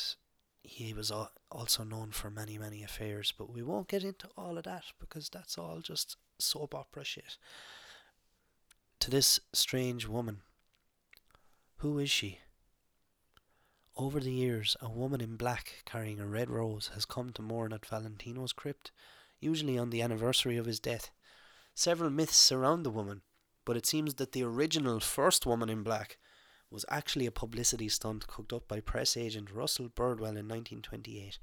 he 0.63 0.93
was 0.93 1.13
also 1.51 1.85
known 1.85 2.11
for 2.11 2.29
many, 2.29 2.59
many 2.59 2.83
affairs, 2.83 3.33
but 3.37 3.53
we 3.53 3.63
won't 3.63 3.89
get 3.89 4.03
into 4.03 4.29
all 4.37 4.59
of 4.59 4.65
that 4.65 4.85
because 4.99 5.29
that's 5.29 5.57
all 5.57 5.81
just 5.81 6.17
soap 6.39 6.75
opera 6.75 7.05
shit. 7.05 7.39
To 9.01 9.11
this 9.11 9.39
strange 9.53 10.09
woman, 10.09 10.41
who 11.77 11.99
is 11.99 12.11
she? 12.11 12.41
Over 13.97 14.21
the 14.21 14.33
years, 14.33 14.77
a 14.83 14.91
woman 14.91 15.21
in 15.21 15.37
black 15.37 15.83
carrying 15.87 16.21
a 16.21 16.27
red 16.27 16.51
rose 16.51 16.91
has 16.95 17.05
come 17.05 17.31
to 17.31 17.43
mourn 17.43 17.73
at 17.73 17.87
Valentino's 17.87 18.53
crypt, 18.53 18.91
usually 19.41 19.79
on 19.79 19.91
the 19.91 20.03
anniversary 20.03 20.57
of 20.57 20.67
his 20.67 20.81
death. 20.81 21.11
Several 21.75 22.11
myths 22.11 22.37
surround 22.37 22.85
the 22.85 22.91
woman, 22.91 23.23
but 23.65 23.77
it 23.77 23.87
seems 23.87 24.15
that 24.15 24.33
the 24.33 24.43
original 24.43 24.99
first 25.01 25.47
woman 25.47 25.69
in 25.69 25.83
black 25.83 26.19
was 26.71 26.85
actually 26.89 27.27
a 27.27 27.31
publicity 27.31 27.89
stunt 27.89 28.27
cooked 28.27 28.53
up 28.53 28.67
by 28.69 28.81
press 28.81 29.17
agent 29.17 29.51
Russell 29.51 29.89
Birdwell 29.89 30.37
in 30.37 30.49
1928. 30.49 31.39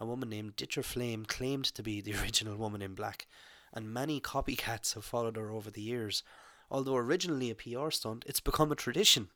A 0.00 0.06
woman 0.06 0.30
named 0.30 0.56
Ditra 0.56 0.84
Flame 0.84 1.24
claimed 1.24 1.66
to 1.66 1.82
be 1.82 2.00
the 2.00 2.14
original 2.22 2.56
woman 2.56 2.82
in 2.82 2.94
black, 2.94 3.26
and 3.72 3.92
many 3.92 4.20
copycats 4.20 4.94
have 4.94 5.04
followed 5.04 5.36
her 5.36 5.50
over 5.50 5.70
the 5.70 5.82
years. 5.82 6.22
Although 6.70 6.96
originally 6.96 7.50
a 7.50 7.54
PR 7.54 7.90
stunt, 7.90 8.24
it's 8.26 8.40
become 8.40 8.72
a 8.72 8.76
tradition. 8.76 9.28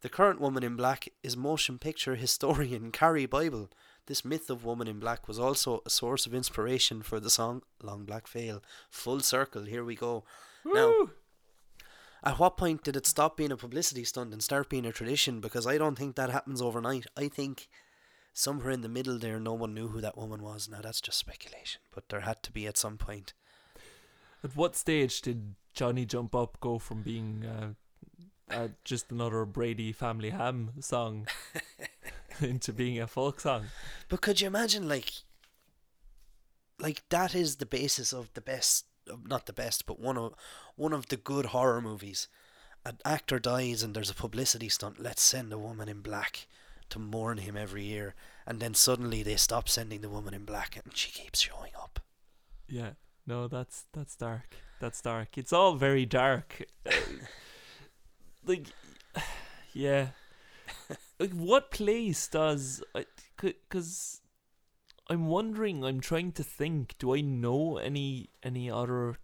The 0.00 0.08
current 0.08 0.40
woman 0.40 0.62
in 0.62 0.76
black 0.76 1.08
is 1.24 1.36
motion 1.36 1.78
picture 1.78 2.14
historian 2.14 2.92
Karie 2.92 3.26
Bible. 3.26 3.68
This 4.06 4.24
myth 4.24 4.48
of 4.48 4.64
woman 4.64 4.86
in 4.86 5.00
black 5.00 5.26
was 5.26 5.38
also 5.38 5.82
a 5.84 5.90
source 5.90 6.24
of 6.24 6.32
inspiration 6.32 7.02
for 7.02 7.18
the 7.18 7.28
song 7.28 7.62
Long 7.82 8.04
Black 8.04 8.28
Veil. 8.28 8.62
Full 8.90 9.20
circle, 9.20 9.64
here 9.64 9.84
we 9.84 9.96
go. 9.96 10.24
Now, 10.64 11.08
at 12.24 12.38
what 12.38 12.56
point 12.56 12.82
did 12.82 12.96
it 12.96 13.06
stop 13.06 13.36
being 13.36 13.52
a 13.52 13.56
publicity 13.56 14.04
stunt 14.04 14.32
and 14.32 14.42
start 14.42 14.68
being 14.68 14.86
a 14.86 14.92
tradition? 14.92 15.40
Because 15.40 15.66
I 15.66 15.78
don't 15.78 15.96
think 15.96 16.16
that 16.16 16.30
happens 16.30 16.60
overnight. 16.60 17.06
I 17.16 17.28
think 17.28 17.68
somewhere 18.32 18.70
in 18.70 18.82
the 18.82 18.88
middle 18.88 19.18
there, 19.18 19.38
no 19.38 19.54
one 19.54 19.74
knew 19.74 19.88
who 19.88 20.00
that 20.00 20.16
woman 20.16 20.42
was. 20.42 20.68
Now, 20.68 20.80
that's 20.80 21.00
just 21.00 21.18
speculation, 21.18 21.80
but 21.94 22.08
there 22.08 22.20
had 22.20 22.42
to 22.44 22.52
be 22.52 22.66
at 22.66 22.76
some 22.76 22.96
point. 22.96 23.34
At 24.42 24.56
what 24.56 24.76
stage 24.76 25.20
did 25.20 25.54
Johnny 25.74 26.04
Jump 26.04 26.34
Up 26.34 26.58
go 26.60 26.78
from 26.78 27.02
being 27.02 27.44
uh, 27.44 28.54
uh, 28.54 28.68
just 28.84 29.10
another 29.10 29.44
Brady 29.44 29.92
Family 29.92 30.30
Ham 30.30 30.70
song 30.80 31.26
into 32.40 32.72
being 32.72 33.00
a 33.00 33.06
folk 33.06 33.40
song? 33.40 33.66
But 34.08 34.20
could 34.20 34.40
you 34.40 34.46
imagine, 34.46 34.88
like, 34.88 35.12
like 36.78 37.02
that 37.08 37.34
is 37.34 37.56
the 37.56 37.66
basis 37.66 38.12
of 38.12 38.32
the 38.34 38.40
best, 38.40 38.86
not 39.26 39.46
the 39.46 39.52
best, 39.52 39.86
but 39.86 40.00
one 40.00 40.16
of 40.16 40.34
one 40.76 40.92
of 40.92 41.08
the 41.08 41.16
good 41.16 41.46
horror 41.46 41.80
movies. 41.80 42.28
An 42.84 42.98
actor 43.04 43.38
dies 43.38 43.82
and 43.82 43.94
there's 43.94 44.10
a 44.10 44.14
publicity 44.14 44.68
stunt. 44.68 45.00
Let's 45.00 45.20
send 45.20 45.52
a 45.52 45.58
woman 45.58 45.88
in 45.88 46.00
black 46.00 46.46
to 46.90 46.98
mourn 46.98 47.38
him 47.38 47.56
every 47.56 47.84
year, 47.84 48.14
and 48.46 48.60
then 48.60 48.72
suddenly 48.74 49.22
they 49.22 49.36
stop 49.36 49.68
sending 49.68 50.00
the 50.00 50.08
woman 50.08 50.32
in 50.32 50.44
black, 50.44 50.76
and 50.76 50.96
she 50.96 51.10
keeps 51.10 51.40
showing 51.40 51.72
up. 51.76 52.00
Yeah. 52.68 52.90
No, 53.26 53.46
that's 53.46 53.84
that's 53.92 54.16
dark. 54.16 54.56
That's 54.80 55.02
dark. 55.02 55.36
It's 55.36 55.52
all 55.52 55.74
very 55.74 56.06
dark. 56.06 56.62
Like, 58.48 58.66
yeah. 59.74 60.08
Like, 61.18 61.32
what 61.32 61.70
place 61.70 62.28
does? 62.28 62.82
Because 63.36 64.22
I'm 65.08 65.26
wondering. 65.26 65.84
I'm 65.84 66.00
trying 66.00 66.32
to 66.32 66.42
think. 66.42 66.96
Do 66.98 67.14
I 67.14 67.20
know 67.20 67.78
any 67.78 68.30
any 68.42 68.70
other, 68.70 69.16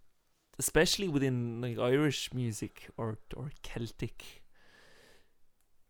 especially 0.57 1.07
within 1.07 1.61
like 1.61 1.77
Irish 1.77 2.33
music 2.33 2.89
or 2.97 3.19
or 3.35 3.51
Celtic 3.61 4.43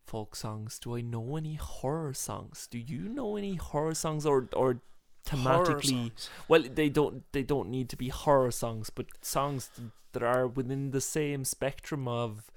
folk 0.04 0.36
songs? 0.36 0.78
Do 0.78 0.96
I 0.96 1.00
know 1.00 1.36
any 1.36 1.54
horror 1.54 2.12
songs? 2.14 2.68
Do 2.70 2.78
you 2.78 3.08
know 3.08 3.36
any 3.36 3.54
horror 3.56 3.94
songs 3.94 4.26
or 4.26 4.48
or 4.52 4.80
thematically? 5.26 6.12
Well, 6.48 6.62
they 6.62 6.88
don't 6.88 7.24
they 7.32 7.42
don't 7.42 7.70
need 7.70 7.88
to 7.90 7.96
be 7.96 8.08
horror 8.08 8.50
songs, 8.50 8.90
but 8.90 9.06
songs 9.22 9.70
th- 9.76 9.88
that 10.12 10.22
are 10.22 10.46
within 10.46 10.90
the 10.90 11.00
same 11.00 11.44
spectrum 11.44 12.06
of 12.08 12.50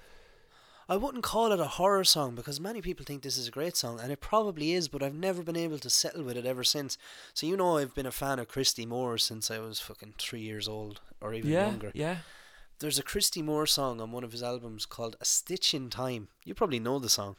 I 0.89 0.97
wouldn't 0.97 1.23
call 1.23 1.51
it 1.51 1.59
a 1.59 1.65
horror 1.65 2.03
song 2.03 2.33
because 2.33 2.59
many 2.59 2.81
people 2.81 3.05
think 3.05 3.21
this 3.21 3.37
is 3.37 3.47
a 3.47 3.51
great 3.51 3.77
song, 3.77 3.99
and 3.99 4.11
it 4.11 4.21
probably 4.21 4.73
is, 4.73 4.87
but 4.87 5.03
I've 5.03 5.13
never 5.13 5.43
been 5.43 5.55
able 5.55 5.77
to 5.77 5.89
settle 5.89 6.23
with 6.23 6.35
it 6.35 6.47
ever 6.47 6.63
since. 6.63 6.97
So 7.35 7.45
you 7.45 7.55
know, 7.55 7.77
I've 7.77 7.93
been 7.93 8.07
a 8.07 8.11
fan 8.11 8.39
of 8.39 8.47
Christy 8.47 8.87
Moore 8.87 9.19
since 9.19 9.51
I 9.51 9.59
was 9.59 9.79
fucking 9.79 10.15
three 10.17 10.41
years 10.41 10.67
old, 10.67 10.99
or 11.21 11.35
even 11.35 11.51
yeah 11.51 11.67
younger. 11.69 11.91
yeah. 11.93 12.17
There's 12.79 12.97
a 12.97 13.03
Christy 13.03 13.43
Moore 13.43 13.67
song 13.67 14.01
on 14.01 14.11
one 14.11 14.23
of 14.23 14.31
his 14.31 14.41
albums 14.41 14.87
called 14.87 15.15
"A 15.21 15.25
Stitch 15.25 15.75
in 15.75 15.91
Time." 15.91 16.29
You 16.43 16.55
probably 16.55 16.79
know 16.79 16.97
the 16.97 17.09
song. 17.09 17.35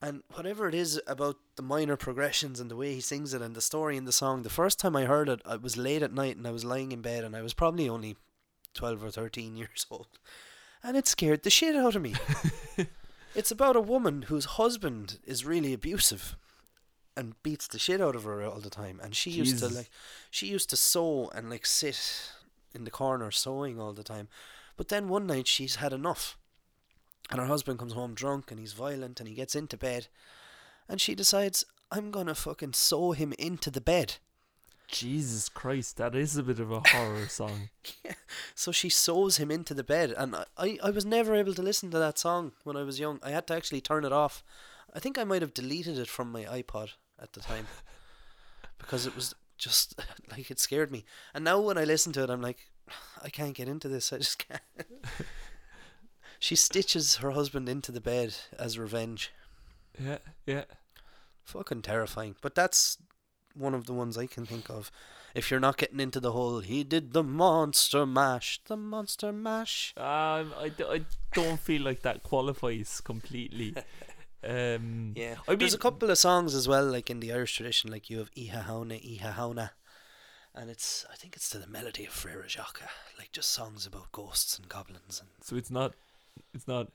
And 0.00 0.24
whatever 0.34 0.68
it 0.68 0.74
is 0.74 1.00
about 1.06 1.36
the 1.54 1.62
minor 1.62 1.96
progressions 1.96 2.58
and 2.58 2.68
the 2.68 2.74
way 2.76 2.92
he 2.92 3.00
sings 3.00 3.34
it 3.34 3.40
and 3.40 3.54
the 3.54 3.60
story 3.60 3.96
in 3.96 4.04
the 4.04 4.10
song, 4.10 4.42
the 4.42 4.50
first 4.50 4.80
time 4.80 4.96
I 4.96 5.04
heard 5.04 5.28
it, 5.28 5.40
I 5.46 5.54
was 5.54 5.76
late 5.76 6.02
at 6.02 6.12
night 6.12 6.36
and 6.36 6.44
I 6.44 6.50
was 6.50 6.64
lying 6.64 6.90
in 6.90 7.02
bed 7.02 7.22
and 7.22 7.36
I 7.36 7.42
was 7.42 7.54
probably 7.54 7.88
only 7.88 8.16
12 8.74 9.04
or 9.04 9.10
13 9.12 9.56
years 9.62 9.86
old. 9.92 10.08
And 10.82 10.96
it 10.96 11.06
scared 11.06 11.42
the 11.42 11.50
shit 11.50 11.76
out 11.76 11.94
of 11.94 12.02
me. 12.02 12.14
it's 13.34 13.50
about 13.50 13.76
a 13.76 13.80
woman 13.80 14.22
whose 14.22 14.44
husband 14.44 15.18
is 15.24 15.44
really 15.44 15.72
abusive 15.72 16.36
and 17.16 17.40
beats 17.42 17.68
the 17.68 17.78
shit 17.78 18.00
out 18.00 18.16
of 18.16 18.24
her 18.24 18.42
all 18.42 18.60
the 18.60 18.70
time. 18.70 19.00
And 19.02 19.14
she 19.14 19.30
used 19.30 19.58
to 19.58 19.68
like, 19.68 19.90
she 20.30 20.46
used 20.46 20.70
to 20.70 20.76
sew 20.76 21.30
and 21.34 21.50
like 21.50 21.66
sit 21.66 22.32
in 22.74 22.84
the 22.84 22.90
corner 22.90 23.30
sewing 23.30 23.80
all 23.80 23.92
the 23.92 24.02
time. 24.02 24.28
But 24.76 24.88
then 24.88 25.08
one 25.08 25.26
night 25.26 25.46
she's 25.46 25.76
had 25.76 25.92
enough. 25.92 26.38
And 27.30 27.38
her 27.40 27.46
husband 27.46 27.78
comes 27.78 27.92
home 27.92 28.14
drunk 28.14 28.50
and 28.50 28.58
he's 28.58 28.72
violent 28.72 29.20
and 29.20 29.28
he 29.28 29.34
gets 29.34 29.54
into 29.54 29.76
bed. 29.76 30.08
And 30.88 31.00
she 31.00 31.14
decides, 31.14 31.64
I'm 31.90 32.10
gonna 32.10 32.34
fucking 32.34 32.72
sew 32.72 33.12
him 33.12 33.32
into 33.38 33.70
the 33.70 33.80
bed. 33.80 34.16
Jesus 34.92 35.48
Christ, 35.48 35.96
that 35.96 36.14
is 36.14 36.36
a 36.36 36.42
bit 36.42 36.60
of 36.60 36.70
a 36.70 36.80
horror 36.86 37.26
song. 37.26 37.70
yeah. 38.04 38.12
So 38.54 38.70
she 38.70 38.88
sews 38.90 39.38
him 39.38 39.50
into 39.50 39.74
the 39.74 39.82
bed. 39.82 40.12
And 40.16 40.36
I- 40.36 40.44
I, 40.56 40.78
I 40.84 40.90
was 40.90 41.04
never 41.04 41.34
able 41.34 41.54
to 41.54 41.62
listen 41.62 41.90
to 41.90 41.98
that 41.98 42.18
song 42.18 42.52
when 42.62 42.76
I 42.76 42.82
was 42.82 43.00
young. 43.00 43.18
I 43.22 43.30
had 43.30 43.46
to 43.48 43.54
actually 43.54 43.80
turn 43.80 44.04
it 44.04 44.12
off. 44.12 44.44
I 44.94 45.00
think 45.00 45.18
I 45.18 45.24
might 45.24 45.42
have 45.42 45.54
deleted 45.54 45.98
it 45.98 46.08
from 46.08 46.30
my 46.30 46.44
iPod 46.44 46.90
at 47.20 47.32
the 47.32 47.40
time. 47.40 47.66
because 48.78 49.06
it 49.06 49.16
was 49.16 49.34
just 49.56 49.98
like 50.30 50.50
it 50.50 50.60
scared 50.60 50.92
me. 50.92 51.04
And 51.34 51.42
now 51.42 51.58
when 51.58 51.78
I 51.78 51.84
listen 51.84 52.12
to 52.12 52.22
it, 52.22 52.30
I'm 52.30 52.42
like, 52.42 52.58
I 53.22 53.30
can't 53.30 53.54
get 53.54 53.68
into 53.68 53.88
this. 53.88 54.12
I 54.12 54.18
just 54.18 54.46
can't. 54.46 54.60
she 56.38 56.54
stitches 56.54 57.16
her 57.16 57.30
husband 57.30 57.68
into 57.68 57.92
the 57.92 58.00
bed 58.00 58.34
as 58.58 58.78
revenge. 58.78 59.32
Yeah, 59.98 60.18
yeah. 60.46 60.64
Fucking 61.44 61.82
terrifying. 61.82 62.36
But 62.42 62.54
that's 62.54 62.98
one 63.54 63.74
of 63.74 63.86
the 63.86 63.92
ones 63.92 64.16
I 64.18 64.26
can 64.26 64.46
think 64.46 64.68
of. 64.70 64.90
If 65.34 65.50
you're 65.50 65.60
not 65.60 65.78
getting 65.78 66.00
into 66.00 66.20
the 66.20 66.32
whole, 66.32 66.60
he 66.60 66.84
did 66.84 67.12
the 67.14 67.22
monster 67.22 68.04
mash, 68.04 68.60
the 68.66 68.76
monster 68.76 69.32
mash. 69.32 69.94
Um, 69.96 70.52
I, 70.58 70.70
d- 70.76 70.84
I 70.84 71.02
don't 71.32 71.58
feel 71.58 71.82
like 71.82 72.02
that 72.02 72.22
qualifies 72.22 73.00
completely. 73.00 73.74
Um, 74.44 75.12
Yeah, 75.14 75.36
I 75.46 75.54
there's 75.54 75.72
a 75.72 75.78
couple 75.78 76.10
of 76.10 76.18
songs 76.18 76.56
as 76.56 76.66
well, 76.66 76.84
like 76.84 77.08
in 77.10 77.20
the 77.20 77.32
Irish 77.32 77.54
tradition, 77.54 77.92
like 77.92 78.10
you 78.10 78.18
have 78.18 78.32
Oíche 78.34 78.64
Shamhna, 78.64 79.00
Oíche 79.00 79.34
Shamhna, 79.36 79.70
and 80.52 80.68
it's 80.68 81.06
I 81.12 81.14
think 81.14 81.36
it's 81.36 81.48
to 81.50 81.58
the 81.58 81.68
melody 81.68 82.06
of 82.06 82.12
Frere 82.12 82.44
Jacques, 82.48 82.82
like 83.16 83.30
just 83.30 83.50
songs 83.52 83.86
about 83.86 84.10
ghosts 84.10 84.58
and 84.58 84.68
goblins 84.68 85.20
and 85.20 85.28
So 85.42 85.54
it's 85.54 85.70
not, 85.70 85.94
it's 86.52 86.66
not. 86.66 86.88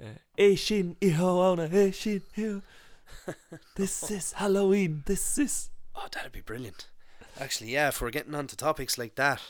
Uh, 0.00 0.14
ihoana, 0.38 1.68
Ashin 1.70 2.22
iho. 2.34 2.62
This 3.76 4.10
is 4.10 4.32
Halloween. 4.32 5.02
This 5.06 5.38
is. 5.38 5.70
oh, 5.94 6.06
that'd 6.12 6.32
be 6.32 6.40
brilliant. 6.40 6.88
Actually, 7.38 7.70
yeah, 7.70 7.88
if 7.88 8.00
we're 8.00 8.10
getting 8.10 8.34
onto 8.34 8.56
topics 8.56 8.96
like 8.96 9.14
that, 9.16 9.42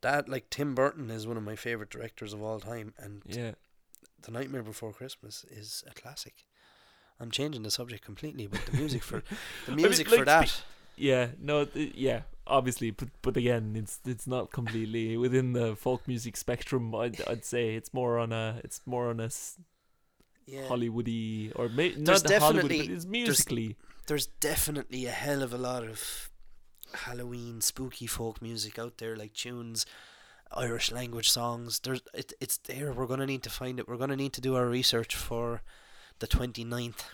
that 0.00 0.28
like 0.28 0.50
Tim 0.50 0.74
Burton 0.74 1.10
is 1.10 1.26
one 1.26 1.36
of 1.36 1.42
my 1.42 1.56
favorite 1.56 1.90
directors 1.90 2.32
of 2.32 2.42
all 2.42 2.60
time, 2.60 2.94
and 2.98 3.22
Yeah. 3.26 3.52
The 4.22 4.30
Nightmare 4.30 4.62
Before 4.62 4.92
Christmas 4.92 5.44
is 5.50 5.82
a 5.90 5.94
classic. 5.94 6.44
I'm 7.18 7.30
changing 7.30 7.62
the 7.62 7.70
subject 7.70 8.04
completely, 8.04 8.46
but 8.46 8.64
the 8.66 8.76
music 8.76 9.02
for 9.02 9.22
the 9.66 9.72
mean, 9.72 9.84
music 9.86 10.10
like, 10.10 10.20
for 10.20 10.24
that. 10.24 10.62
Yeah, 10.96 11.28
no, 11.40 11.64
th- 11.64 11.94
yeah, 11.94 12.22
obviously, 12.46 12.90
but 12.90 13.08
but 13.22 13.36
again, 13.36 13.74
it's 13.76 14.00
it's 14.04 14.26
not 14.26 14.52
completely 14.52 15.16
within 15.16 15.52
the 15.52 15.74
folk 15.76 16.06
music 16.06 16.36
spectrum. 16.36 16.94
I'd 16.94 17.20
I'd 17.28 17.44
say 17.44 17.74
it's 17.74 17.94
more 17.94 18.18
on 18.18 18.32
a 18.32 18.60
it's 18.64 18.80
more 18.86 19.08
on 19.08 19.20
a 19.20 19.30
yeah. 20.46 20.62
Hollywoody 20.62 21.52
or 21.54 21.68
There's 21.68 21.96
not 21.98 22.24
the 22.24 22.40
Hollywood, 22.40 22.72
it's 22.72 22.86
there's- 22.88 23.06
musically. 23.06 23.76
There's 24.06 24.26
definitely 24.40 25.06
a 25.06 25.10
hell 25.12 25.42
of 25.42 25.52
a 25.52 25.58
lot 25.58 25.84
of 25.84 26.30
Halloween 26.92 27.60
spooky 27.60 28.06
folk 28.06 28.42
music 28.42 28.78
out 28.78 28.98
there, 28.98 29.16
like 29.16 29.32
tunes, 29.32 29.86
Irish 30.50 30.90
language 30.92 31.30
songs. 31.30 31.78
There's 31.80 32.02
it, 32.12 32.32
it's 32.40 32.56
there. 32.58 32.92
We're 32.92 33.06
gonna 33.06 33.26
need 33.26 33.42
to 33.44 33.50
find 33.50 33.78
it. 33.78 33.88
We're 33.88 33.96
gonna 33.96 34.16
need 34.16 34.32
to 34.34 34.40
do 34.40 34.56
our 34.56 34.66
research 34.66 35.14
for 35.14 35.62
the 36.18 36.26
29th. 36.26 37.04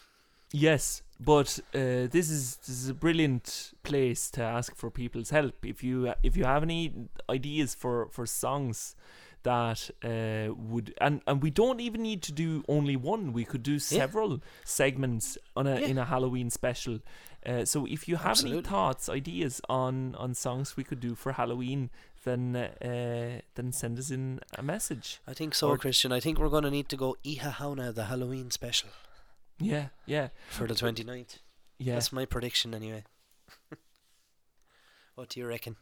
Yes, 0.50 1.02
but 1.20 1.58
uh, 1.74 2.08
this 2.10 2.30
is 2.30 2.56
this 2.56 2.70
is 2.82 2.88
a 2.88 2.94
brilliant 2.94 3.72
place 3.82 4.30
to 4.30 4.42
ask 4.42 4.74
for 4.74 4.90
people's 4.90 5.30
help. 5.30 5.64
If 5.64 5.84
you 5.84 6.14
if 6.22 6.36
you 6.36 6.44
have 6.44 6.62
any 6.62 6.94
ideas 7.28 7.74
for 7.74 8.08
for 8.10 8.24
songs 8.26 8.96
that 9.44 9.90
uh, 10.04 10.52
would 10.54 10.94
and 11.00 11.20
and 11.26 11.42
we 11.42 11.50
don't 11.50 11.80
even 11.80 12.02
need 12.02 12.22
to 12.22 12.32
do 12.32 12.64
only 12.68 12.96
one. 12.96 13.32
We 13.32 13.44
could 13.44 13.62
do 13.62 13.78
several 13.78 14.40
segments 14.64 15.38
on 15.56 15.66
a 15.66 15.80
Yeah. 15.80 15.86
in 15.86 15.98
a 15.98 16.04
Halloween 16.04 16.50
special. 16.50 16.98
Uh, 17.46 17.64
so 17.64 17.86
if 17.86 18.08
you 18.08 18.16
have 18.16 18.40
any 18.44 18.60
thoughts, 18.62 19.08
ideas 19.08 19.60
on 19.68 20.14
on 20.16 20.34
songs 20.34 20.76
we 20.76 20.84
could 20.84 21.00
do 21.00 21.14
for 21.14 21.32
Halloween, 21.32 21.90
then 22.24 22.56
uh, 22.56 23.40
then 23.54 23.72
send 23.72 23.98
us 23.98 24.10
in 24.10 24.40
a 24.58 24.62
message. 24.62 25.20
I 25.26 25.34
think 25.34 25.54
so, 25.54 25.68
Or- 25.68 25.78
Christian. 25.78 26.12
I 26.12 26.20
think 26.20 26.38
we're 26.38 26.48
gonna 26.50 26.70
need 26.70 26.88
to 26.88 26.96
go 26.96 27.16
Oíche 27.24 27.52
Shamhna, 27.54 27.94
the 27.94 28.04
Halloween 28.06 28.50
special, 28.50 28.90
Yeah, 29.60 29.88
yeah, 30.06 30.28
for 30.50 30.66
the 30.66 30.74
29th. 30.74 31.38
yeah. 31.78 31.94
That's 31.94 32.12
my 32.12 32.24
prediction, 32.26 32.74
anyway. 32.74 33.04
what 35.14 35.28
do 35.30 35.40
you 35.40 35.46
reckon? 35.46 35.76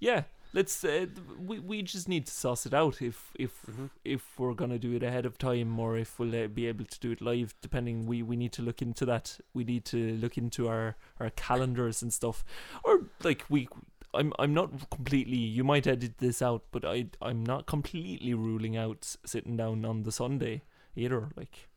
Yeah, 0.00 0.24
let's. 0.52 0.84
Uh, 0.84 1.06
we 1.38 1.58
we 1.58 1.82
just 1.82 2.08
need 2.08 2.26
to 2.26 2.32
suss 2.32 2.66
it 2.66 2.74
out 2.74 3.00
if 3.02 3.32
if 3.38 3.62
Mhm. 3.66 3.90
if 4.04 4.38
we're 4.38 4.54
gonna 4.54 4.78
do 4.78 4.92
it 4.94 5.02
ahead 5.02 5.26
of 5.26 5.38
time 5.38 5.78
or 5.78 5.96
if 5.96 6.18
we'll 6.18 6.34
uh, 6.44 6.46
be 6.48 6.66
able 6.66 6.84
to 6.84 7.00
do 7.00 7.10
it 7.12 7.20
live. 7.20 7.54
Depending, 7.60 8.06
we 8.06 8.22
we 8.22 8.36
need 8.36 8.52
to 8.52 8.62
look 8.62 8.82
into 8.82 9.04
that. 9.06 9.40
We 9.54 9.64
need 9.64 9.84
to 9.86 10.16
look 10.16 10.36
into 10.38 10.68
our 10.68 10.96
our 11.20 11.30
calendars 11.30 12.02
and 12.02 12.12
stuff, 12.12 12.44
or 12.84 13.10
like 13.22 13.44
we. 13.48 13.68
I'm 14.14 14.32
I'm 14.38 14.52
not 14.52 14.90
completely. 14.90 15.38
You 15.38 15.64
might 15.64 15.86
edit 15.86 16.18
this 16.18 16.42
out, 16.42 16.64
but 16.70 16.84
I 16.84 17.06
I'm 17.22 17.42
not 17.44 17.64
completely 17.66 18.34
ruling 18.34 18.76
out 18.76 19.16
sitting 19.24 19.56
down 19.56 19.84
on 19.86 20.02
the 20.02 20.12
Sunday 20.12 20.62
either. 20.94 21.30
Like 21.34 21.68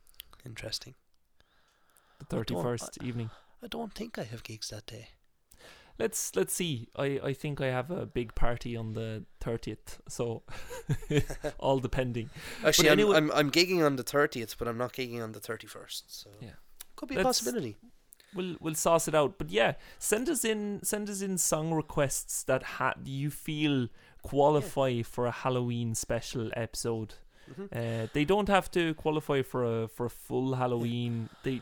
Interesting. 0.45 0.95
the 2.19 2.25
thirty 2.25 2.53
first 2.53 2.97
evening. 3.01 3.29
I 3.63 3.67
don't 3.67 3.93
think 3.93 4.17
I 4.17 4.23
have 4.23 4.43
gigs 4.43 4.67
that 4.69 4.85
day. 4.85 5.07
Let's 5.97 6.35
let's 6.35 6.53
see. 6.53 6.89
I, 6.97 7.19
I 7.23 7.33
think 7.33 7.61
I 7.61 7.67
have 7.67 7.89
a 7.89 8.05
big 8.05 8.35
party 8.35 8.75
on 8.75 8.93
the 8.93 9.23
thirtieth, 9.39 10.01
so 10.09 10.43
all 11.59 11.79
depending. 11.79 12.29
Actually, 12.65 12.89
I'm, 12.89 12.99
anyway- 12.99 13.17
I'm 13.17 13.31
I'm 13.31 13.51
gigging 13.51 13.85
on 13.85 13.95
the 13.95 14.03
30th, 14.03 14.55
but 14.59 14.67
I'm 14.67 14.77
not 14.77 14.93
gigging 14.93 15.23
on 15.23 15.31
the 15.31 15.39
31st. 15.39 16.03
So 16.07 16.29
Yeah. 16.41 16.49
could 16.95 17.09
be 17.09 17.15
a 17.15 17.17
Let's- 17.19 17.39
possibility. 17.39 17.77
we'll 18.33 18.55
we'll 18.59 18.75
sauce 18.75 19.07
it 19.07 19.15
out. 19.15 19.37
But 19.37 19.49
yeah, 19.49 19.73
send 19.97 20.27
us 20.29 20.43
in 20.43 20.81
send 20.83 21.09
us 21.09 21.21
in 21.21 21.37
song 21.37 21.73
requests 21.73 22.43
that 22.43 22.63
ha- 22.63 22.95
you 23.05 23.29
feel 23.31 23.87
qualify 24.21 25.01
for 25.01 25.25
a 25.27 25.31
Halloween 25.31 25.95
special 25.95 26.51
episode. 26.57 27.13
Mhm. 27.49 27.67
Uh, 27.71 28.07
they 28.13 28.25
don't 28.25 28.49
have 28.49 28.69
to 28.71 28.93
qualify 28.95 29.41
for 29.43 29.63
a 29.63 29.87
for 29.87 30.05
a 30.07 30.09
full 30.09 30.55
Halloween. 30.55 31.29
They 31.43 31.61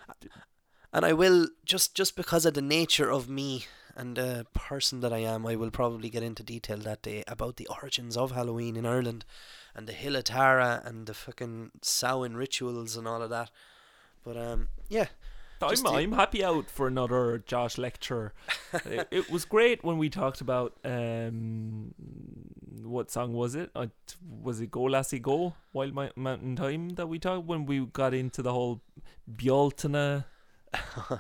And 0.91 1.05
I 1.05 1.13
will 1.13 1.47
just 1.65 1.93
just 1.95 2.15
because 2.15 2.45
of 2.47 2.53
the 2.55 2.61
nature 2.61 3.11
of 3.11 3.27
me 3.29 3.65
and 3.95 4.15
the 4.15 4.45
person 4.53 5.01
that 5.01 5.13
I 5.13 5.19
am, 5.19 5.45
I 5.45 5.55
will 5.55 5.71
probably 5.71 6.09
get 6.09 6.23
into 6.23 6.43
detail 6.43 6.77
that 6.79 7.01
day 7.01 7.23
about 7.27 7.57
the 7.57 7.67
origins 7.67 8.17
of 8.17 8.31
Halloween 8.31 8.75
in 8.75 8.85
Ireland 8.85 9.25
and 9.75 9.87
the 9.87 9.93
Hill 9.93 10.15
of 10.15 10.25
Tara 10.25 10.81
and 10.83 11.05
the 11.05 11.13
fucking 11.13 11.71
Samhain 11.81 12.35
rituals 12.35 12.95
and 12.97 13.07
all 13.07 13.21
of 13.21 13.29
that. 13.29 13.51
But 14.23 14.37
um, 14.37 14.67
yeah, 14.89 15.07
I'm 15.61 15.87
I'm 15.87 16.11
happy 16.13 16.43
out 16.43 16.69
for 16.69 16.87
another 16.87 17.43
Josh 17.45 17.77
lecture. 17.77 18.33
it, 18.85 19.07
it 19.11 19.31
was 19.31 19.45
great 19.45 19.83
when 19.83 19.97
we 19.97 20.09
talked 20.09 20.41
about 20.41 20.73
um 20.83 21.93
what 22.83 23.11
song 23.11 23.33
was 23.33 23.55
it? 23.55 23.69
Uh, 23.75 23.87
was 24.41 24.59
it 24.59 24.71
Go 24.71 24.83
Lassie 24.83 25.19
Go 25.19 25.55
Wild 25.71 25.95
Mi- 25.95 26.11
Mountain 26.15 26.55
Time 26.55 26.89
that 26.91 27.07
we 27.07 27.19
talked 27.19 27.45
when 27.45 27.65
we 27.65 27.85
got 27.85 28.13
into 28.13 28.41
the 28.41 28.51
whole 28.51 28.81
Bealtaine 29.27 30.25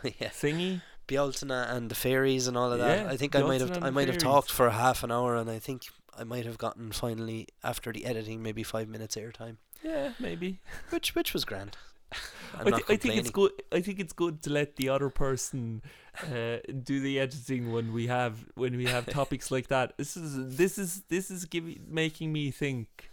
yeah, 0.03 0.29
thingy. 0.29 0.81
Bealtaine 1.07 1.51
and 1.51 1.89
the 1.89 1.95
fairies 1.95 2.47
and 2.47 2.57
all 2.57 2.71
of 2.71 2.79
that. 2.79 3.05
Yeah, 3.05 3.11
I 3.11 3.17
think 3.17 3.35
I 3.35 3.41
might 3.41 3.61
have 3.61 3.83
I 3.83 3.89
might 3.89 4.07
have 4.07 4.17
talked 4.17 4.51
for 4.51 4.69
half 4.69 5.03
an 5.03 5.11
hour, 5.11 5.35
and 5.35 5.49
I 5.49 5.59
think 5.59 5.83
I 6.17 6.23
might 6.23 6.45
have 6.45 6.57
gotten 6.57 6.91
finally 6.91 7.47
after 7.63 7.91
the 7.91 8.05
editing 8.05 8.41
maybe 8.43 8.63
five 8.63 8.87
minutes 8.87 9.15
airtime, 9.15 9.57
Yeah, 9.83 10.13
maybe. 10.19 10.59
which 10.89 11.15
which 11.15 11.33
was 11.33 11.45
grand. 11.45 11.77
I, 12.59 12.63
thi- 12.65 12.83
I 12.93 12.95
think 12.97 13.15
it's 13.15 13.31
good. 13.31 13.51
I 13.71 13.81
think 13.81 13.99
it's 13.99 14.13
good 14.13 14.43
to 14.43 14.51
let 14.51 14.75
the 14.75 14.89
other 14.89 15.09
person 15.09 15.81
uh, 16.21 16.57
do 16.83 16.99
the 16.99 17.19
editing 17.19 17.71
when 17.71 17.91
we 17.91 18.05
have 18.07 18.45
when 18.55 18.77
we 18.77 18.85
have 18.85 19.05
topics 19.21 19.49
like 19.49 19.67
that. 19.69 19.97
This 19.97 20.15
is 20.15 20.55
this 20.57 20.77
is 20.77 21.01
this 21.09 21.31
is 21.31 21.45
giving 21.45 21.81
making 21.89 22.31
me 22.31 22.51
think. 22.51 23.09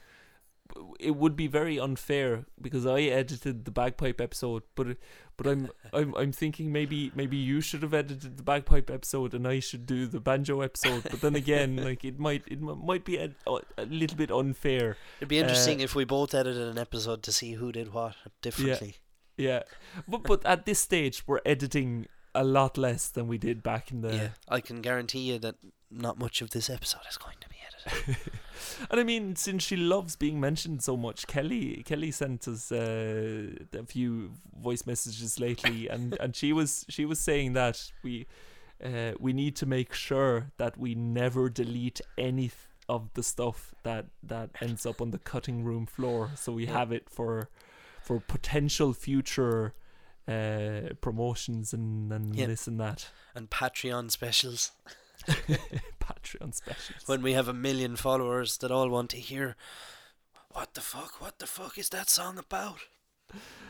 It 0.99 1.17
would 1.17 1.37
be 1.37 1.47
very 1.47 1.79
unfair 1.79 2.47
because 2.61 2.87
I 2.87 3.03
edited 3.03 3.65
the 3.65 3.71
bagpipe 3.71 4.21
episode, 4.21 4.63
but 4.75 4.97
but 5.37 5.47
I'm 5.47 5.71
I'm 5.93 6.15
I'm 6.15 6.33
thinking 6.33 6.73
maybe 6.73 7.11
maybe 7.15 7.37
you 7.37 7.61
should 7.61 7.83
have 7.83 7.95
edited 7.95 8.37
the 8.37 8.43
bagpipe 8.43 8.91
episode 8.91 9.35
and 9.35 9.47
I 9.47 9.61
should 9.61 9.87
do 9.87 10.07
the 10.07 10.21
banjo 10.21 10.61
episode. 10.61 11.05
But 11.05 11.21
then 11.21 11.35
again, 11.35 11.77
like 11.85 12.05
it 12.05 12.19
might 12.19 12.45
it 12.47 12.61
might 12.61 13.05
be 13.05 13.17
a, 13.17 13.31
a 13.47 13.85
little 13.87 14.17
bit 14.17 14.31
unfair. 14.31 14.97
It'd 15.19 15.29
be 15.29 15.39
interesting 15.39 15.81
uh, 15.81 15.85
if 15.85 15.95
we 15.95 16.05
both 16.05 16.35
edited 16.35 16.69
an 16.69 16.79
episode 16.79 17.23
to 17.25 17.33
see 17.33 17.55
who 17.55 17.73
did 17.73 17.93
what 17.93 18.17
differently. 18.43 18.97
Yeah, 19.37 19.63
but 20.07 20.25
but 20.25 20.45
at 20.45 20.67
this 20.67 20.79
stage 20.79 21.27
we're 21.27 21.41
editing 21.47 22.07
a 22.35 22.45
lot 22.45 22.79
less 22.79 23.09
than 23.09 23.27
we 23.27 23.39
did 23.39 23.63
back 23.63 23.91
in 23.91 24.03
the. 24.03 24.15
Yeah, 24.15 24.29
I 24.49 24.61
can 24.61 24.83
guarantee 24.83 25.21
you 25.21 25.39
that 25.39 25.57
not 25.91 26.19
much 26.19 26.41
of 26.43 26.51
this 26.51 26.71
episode 26.71 27.03
is 27.11 27.17
going 27.17 27.37
to 27.41 27.49
be 27.49 27.57
edited. 27.67 28.17
And 28.91 29.01
I 29.01 29.05
mean, 29.05 29.37
since 29.37 29.63
she 29.63 29.77
loves 29.77 30.17
being 30.17 30.39
mentioned 30.41 30.83
so 30.83 30.97
much, 30.97 31.27
Kelly 31.27 31.83
Kelly 31.85 32.11
sent 32.11 32.47
us 32.49 32.71
uh, 32.73 33.47
a 33.79 33.85
few 33.85 34.33
voice 34.63 34.87
messages 34.87 35.39
lately, 35.41 35.89
and, 35.89 36.17
and 36.21 36.35
she 36.37 36.53
was 36.53 36.85
she 36.89 37.05
was 37.05 37.19
saying 37.19 37.55
that 37.55 37.93
we 38.03 38.27
uh, 38.85 39.13
we 39.19 39.33
need 39.33 39.57
to 39.57 39.67
make 39.67 39.93
sure 39.95 40.51
that 40.59 40.77
we 40.79 40.95
never 40.95 41.49
delete 41.51 42.01
any 42.19 42.51
of 42.89 43.13
the 43.15 43.23
stuff 43.23 43.75
that 43.83 44.07
that 44.23 44.51
ends 44.61 44.85
up 44.87 45.01
on 45.01 45.11
the 45.11 45.19
cutting 45.19 45.65
room 45.65 45.87
floor, 45.87 46.31
so 46.37 46.53
we 46.53 46.65
Yeah. 46.67 46.73
have 46.79 46.93
it 46.93 47.09
for 47.11 47.49
for 48.03 48.21
potential 48.21 48.93
future 48.93 49.73
uh, 50.29 50.95
promotions 51.01 51.73
and, 51.73 52.13
and 52.13 52.35
Yeah. 52.37 52.47
this 52.47 52.67
and 52.69 52.79
that. 52.81 53.09
and 53.35 53.49
Patreon 53.51 54.11
specials 54.11 54.73
Patreon 56.01 56.55
specials. 56.55 57.07
when 57.07 57.23
we 57.23 57.33
have 57.33 57.49
a 57.49 57.53
million 57.55 57.97
followers 57.97 58.57
that 58.59 58.71
all 58.71 58.89
want 58.89 59.11
to 59.11 59.17
hear. 59.19 59.57
What 60.53 60.75
the 60.75 60.81
fuck? 60.81 61.21
What 61.21 61.39
the 61.39 61.47
fuck 61.47 61.79
is 61.79 61.89
that 61.91 62.11
song 62.11 62.39
about? 62.39 62.79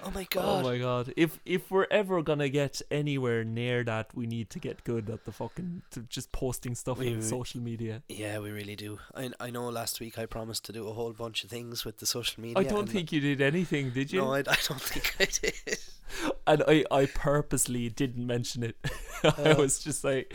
Oh 0.03 0.11
my 0.11 0.23
oh 0.23 0.27
god! 0.31 0.65
Oh 0.65 0.69
my 0.71 0.79
god! 0.79 1.13
If 1.19 1.39
if 1.45 1.71
we're 1.71 1.87
ever 1.91 2.23
gonna 2.23 2.49
get 2.49 2.81
anywhere 2.91 3.45
near 3.45 3.85
that, 3.85 4.07
we 4.15 4.27
need 4.27 4.49
to 4.51 4.59
get 4.59 4.85
good 4.85 5.11
at 5.11 5.27
the 5.27 5.33
fucking 5.33 5.83
to 5.91 6.01
just 6.09 6.33
posting 6.33 6.75
stuff 6.75 6.97
We- 6.97 7.09
on 7.11 7.17
we- 7.17 7.23
social 7.23 7.61
media. 7.61 8.03
Yeah, 8.09 8.39
we 8.39 8.51
really 8.53 8.75
do. 8.77 9.01
I 9.15 9.31
I 9.39 9.51
know 9.51 9.69
last 9.69 10.01
week 10.01 10.19
I 10.19 10.25
promised 10.25 10.65
to 10.65 10.73
do 10.73 10.89
a 10.89 10.95
whole 10.95 11.13
bunch 11.13 11.45
of 11.45 11.51
things 11.51 11.85
with 11.85 11.99
the 11.99 12.07
social 12.07 12.41
media. 12.43 12.59
I 12.59 12.63
don't 12.65 12.89
think 12.89 13.13
you 13.13 13.21
did 13.21 13.43
anything, 13.43 13.91
did 13.91 14.11
you? 14.11 14.23
No, 14.23 14.33
I, 14.33 14.39
I 14.39 14.57
don't 14.67 14.81
think 14.81 15.15
I 15.21 15.27
did. 15.27 15.79
and 16.47 16.63
I 16.67 16.85
I 16.91 17.05
purposely 17.05 17.91
didn't 17.91 18.27
mention 18.27 18.63
it. 18.63 18.77
I 19.23 19.53
Oh. 19.53 19.57
was 19.61 19.79
just 19.85 20.03
like, 20.05 20.33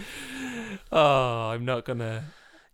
oh, 0.92 1.50
I'm 1.54 1.66
not 1.66 1.86
gonna, 1.86 2.24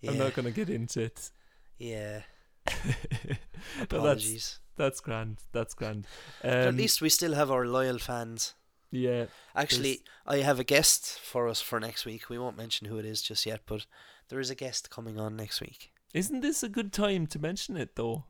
I'm 0.08 0.18
not 0.18 0.34
gonna 0.34 0.52
get 0.52 0.70
into 0.70 1.02
it. 1.02 1.30
Yeah. 1.78 2.22
No, 2.74 3.36
that's 3.78 3.93
Apologies. 3.93 4.60
that's 4.76 4.99
grand. 5.02 5.38
That's 5.52 5.74
grand. 5.76 6.08
But 6.41 6.52
at 6.52 6.68
Um, 6.70 6.78
least 6.78 7.02
we 7.02 7.10
still 7.10 7.34
have 7.36 7.52
our 7.52 7.66
loyal 7.68 7.99
fans. 7.99 8.56
yeah. 8.91 9.26
Actually, 9.56 10.02
I 10.26 10.38
have 10.38 10.60
a 10.60 10.64
guest 10.64 11.20
for 11.20 11.47
us 11.47 11.62
for 11.62 11.80
next 11.80 12.06
week. 12.06 12.30
We 12.30 12.39
won't 12.39 12.58
mention 12.58 12.88
who 12.88 12.97
it 12.97 13.06
is 13.06 13.22
just 13.22 13.45
yet, 13.45 13.62
but 13.68 13.86
there 14.30 14.39
is 14.39 14.49
a 14.49 14.56
guest 14.56 14.89
coming 14.89 15.20
on 15.20 15.36
next 15.36 15.62
week. 15.62 15.91
Isn't 16.14 16.41
this 16.41 16.64
a 16.64 16.70
good 16.70 16.91
time 16.91 17.28
to 17.28 17.39
mention 17.39 17.78
it 17.78 17.95
though? 17.95 18.26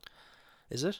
Is 0.70 0.84
it? 0.84 1.00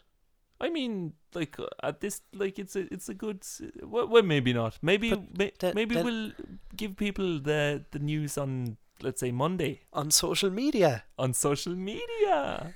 I 0.62 0.70
mean, 0.70 1.14
like 1.34 1.60
uh, 1.60 1.66
at 1.84 2.00
this, 2.02 2.22
like 2.34 2.60
it's 2.60 2.76
a 2.76 2.82
it's 2.94 3.10
a 3.10 3.14
good. 3.14 3.44
Well, 3.84 4.08
well 4.08 4.24
maybe 4.24 4.54
not. 4.54 4.78
Maybe 4.82 5.10
may, 5.38 5.52
the- 5.60 5.74
maybe 5.74 5.96
the- 5.96 6.04
we'll 6.04 6.32
give 6.76 6.96
people 6.96 7.40
the 7.40 7.84
the 7.92 8.00
news 8.00 8.38
on 8.38 8.78
let's 9.04 9.20
say 9.20 9.32
Monday 9.32 9.82
On 9.94 10.12
social 10.12 10.52
media. 10.52 11.04
on 11.18 11.34
social 11.34 11.76
media. 11.76 12.74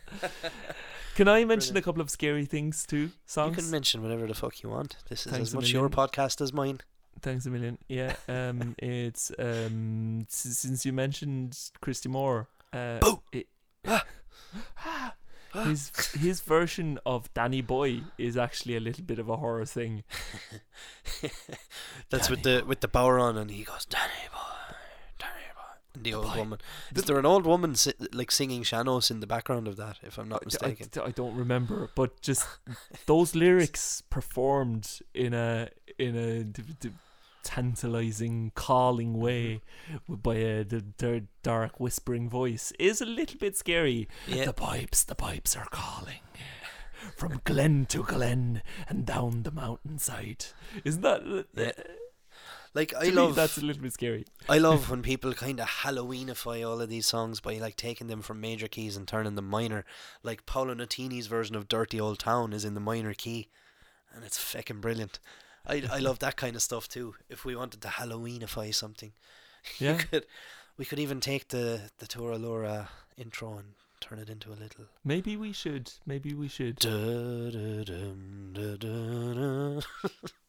Can 1.16 1.28
I 1.30 1.46
mention 1.46 1.78
a 1.78 1.82
couple 1.82 2.02
of 2.02 2.10
scary 2.10 2.46
things 2.46 2.86
too? 2.86 3.12
Songs. 3.26 3.56
You 3.56 3.62
can 3.64 3.72
mention 3.72 4.02
whatever 4.02 4.28
the 4.28 4.34
fuck 4.34 4.62
you 4.64 4.70
want. 4.70 4.98
This 5.08 5.26
is 5.26 5.32
Thanks 5.32 5.50
as 5.50 5.56
much 5.56 5.72
your 5.72 5.90
podcast 5.90 6.42
as 6.42 6.52
mine. 6.52 6.80
Thanks 7.22 7.46
a 7.46 7.50
million. 7.52 7.78
Yeah. 7.88 8.16
Um. 8.28 8.76
it's 8.80 9.32
um. 9.40 10.26
s- 10.30 10.58
since 10.60 10.86
you 10.86 10.92
mentioned 10.92 11.58
Christy 11.80 12.10
Moore. 12.10 12.50
Uh. 12.74 13.00
Boo! 13.00 13.22
it- 13.32 13.48
his 15.64 15.91
his 16.14 16.41
version 16.41 16.99
of 17.06 17.34
Danny 17.34 17.62
Boy 17.62 18.01
is 18.18 18.36
actually 18.38 18.76
a 18.76 18.80
little 18.80 19.03
bit 19.03 19.20
of 19.20 19.30
a 19.30 19.38
horror 19.38 19.66
thing. 19.66 20.03
That's 22.10 22.30
with 22.30 22.43
the 22.43 22.64
with 22.68 22.82
the 22.82 22.88
power 22.88 23.20
on, 23.20 23.38
and 23.38 23.49
he 23.51 23.64
goes, 23.64 23.86
"Danny 23.86 24.28
boy, 24.32 24.76
Danny 25.18 25.47
boy," 25.53 25.74
and 25.93 26.03
the 26.03 26.14
old 26.14 26.36
woman. 26.36 26.60
Is 26.95 27.03
there 27.03 27.18
an 27.20 27.26
old 27.26 27.45
woman 27.45 27.76
si- 27.76 27.93
like 28.14 28.32
singing 28.32 28.64
sean-nós 28.64 29.10
in 29.12 29.20
the 29.20 29.28
background 29.28 29.68
of 29.68 29.76
that? 29.78 29.99
If 30.03 30.18
I'm 30.18 30.30
not 30.30 30.41
I- 30.43 30.45
mistaken. 30.45 30.89
I, 30.97 31.08
I 31.08 31.12
don't 31.12 31.36
remember, 31.36 31.89
but 31.95 32.22
just 32.22 32.47
those 33.06 33.36
lyrics 33.36 34.01
performed 34.10 34.99
in 35.14 35.34
a 35.34 35.70
in 35.97 36.16
a 36.16 36.43
d- 36.43 36.64
d- 36.80 36.89
tantalizing, 37.46 38.52
calling 38.56 39.14
mm-hmm. 39.14 39.22
way 39.22 39.62
by 40.10 40.36
a 40.36 40.64
d- 40.64 40.82
d- 40.98 41.28
dark, 41.43 41.80
whispering 41.80 42.30
voice 42.30 42.74
is 42.78 43.00
a 43.00 43.06
little 43.06 43.39
bit 43.39 43.56
scary. 43.56 44.10
The 44.28 44.52
pipes, 44.52 45.04
the 45.04 45.16
pipes 45.16 45.56
are 45.56 45.68
calling. 45.72 46.20
From 47.18 47.39
glen 47.43 47.86
to 47.88 48.04
glen 48.04 48.64
and 48.89 49.06
down 49.06 49.43
the 49.43 49.52
mountainside. 49.52 50.48
Isn't 50.84 51.02
that? 51.04 51.22
Uh, 51.22 51.43
yeah. 51.56 51.72
Uh, 51.78 51.82
like 52.74 52.89
to 52.89 52.98
I 53.00 53.10
love 53.10 53.36
that's 53.36 53.58
a 53.58 53.64
little 53.64 53.82
bit 53.82 53.93
scary. 53.93 54.26
I 54.50 54.58
love 54.58 54.89
when 54.89 55.02
people 55.02 55.34
kind 55.34 55.62
of 55.62 55.68
Halloweenify 55.68 56.68
all 56.68 56.82
of 56.82 56.89
these 56.89 57.06
songs 57.06 57.39
by 57.39 57.58
like 57.58 57.78
taking 57.78 58.08
them 58.08 58.22
from 58.22 58.41
major 58.41 58.68
keys 58.68 58.98
and 58.98 59.08
turning 59.08 59.36
them 59.36 59.50
minor. 59.50 59.86
Like 60.24 60.46
Paolo 60.46 60.74
Nutini's 60.74 61.28
version 61.28 61.56
of 61.56 61.70
"Dirty 61.70 62.02
Old 62.02 62.20
Town" 62.20 62.52
is 62.52 62.66
in 62.66 62.74
the 62.74 62.82
minor 62.82 63.14
key, 63.14 63.48
and 64.14 64.26
it's 64.26 64.38
fucking 64.38 64.82
brilliant. 64.82 65.20
I 65.68 65.84
I 65.91 65.99
love 65.99 66.20
that 66.20 66.36
kind 66.38 66.55
of 66.55 66.61
stuff 66.61 66.88
too. 66.88 67.16
If 67.30 67.45
we 67.45 67.55
wanted 67.55 67.82
to 67.82 67.88
Halloweenify 67.88 68.74
something, 68.74 69.13
Yeah. 69.80 69.97
could, 69.97 70.26
we 70.78 70.86
could 70.86 70.99
even 70.99 71.20
take 71.20 71.47
the 71.49 71.89
the 71.97 72.07
Toora 72.07 72.38
Loora 72.39 72.88
intro 73.18 73.57
and 73.57 73.74
turn 73.99 74.20
it 74.20 74.30
into 74.30 74.51
a 74.51 74.57
little. 74.63 74.86
Maybe 75.03 75.36
we 75.38 75.53
should. 75.53 75.91
Maybe 76.05 76.34
we 76.34 76.47
should. 76.47 76.86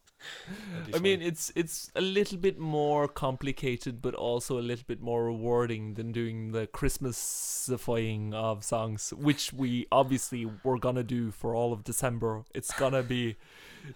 I 0.94 0.98
mean, 0.98 1.22
it's 1.22 1.52
it's 1.54 1.90
a 1.94 2.00
little 2.00 2.38
bit 2.38 2.58
more 2.58 3.08
complicated, 3.08 4.00
but 4.00 4.14
also 4.14 4.58
a 4.58 4.60
little 4.62 4.84
bit 4.86 5.00
more 5.00 5.24
rewarding 5.24 5.94
than 5.94 6.12
doing 6.12 6.52
the 6.52 6.66
Christmasifying 6.66 8.32
of 8.32 8.64
songs, 8.64 9.12
which 9.12 9.52
we 9.52 9.86
obviously 9.90 10.46
were 10.64 10.78
gonna 10.78 11.04
do 11.04 11.30
for 11.30 11.54
all 11.54 11.72
of 11.72 11.84
December. 11.84 12.44
It's 12.54 12.72
gonna 12.72 13.02
be 13.02 13.36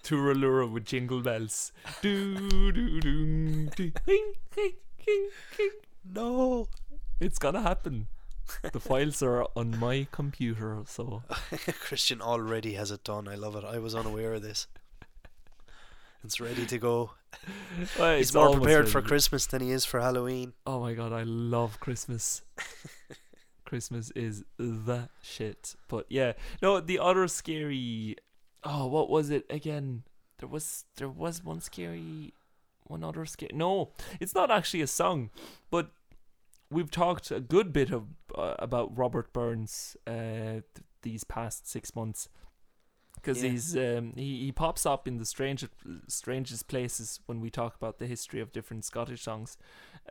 Tooraloora 0.02 0.70
with 0.70 0.84
Jingle 0.84 1.20
Bells. 1.20 1.72
Do 2.02 2.72
do 2.72 3.00
do 3.00 3.66
do. 3.76 3.92
Hing, 4.06 4.32
hing, 4.54 4.72
hing, 4.98 5.28
hing. 5.56 5.70
no. 6.04 6.68
It's 7.20 7.38
gonna 7.38 7.60
happen. 7.62 8.06
The 8.72 8.80
files 8.80 9.22
are 9.22 9.46
on 9.54 9.78
my 9.78 10.06
computer, 10.10 10.82
so 10.86 11.22
Christian 11.80 12.20
already 12.20 12.74
has 12.74 12.90
it 12.90 13.04
done. 13.04 13.28
I 13.28 13.34
love 13.34 13.54
it. 13.56 13.64
I 13.64 13.78
was 13.78 13.94
unaware 13.94 14.34
of 14.34 14.42
this. 14.42 14.66
It's 16.24 16.40
ready 16.40 16.66
to 16.66 16.78
go. 16.78 17.12
uh, 17.98 18.16
He's 18.16 18.34
more 18.34 18.52
prepared 18.52 18.80
ready. 18.80 18.90
for 18.90 19.02
Christmas 19.02 19.46
than 19.46 19.62
he 19.62 19.70
is 19.70 19.84
for 19.84 20.00
Halloween. 20.00 20.52
Oh 20.66 20.80
my 20.80 20.94
god, 20.94 21.12
I 21.12 21.22
love 21.22 21.80
Christmas. 21.80 22.42
Christmas 23.64 24.10
is 24.12 24.44
the 24.58 25.08
shit. 25.22 25.76
But 25.88 26.06
yeah, 26.08 26.32
no, 26.60 26.80
the 26.80 26.98
other 26.98 27.26
scary. 27.28 28.16
Oh, 28.64 28.86
what 28.86 29.08
was 29.08 29.30
it 29.30 29.46
again? 29.48 30.02
There 30.38 30.48
was 30.48 30.84
there 30.96 31.08
was 31.08 31.42
one 31.44 31.60
scary, 31.60 32.34
one 32.84 33.02
other 33.04 33.24
scary. 33.24 33.52
No, 33.54 33.92
it's 34.20 34.34
not 34.34 34.50
actually 34.50 34.82
a 34.82 34.86
song, 34.86 35.30
but 35.70 35.90
we've 36.70 36.90
talked 36.90 37.30
a 37.30 37.40
good 37.40 37.72
bit 37.72 37.90
of 37.92 38.08
uh, 38.36 38.54
about 38.58 38.96
Robert 38.96 39.32
Burns 39.32 39.96
uh, 40.06 40.12
th- 40.12 40.64
these 41.02 41.24
past 41.24 41.68
six 41.68 41.94
months 41.96 42.28
because 43.22 43.42
Yeah. 43.42 43.50
he's 43.50 43.76
um, 43.76 44.12
he, 44.16 44.44
he 44.46 44.52
pops 44.52 44.84
up 44.86 45.06
in 45.08 45.18
the 45.18 45.24
strangest 45.26 45.72
strangest 46.08 46.68
places 46.68 47.20
when 47.26 47.40
we 47.40 47.50
talk 47.50 47.74
about 47.76 47.98
the 47.98 48.06
history 48.06 48.40
of 48.40 48.52
different 48.52 48.84
Scottish 48.84 49.22
songs. 49.22 49.56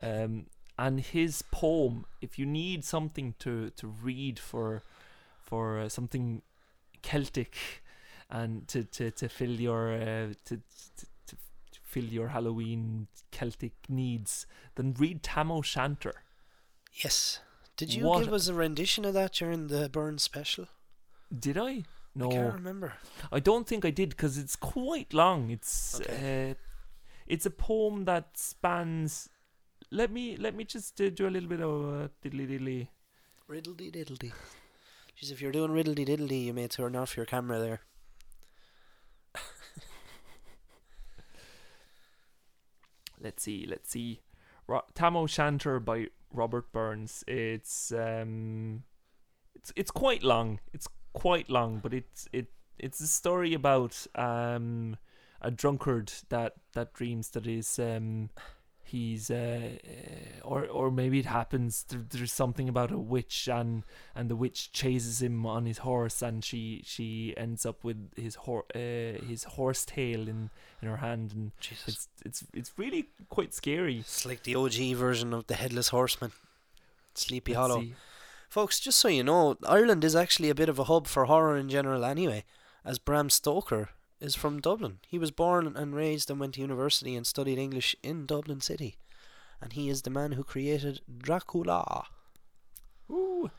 Um, 0.01 0.45
and 0.77 1.01
his 1.01 1.41
poem, 1.51 2.05
if 2.21 2.39
you 2.39 2.45
need 2.45 2.85
something 2.85 3.35
to, 3.39 3.69
to 3.71 3.87
read 3.87 4.39
for 4.39 4.81
for 5.41 5.79
uh, 5.79 5.89
something 5.89 6.41
Celtic 7.01 7.55
and 8.29 8.67
to, 8.67 8.83
to, 8.83 9.11
to 9.11 9.27
fill 9.27 9.51
your 9.59 9.91
uh, 9.93 10.33
to, 10.45 10.57
to, 10.97 11.05
to 11.27 11.35
fill 11.83 12.05
your 12.05 12.29
Halloween 12.29 13.07
Celtic 13.31 13.73
needs, 13.89 14.45
then 14.75 14.93
read 14.97 15.23
Tam 15.23 15.51
O'Shanter. 15.51 16.13
Yes. 17.03 17.39
Did 17.77 17.93
you 17.93 18.05
What- 18.05 18.23
give 18.25 18.33
us 18.33 18.47
a 18.47 18.53
rendition 18.53 19.05
of 19.05 19.13
that 19.15 19.33
during 19.33 19.67
the 19.67 19.89
Burns 19.89 20.23
special? 20.23 20.67
Did 21.37 21.57
I? 21.57 21.83
No, 22.19 22.29
I 22.29 22.33
can't 22.33 22.53
remember. 22.53 22.93
I 23.31 23.39
don't 23.39 23.67
think 23.67 23.85
I 23.85 23.91
did 23.91 24.09
because 24.09 24.37
it's 24.37 24.55
quite 24.55 25.13
long. 25.13 25.49
It's 25.49 25.99
uh, 26.01 26.53
it's 27.27 27.45
a 27.45 27.49
poem 27.49 28.05
that 28.05 28.37
spans. 28.37 29.29
Let 29.91 30.11
me 30.11 30.35
let 30.37 30.53
me 30.55 30.63
just 30.65 30.99
uh, 31.01 31.09
do 31.09 31.27
a 31.27 31.31
little 31.31 31.49
bit 31.49 31.61
of 31.61 31.71
uh, 31.85 32.07
diddly 32.23 32.47
diddly. 32.47 32.87
Riddledy 33.49 33.91
diddledy. 33.91 34.31
Jeez, 35.19 35.31
if 35.31 35.41
you're 35.41 35.51
doing 35.51 35.71
riddledy 35.71 36.05
diddledy, 36.07 36.45
you 36.45 36.53
may 36.53 36.67
turn 36.67 36.95
off 36.95 37.17
your 37.17 37.25
camera 37.25 37.59
there. 37.59 37.81
Let's 43.21 43.43
see, 43.43 43.65
let's 43.67 43.89
see. 43.89 44.21
Ro- 44.67 44.85
Tam 44.93 45.17
O'Shanter 45.17 45.79
by 45.79 46.07
Robert 46.31 46.71
Burns. 46.71 47.23
It's 47.27 47.91
um, 47.91 48.83
it's 49.55 49.73
it's 49.75 49.91
quite 49.91 50.23
long. 50.23 50.59
It's 50.73 50.87
quite 51.13 51.49
long, 51.49 51.79
but 51.81 51.93
it's 51.93 52.27
it 52.31 52.47
it's 52.77 52.99
a 52.99 53.07
story 53.07 53.53
about 53.53 54.05
um 54.15 54.97
a 55.41 55.51
drunkard 55.51 56.11
that 56.29 56.53
that 56.73 56.93
dreams 56.93 57.29
that 57.29 57.47
is 57.47 57.79
um 57.79 58.29
he's 58.83 59.29
uh, 59.29 59.69
uh 59.85 60.47
or 60.47 60.65
or 60.65 60.89
maybe 60.91 61.19
it 61.19 61.25
happens 61.25 61.83
there, 61.89 62.03
there's 62.09 62.31
something 62.33 62.67
about 62.67 62.91
a 62.91 62.97
witch 62.97 63.47
and 63.47 63.83
and 64.15 64.29
the 64.29 64.35
witch 64.35 64.71
chases 64.71 65.21
him 65.21 65.45
on 65.45 65.65
his 65.65 65.77
horse 65.79 66.21
and 66.21 66.43
she 66.43 66.81
she 66.83 67.33
ends 67.37 67.65
up 67.65 67.83
with 67.83 68.09
his 68.15 68.35
hor- 68.35 68.65
uh, 68.75 68.79
his 69.27 69.43
horse 69.43 69.85
tail 69.85 70.27
in 70.27 70.49
in 70.81 70.87
her 70.87 70.97
hand 70.97 71.31
and 71.33 71.51
Jesus. 71.59 71.87
it's 71.87 72.07
it's 72.25 72.43
it's 72.53 72.73
really 72.77 73.09
quite 73.29 73.53
scary 73.53 73.99
It's 73.99 74.25
like 74.25 74.43
the 74.43 74.55
OG 74.55 74.95
version 74.97 75.33
of 75.33 75.45
the 75.47 75.55
Headless 75.55 75.89
Horseman. 75.89 76.31
Sleepy 77.13 77.53
Let's 77.53 77.59
Hollow. 77.71 77.81
see. 77.81 77.93
Folks, 78.49 78.79
just 78.79 78.97
so 78.97 79.07
you 79.09 79.23
know, 79.23 79.57
Ireland 79.67 80.03
is 80.03 80.15
actually 80.15 80.49
a 80.49 80.55
bit 80.55 80.69
of 80.69 80.79
a 80.79 80.85
hub 80.85 81.05
for 81.05 81.25
horror 81.25 81.55
in 81.55 81.69
general 81.69 82.03
anyway, 82.03 82.45
as 82.83 82.97
Bram 82.97 83.29
Stoker 83.29 83.89
is 84.19 84.33
from 84.33 84.59
Dublin. 84.59 84.97
He 85.07 85.19
was 85.19 85.29
born 85.29 85.75
and 85.77 85.93
raised 85.93 86.31
and 86.31 86.39
went 86.39 86.55
to 86.55 86.61
university 86.61 87.15
and 87.15 87.27
studied 87.27 87.59
English 87.59 87.95
in 88.01 88.25
Dublin 88.25 88.59
City. 88.59 88.97
And 89.61 89.73
he 89.73 89.87
is 89.87 90.01
the 90.01 90.09
man 90.09 90.31
who 90.31 90.43
created 90.43 91.01
Dracula. 91.15 92.07
Ooh. 93.11 93.49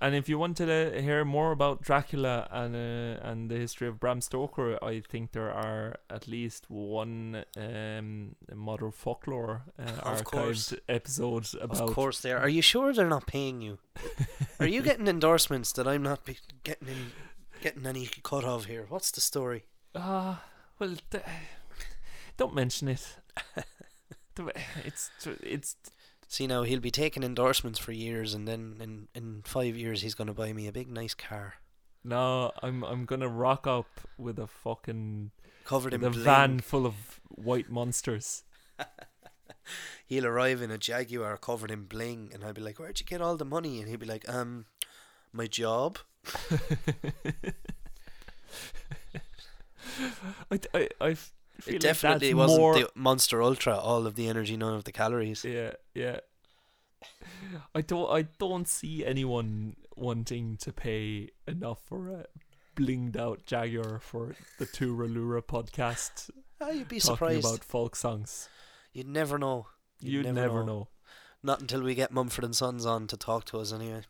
And 0.00 0.14
if 0.14 0.28
you 0.28 0.38
want 0.38 0.56
to 0.58 0.64
uh, 0.98 1.00
hear 1.00 1.24
more 1.24 1.52
about 1.52 1.82
Dracula 1.82 2.46
and 2.50 2.74
uh, 2.74 3.28
and 3.28 3.50
the 3.50 3.56
history 3.56 3.88
of 3.88 3.98
Bram 3.98 4.20
Stoker, 4.20 4.78
I 4.84 5.00
think 5.00 5.32
there 5.32 5.50
are 5.50 5.96
at 6.10 6.28
least 6.28 6.66
one 6.70 7.44
um, 7.56 8.36
modern 8.54 8.92
folklore 8.92 9.62
uh, 9.78 10.10
Of 10.10 10.24
archived 10.24 10.78
episode 10.88 11.46
about. 11.60 11.80
Of 11.88 11.94
course 11.94 12.20
there. 12.20 12.38
are. 12.38 12.48
You 12.48 12.62
sure 12.62 12.92
they're 12.92 13.08
not 13.08 13.26
paying 13.26 13.62
you? 13.62 13.78
are 14.60 14.66
you 14.66 14.82
getting 14.82 15.08
endorsements 15.08 15.72
that 15.72 15.86
I'm 15.88 16.02
not 16.02 16.24
be- 16.24 16.38
getting 16.64 16.88
any, 16.88 17.06
getting 17.62 17.86
any 17.86 18.08
cut 18.22 18.44
of 18.44 18.66
here? 18.66 18.86
What's 18.88 19.10
the 19.10 19.20
story? 19.20 19.64
Ah, 19.94 20.42
well, 20.78 20.96
th- 21.10 21.24
don't 22.36 22.54
mention 22.54 22.88
it. 22.88 23.16
It's 24.84 25.10
it's 25.42 25.76
See 26.30 26.46
now 26.46 26.62
he'll 26.62 26.78
be 26.80 26.92
taking 26.92 27.24
endorsements 27.24 27.78
for 27.80 27.90
years, 27.90 28.34
and 28.34 28.46
then 28.46 28.76
in 28.80 29.08
in 29.14 29.42
five 29.44 29.76
years 29.76 30.02
he's 30.02 30.14
gonna 30.14 30.32
buy 30.32 30.52
me 30.52 30.66
a 30.68 30.72
big 30.72 30.88
nice 30.88 31.12
car 31.12 31.54
no. 32.04 32.52
I'm 32.62 32.84
I'm 32.84 33.04
gonna 33.04 33.28
rock 33.28 33.66
up 33.66 34.00
with 34.16 34.38
a 34.38 34.46
fucking 34.46 35.32
covered 35.64 35.92
in 35.94 36.04
a 36.04 36.10
van 36.10 36.60
full 36.60 36.86
of 36.86 37.20
white 37.28 37.70
monsters. 37.70 38.44
He'll 40.06 40.26
arrive 40.26 40.62
in 40.62 40.70
a 40.70 40.78
Jaguar 40.78 41.36
covered 41.36 41.70
in 41.70 41.84
bling, 41.84 42.30
and 42.32 42.44
I'll 42.44 42.52
be 42.52 42.60
like, 42.62 42.78
"Where'd 42.78 43.00
you 43.00 43.06
get 43.06 43.20
all 43.20 43.36
the 43.36 43.44
money?" 43.44 43.80
And 43.80 43.88
he'll 43.88 43.98
be 43.98 44.06
like, 44.06 44.28
"Um, 44.28 44.66
my 45.32 45.46
job." 45.46 45.98
I 50.50 50.58
I 50.74 50.88
I 51.00 51.10
f- 51.10 51.32
feel 51.39 51.39
It 51.66 51.80
definitely 51.80 52.34
wasn't 52.34 52.60
more, 52.60 52.74
the 52.74 52.90
Monster 52.94 53.42
Ultra, 53.42 53.76
all 53.76 54.06
of 54.06 54.14
the 54.14 54.28
energy, 54.28 54.56
none 54.56 54.74
of 54.74 54.84
the 54.84 54.92
calories. 54.92 55.44
Yeah, 55.44 55.72
yeah. 55.94 56.20
I 57.74 57.80
don't 57.80 58.10
I 58.10 58.22
don't 58.38 58.68
see 58.68 59.04
anyone 59.04 59.76
wanting 59.96 60.56
to 60.58 60.72
pay 60.72 61.30
enough 61.46 61.80
for 61.86 62.10
a 62.10 62.26
blinged 62.76 63.16
out 63.16 63.46
Jaguar 63.46 64.00
for 64.00 64.34
the 64.58 64.66
Toora 64.66 65.12
Loora 65.12 65.42
podcast 65.42 66.30
Ah, 66.60 66.70
you'd 66.70 66.88
be 66.88 67.00
talking 67.00 67.16
surprised. 67.16 67.46
about 67.46 67.64
folk 67.64 67.96
songs. 67.96 68.48
You'd 68.92 69.08
never 69.08 69.38
know. 69.38 69.68
You'd, 70.00 70.26
never, 70.34 70.64
know. 70.64 70.88
Not 71.42 71.60
until 71.60 71.82
we 71.82 71.94
get 71.94 72.12
Mumford 72.12 72.44
and 72.44 72.54
Sons 72.54 72.84
on 72.84 73.06
to 73.06 73.16
talk 73.16 73.44
to 73.46 73.58
us 73.58 73.72
anyway. 73.72 74.02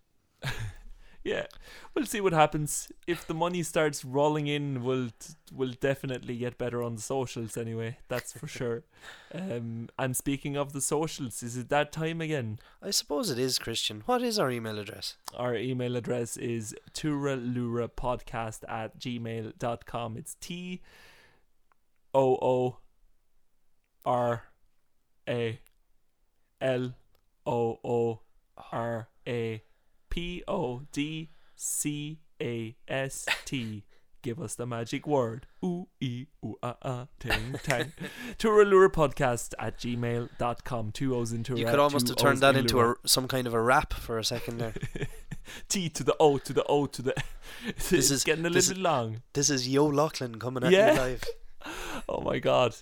Yeah, 1.23 1.47
we'll 1.95 2.07
see 2.07 2.23
what 2.23 2.33
happens. 2.33 2.91
If 3.07 3.27
the 3.27 3.35
money 3.35 3.62
starts 3.62 4.07
rolling 4.07 4.47
in, 4.47 4.83
we'll 4.83 5.11
we'll 5.53 5.75
definitely 5.79 6.37
get 6.39 6.57
better 6.57 6.83
on 6.83 6.95
the 6.95 7.03
socials 7.03 7.59
anyway. 7.59 7.99
That's 8.09 8.33
for 8.33 8.47
sure. 8.59 8.85
Um, 9.35 9.91
and 9.99 10.16
speaking 10.16 10.57
of 10.57 10.73
the 10.73 10.81
socials, 10.81 11.43
is 11.43 11.59
it 11.59 11.68
that 11.68 11.93
time 11.93 12.23
again? 12.23 12.59
I 12.83 12.91
suppose 12.91 13.29
it 13.29 13.39
is, 13.39 13.59
Christian. 13.59 14.03
What 14.07 14.23
is 14.23 14.39
our 14.39 14.51
email 14.51 14.79
address? 14.79 15.16
Our 15.37 15.55
email 15.57 15.95
address 15.97 16.39
is 16.39 16.75
tooraloorapodcast 16.95 18.64
at 18.66 18.99
gmail.com. 18.99 20.16
It's 20.16 20.37
T 20.41 20.81
O 22.14 22.39
O 22.41 22.79
R 24.07 24.45
A 25.29 25.61
L 26.62 26.95
O 27.47 27.79
O 27.85 28.21
R 28.73 29.09
A 29.29 29.62
P 30.11 30.43
O 30.47 30.83
D 30.93 31.31
C 31.57 32.19
A 32.43 32.77
S 32.89 33.27
T. 33.45 33.85
Give 34.23 34.39
us 34.39 34.55
the 34.55 34.67
magic 34.67 35.07
word. 35.07 35.47
Ooh, 35.65 35.89
ee, 35.99 36.27
ooh, 36.45 36.55
ah, 36.63 36.77
ah, 36.83 37.07
ting, 37.19 37.55
tang. 37.63 37.93
Tooraloorapodcast 38.39 39.55
at 39.59 39.79
gmail.com. 39.79 40.93
Two 40.93 41.17
O's 41.17 41.33
in 41.33 41.43
Toora. 41.43 41.59
You 41.59 41.65
could 41.65 41.79
almost 41.79 42.07
have 42.09 42.19
turned 42.19 42.41
that 42.41 42.55
into 42.55 42.81
a, 42.83 42.97
some 43.07 43.27
kind 43.27 43.47
of 43.47 43.55
a 43.55 43.63
rap 43.63 43.95
for 43.95 44.19
a 44.19 44.25
second 44.25 44.59
there. 44.59 44.75
T 45.71 45.89
to 45.89 46.05
the 46.05 46.15
O 46.21 46.37
to 46.37 46.53
the 46.53 46.65
O 46.65 46.85
to 46.87 47.01
the. 47.01 47.15
This 47.79 47.93
it's 47.93 48.11
is- 48.11 48.25
getting 48.25 48.45
a 48.45 48.51
little 48.51 48.75
bit 48.75 48.83
long. 48.83 49.23
this 49.33 49.49
is 49.49 49.67
Yo 49.67 49.87
Lachlan 49.87 50.39
coming 50.39 50.65
at 50.65 50.71
Yeah. 50.73 50.93
you 50.93 51.01
live. 51.01 51.25
Oh 52.09 52.21
my 52.21 52.39
god, 52.41 52.75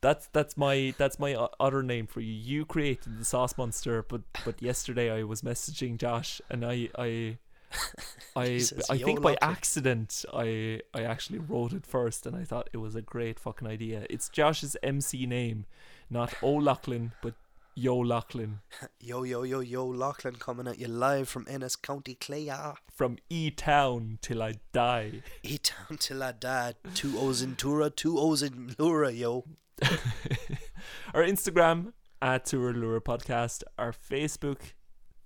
that's 0.00 0.28
that's 0.28 0.56
my 0.56 0.94
that's 0.98 1.18
my 1.18 1.34
other 1.58 1.82
name 1.82 2.06
for 2.06 2.20
you. 2.20 2.32
You 2.32 2.64
created 2.64 3.18
the 3.18 3.24
sauce 3.24 3.56
monster, 3.58 4.02
but 4.02 4.22
but 4.44 4.60
yesterday 4.62 5.10
I 5.10 5.24
was 5.24 5.42
messaging 5.42 5.98
Josh 5.98 6.40
and 6.50 6.64
I 6.64 6.88
I. 6.96 7.38
I 8.34 8.46
Jesus, 8.46 8.88
I 8.88 8.96
think 8.96 9.20
by 9.20 9.36
accident 9.42 10.24
I 10.32 10.80
I 10.94 11.02
actually 11.02 11.38
wrote 11.38 11.74
it 11.74 11.84
first 11.84 12.24
and 12.24 12.34
I 12.34 12.44
thought 12.44 12.70
it 12.72 12.78
was 12.78 12.94
a 12.94 13.02
great 13.02 13.38
fucking 13.38 13.68
idea. 13.68 14.06
It's 14.08 14.30
Josh's 14.30 14.74
MC 14.82 15.26
name, 15.26 15.66
not 16.08 16.32
O'Loughlin, 16.42 17.12
but 17.20 17.34
Yo 17.74 17.96
Lachlan 17.96 18.58
Yo, 19.00 19.22
yo, 19.22 19.44
yo, 19.44 19.60
yo, 19.60 19.86
Lachlan 19.86 20.34
coming 20.34 20.66
at 20.66 20.80
you 20.80 20.88
live 20.88 21.28
from 21.28 21.46
Ennis 21.48 21.76
County 21.76 22.14
Clare. 22.14 22.74
from 22.92 23.18
E 23.28 23.50
Town 23.52 24.18
till 24.20 24.42
I 24.42 24.54
die. 24.72 25.22
E 25.44 25.58
town 25.58 25.96
till 25.98 26.22
I 26.22 26.32
die. 26.32 26.74
Two 26.94 27.16
O's 27.18 27.40
in 27.40 27.54
Toora, 27.54 27.94
two 27.94 28.18
O's 28.18 28.42
in 28.42 28.74
Loora, 28.78 29.16
yo. 29.16 29.44
our 31.14 31.22
Instagram 31.22 31.92
at 32.20 32.44
Tooraloora 32.46 33.00
Podcast, 33.00 33.62
our 33.78 33.92
Facebook 33.92 34.60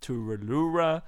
Tooraloora, 0.01 1.03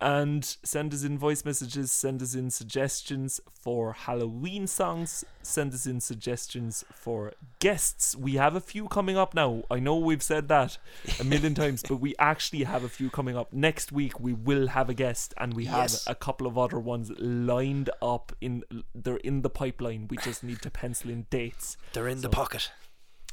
and 0.00 0.44
send 0.62 0.94
us 0.94 1.02
in 1.02 1.18
voice 1.18 1.44
messages, 1.44 1.90
send 1.90 2.22
us 2.22 2.34
in 2.34 2.50
suggestions 2.50 3.40
for 3.52 3.92
Halloween 3.92 4.66
songs, 4.66 5.24
send 5.42 5.74
us 5.74 5.86
in 5.86 6.00
suggestions 6.00 6.84
for 6.94 7.32
guests. 7.58 8.14
We 8.16 8.34
have 8.34 8.54
a 8.54 8.60
few 8.60 8.88
coming 8.88 9.16
up 9.16 9.34
now. 9.34 9.64
I 9.70 9.78
know 9.80 9.96
we've 9.96 10.22
said 10.22 10.48
that 10.48 10.78
a 11.20 11.24
million 11.24 11.54
times, 11.62 11.82
but 11.86 11.96
we 11.96 12.14
actually 12.18 12.64
have 12.64 12.84
a 12.84 12.88
few 12.88 13.10
coming 13.10 13.36
up. 13.36 13.52
Next 13.52 13.90
week 13.92 14.20
we 14.20 14.32
will 14.32 14.68
have 14.68 14.88
a 14.88 14.94
guest 14.94 15.34
and 15.36 15.54
we 15.54 15.64
have 15.66 15.78
Yes. 15.90 16.04
a 16.06 16.14
couple 16.14 16.46
of 16.46 16.56
other 16.56 16.78
ones 16.78 17.10
lined 17.18 17.90
up 18.00 18.32
in 18.40 18.62
they're 18.94 19.16
in 19.18 19.42
the 19.42 19.50
pipeline. 19.50 20.06
We 20.08 20.16
just 20.18 20.44
need 20.44 20.62
to 20.62 20.70
pencil 20.70 21.10
in 21.10 21.26
dates 21.30 21.76
They're 21.92 22.08
in 22.08 22.20
the 22.20 22.28
pocket. 22.28 22.70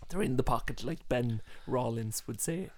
they're 0.10 0.22
in 0.22 0.38
the 0.38 0.44
pocket, 0.44 0.84
like 0.84 1.08
Ben 1.10 1.42
Rollins 1.68 2.24
would 2.28 2.40
say. 2.42 2.70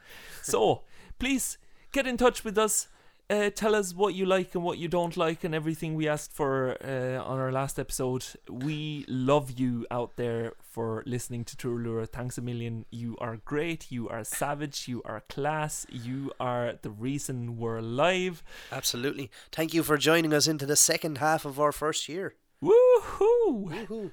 So, 0.42 0.84
please 1.20 1.58
get 1.92 2.06
in 2.08 2.18
touch 2.18 2.44
with 2.44 2.58
us. 2.58 2.88
Uh, 3.30 3.50
tell 3.50 3.76
us 3.76 3.94
what 3.94 4.14
you 4.14 4.26
like 4.26 4.56
and 4.56 4.64
what 4.64 4.78
you 4.78 4.88
don't 4.88 5.18
like, 5.18 5.44
and 5.44 5.54
everything 5.54 5.96
we 5.96 6.08
asked 6.08 6.32
for 6.32 6.78
uh, 6.82 7.22
on 7.22 7.40
our 7.40 7.52
last 7.52 7.78
episode. 7.78 8.26
We 8.50 9.04
love 9.10 9.60
you 9.60 9.86
out 9.92 10.16
there 10.16 10.54
for 10.62 11.04
listening 11.06 11.44
to 11.46 11.58
Tooraloora. 11.58 12.08
Thanks 12.08 12.38
a 12.38 12.42
million. 12.42 12.86
You 12.90 13.18
are 13.20 13.36
great. 13.44 13.92
You 13.92 14.08
are 14.08 14.24
savage. 14.24 14.88
You 14.88 15.02
are 15.04 15.24
class. 15.28 15.86
You 15.90 16.32
are 16.40 16.76
the 16.82 16.90
reason 16.90 17.58
we're 17.58 17.80
alive. 17.80 18.44
Absolutely. 18.72 19.30
Thank 19.52 19.74
you 19.74 19.84
for 19.84 19.98
joining 19.98 20.34
us 20.34 20.48
into 20.48 20.66
the 20.66 20.78
second 20.78 21.18
half 21.18 21.44
of 21.44 21.60
our 21.60 21.74
first 21.74 22.08
year. 22.08 22.36
Woohoo! 22.64 24.12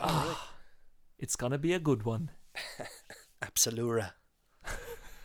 Woohoo. 0.00 0.36
It's 1.20 1.36
gonna 1.36 1.58
be 1.58 1.72
a 1.72 1.78
good 1.78 2.02
one. 2.02 2.30
Absolura. 3.42 4.12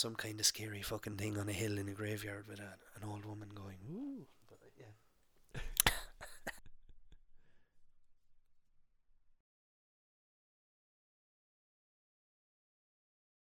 Some 0.00 0.14
kind 0.14 0.40
of 0.40 0.46
scary 0.46 0.80
fucking 0.80 1.18
thing 1.18 1.36
on 1.36 1.50
a 1.50 1.52
hill 1.52 1.76
in 1.76 1.86
a 1.86 1.92
graveyard 1.92 2.46
with 2.48 2.58
a, 2.58 2.72
an 2.96 3.06
old 3.06 3.26
woman 3.26 3.50
going, 3.54 3.76
ooh. 3.92 4.24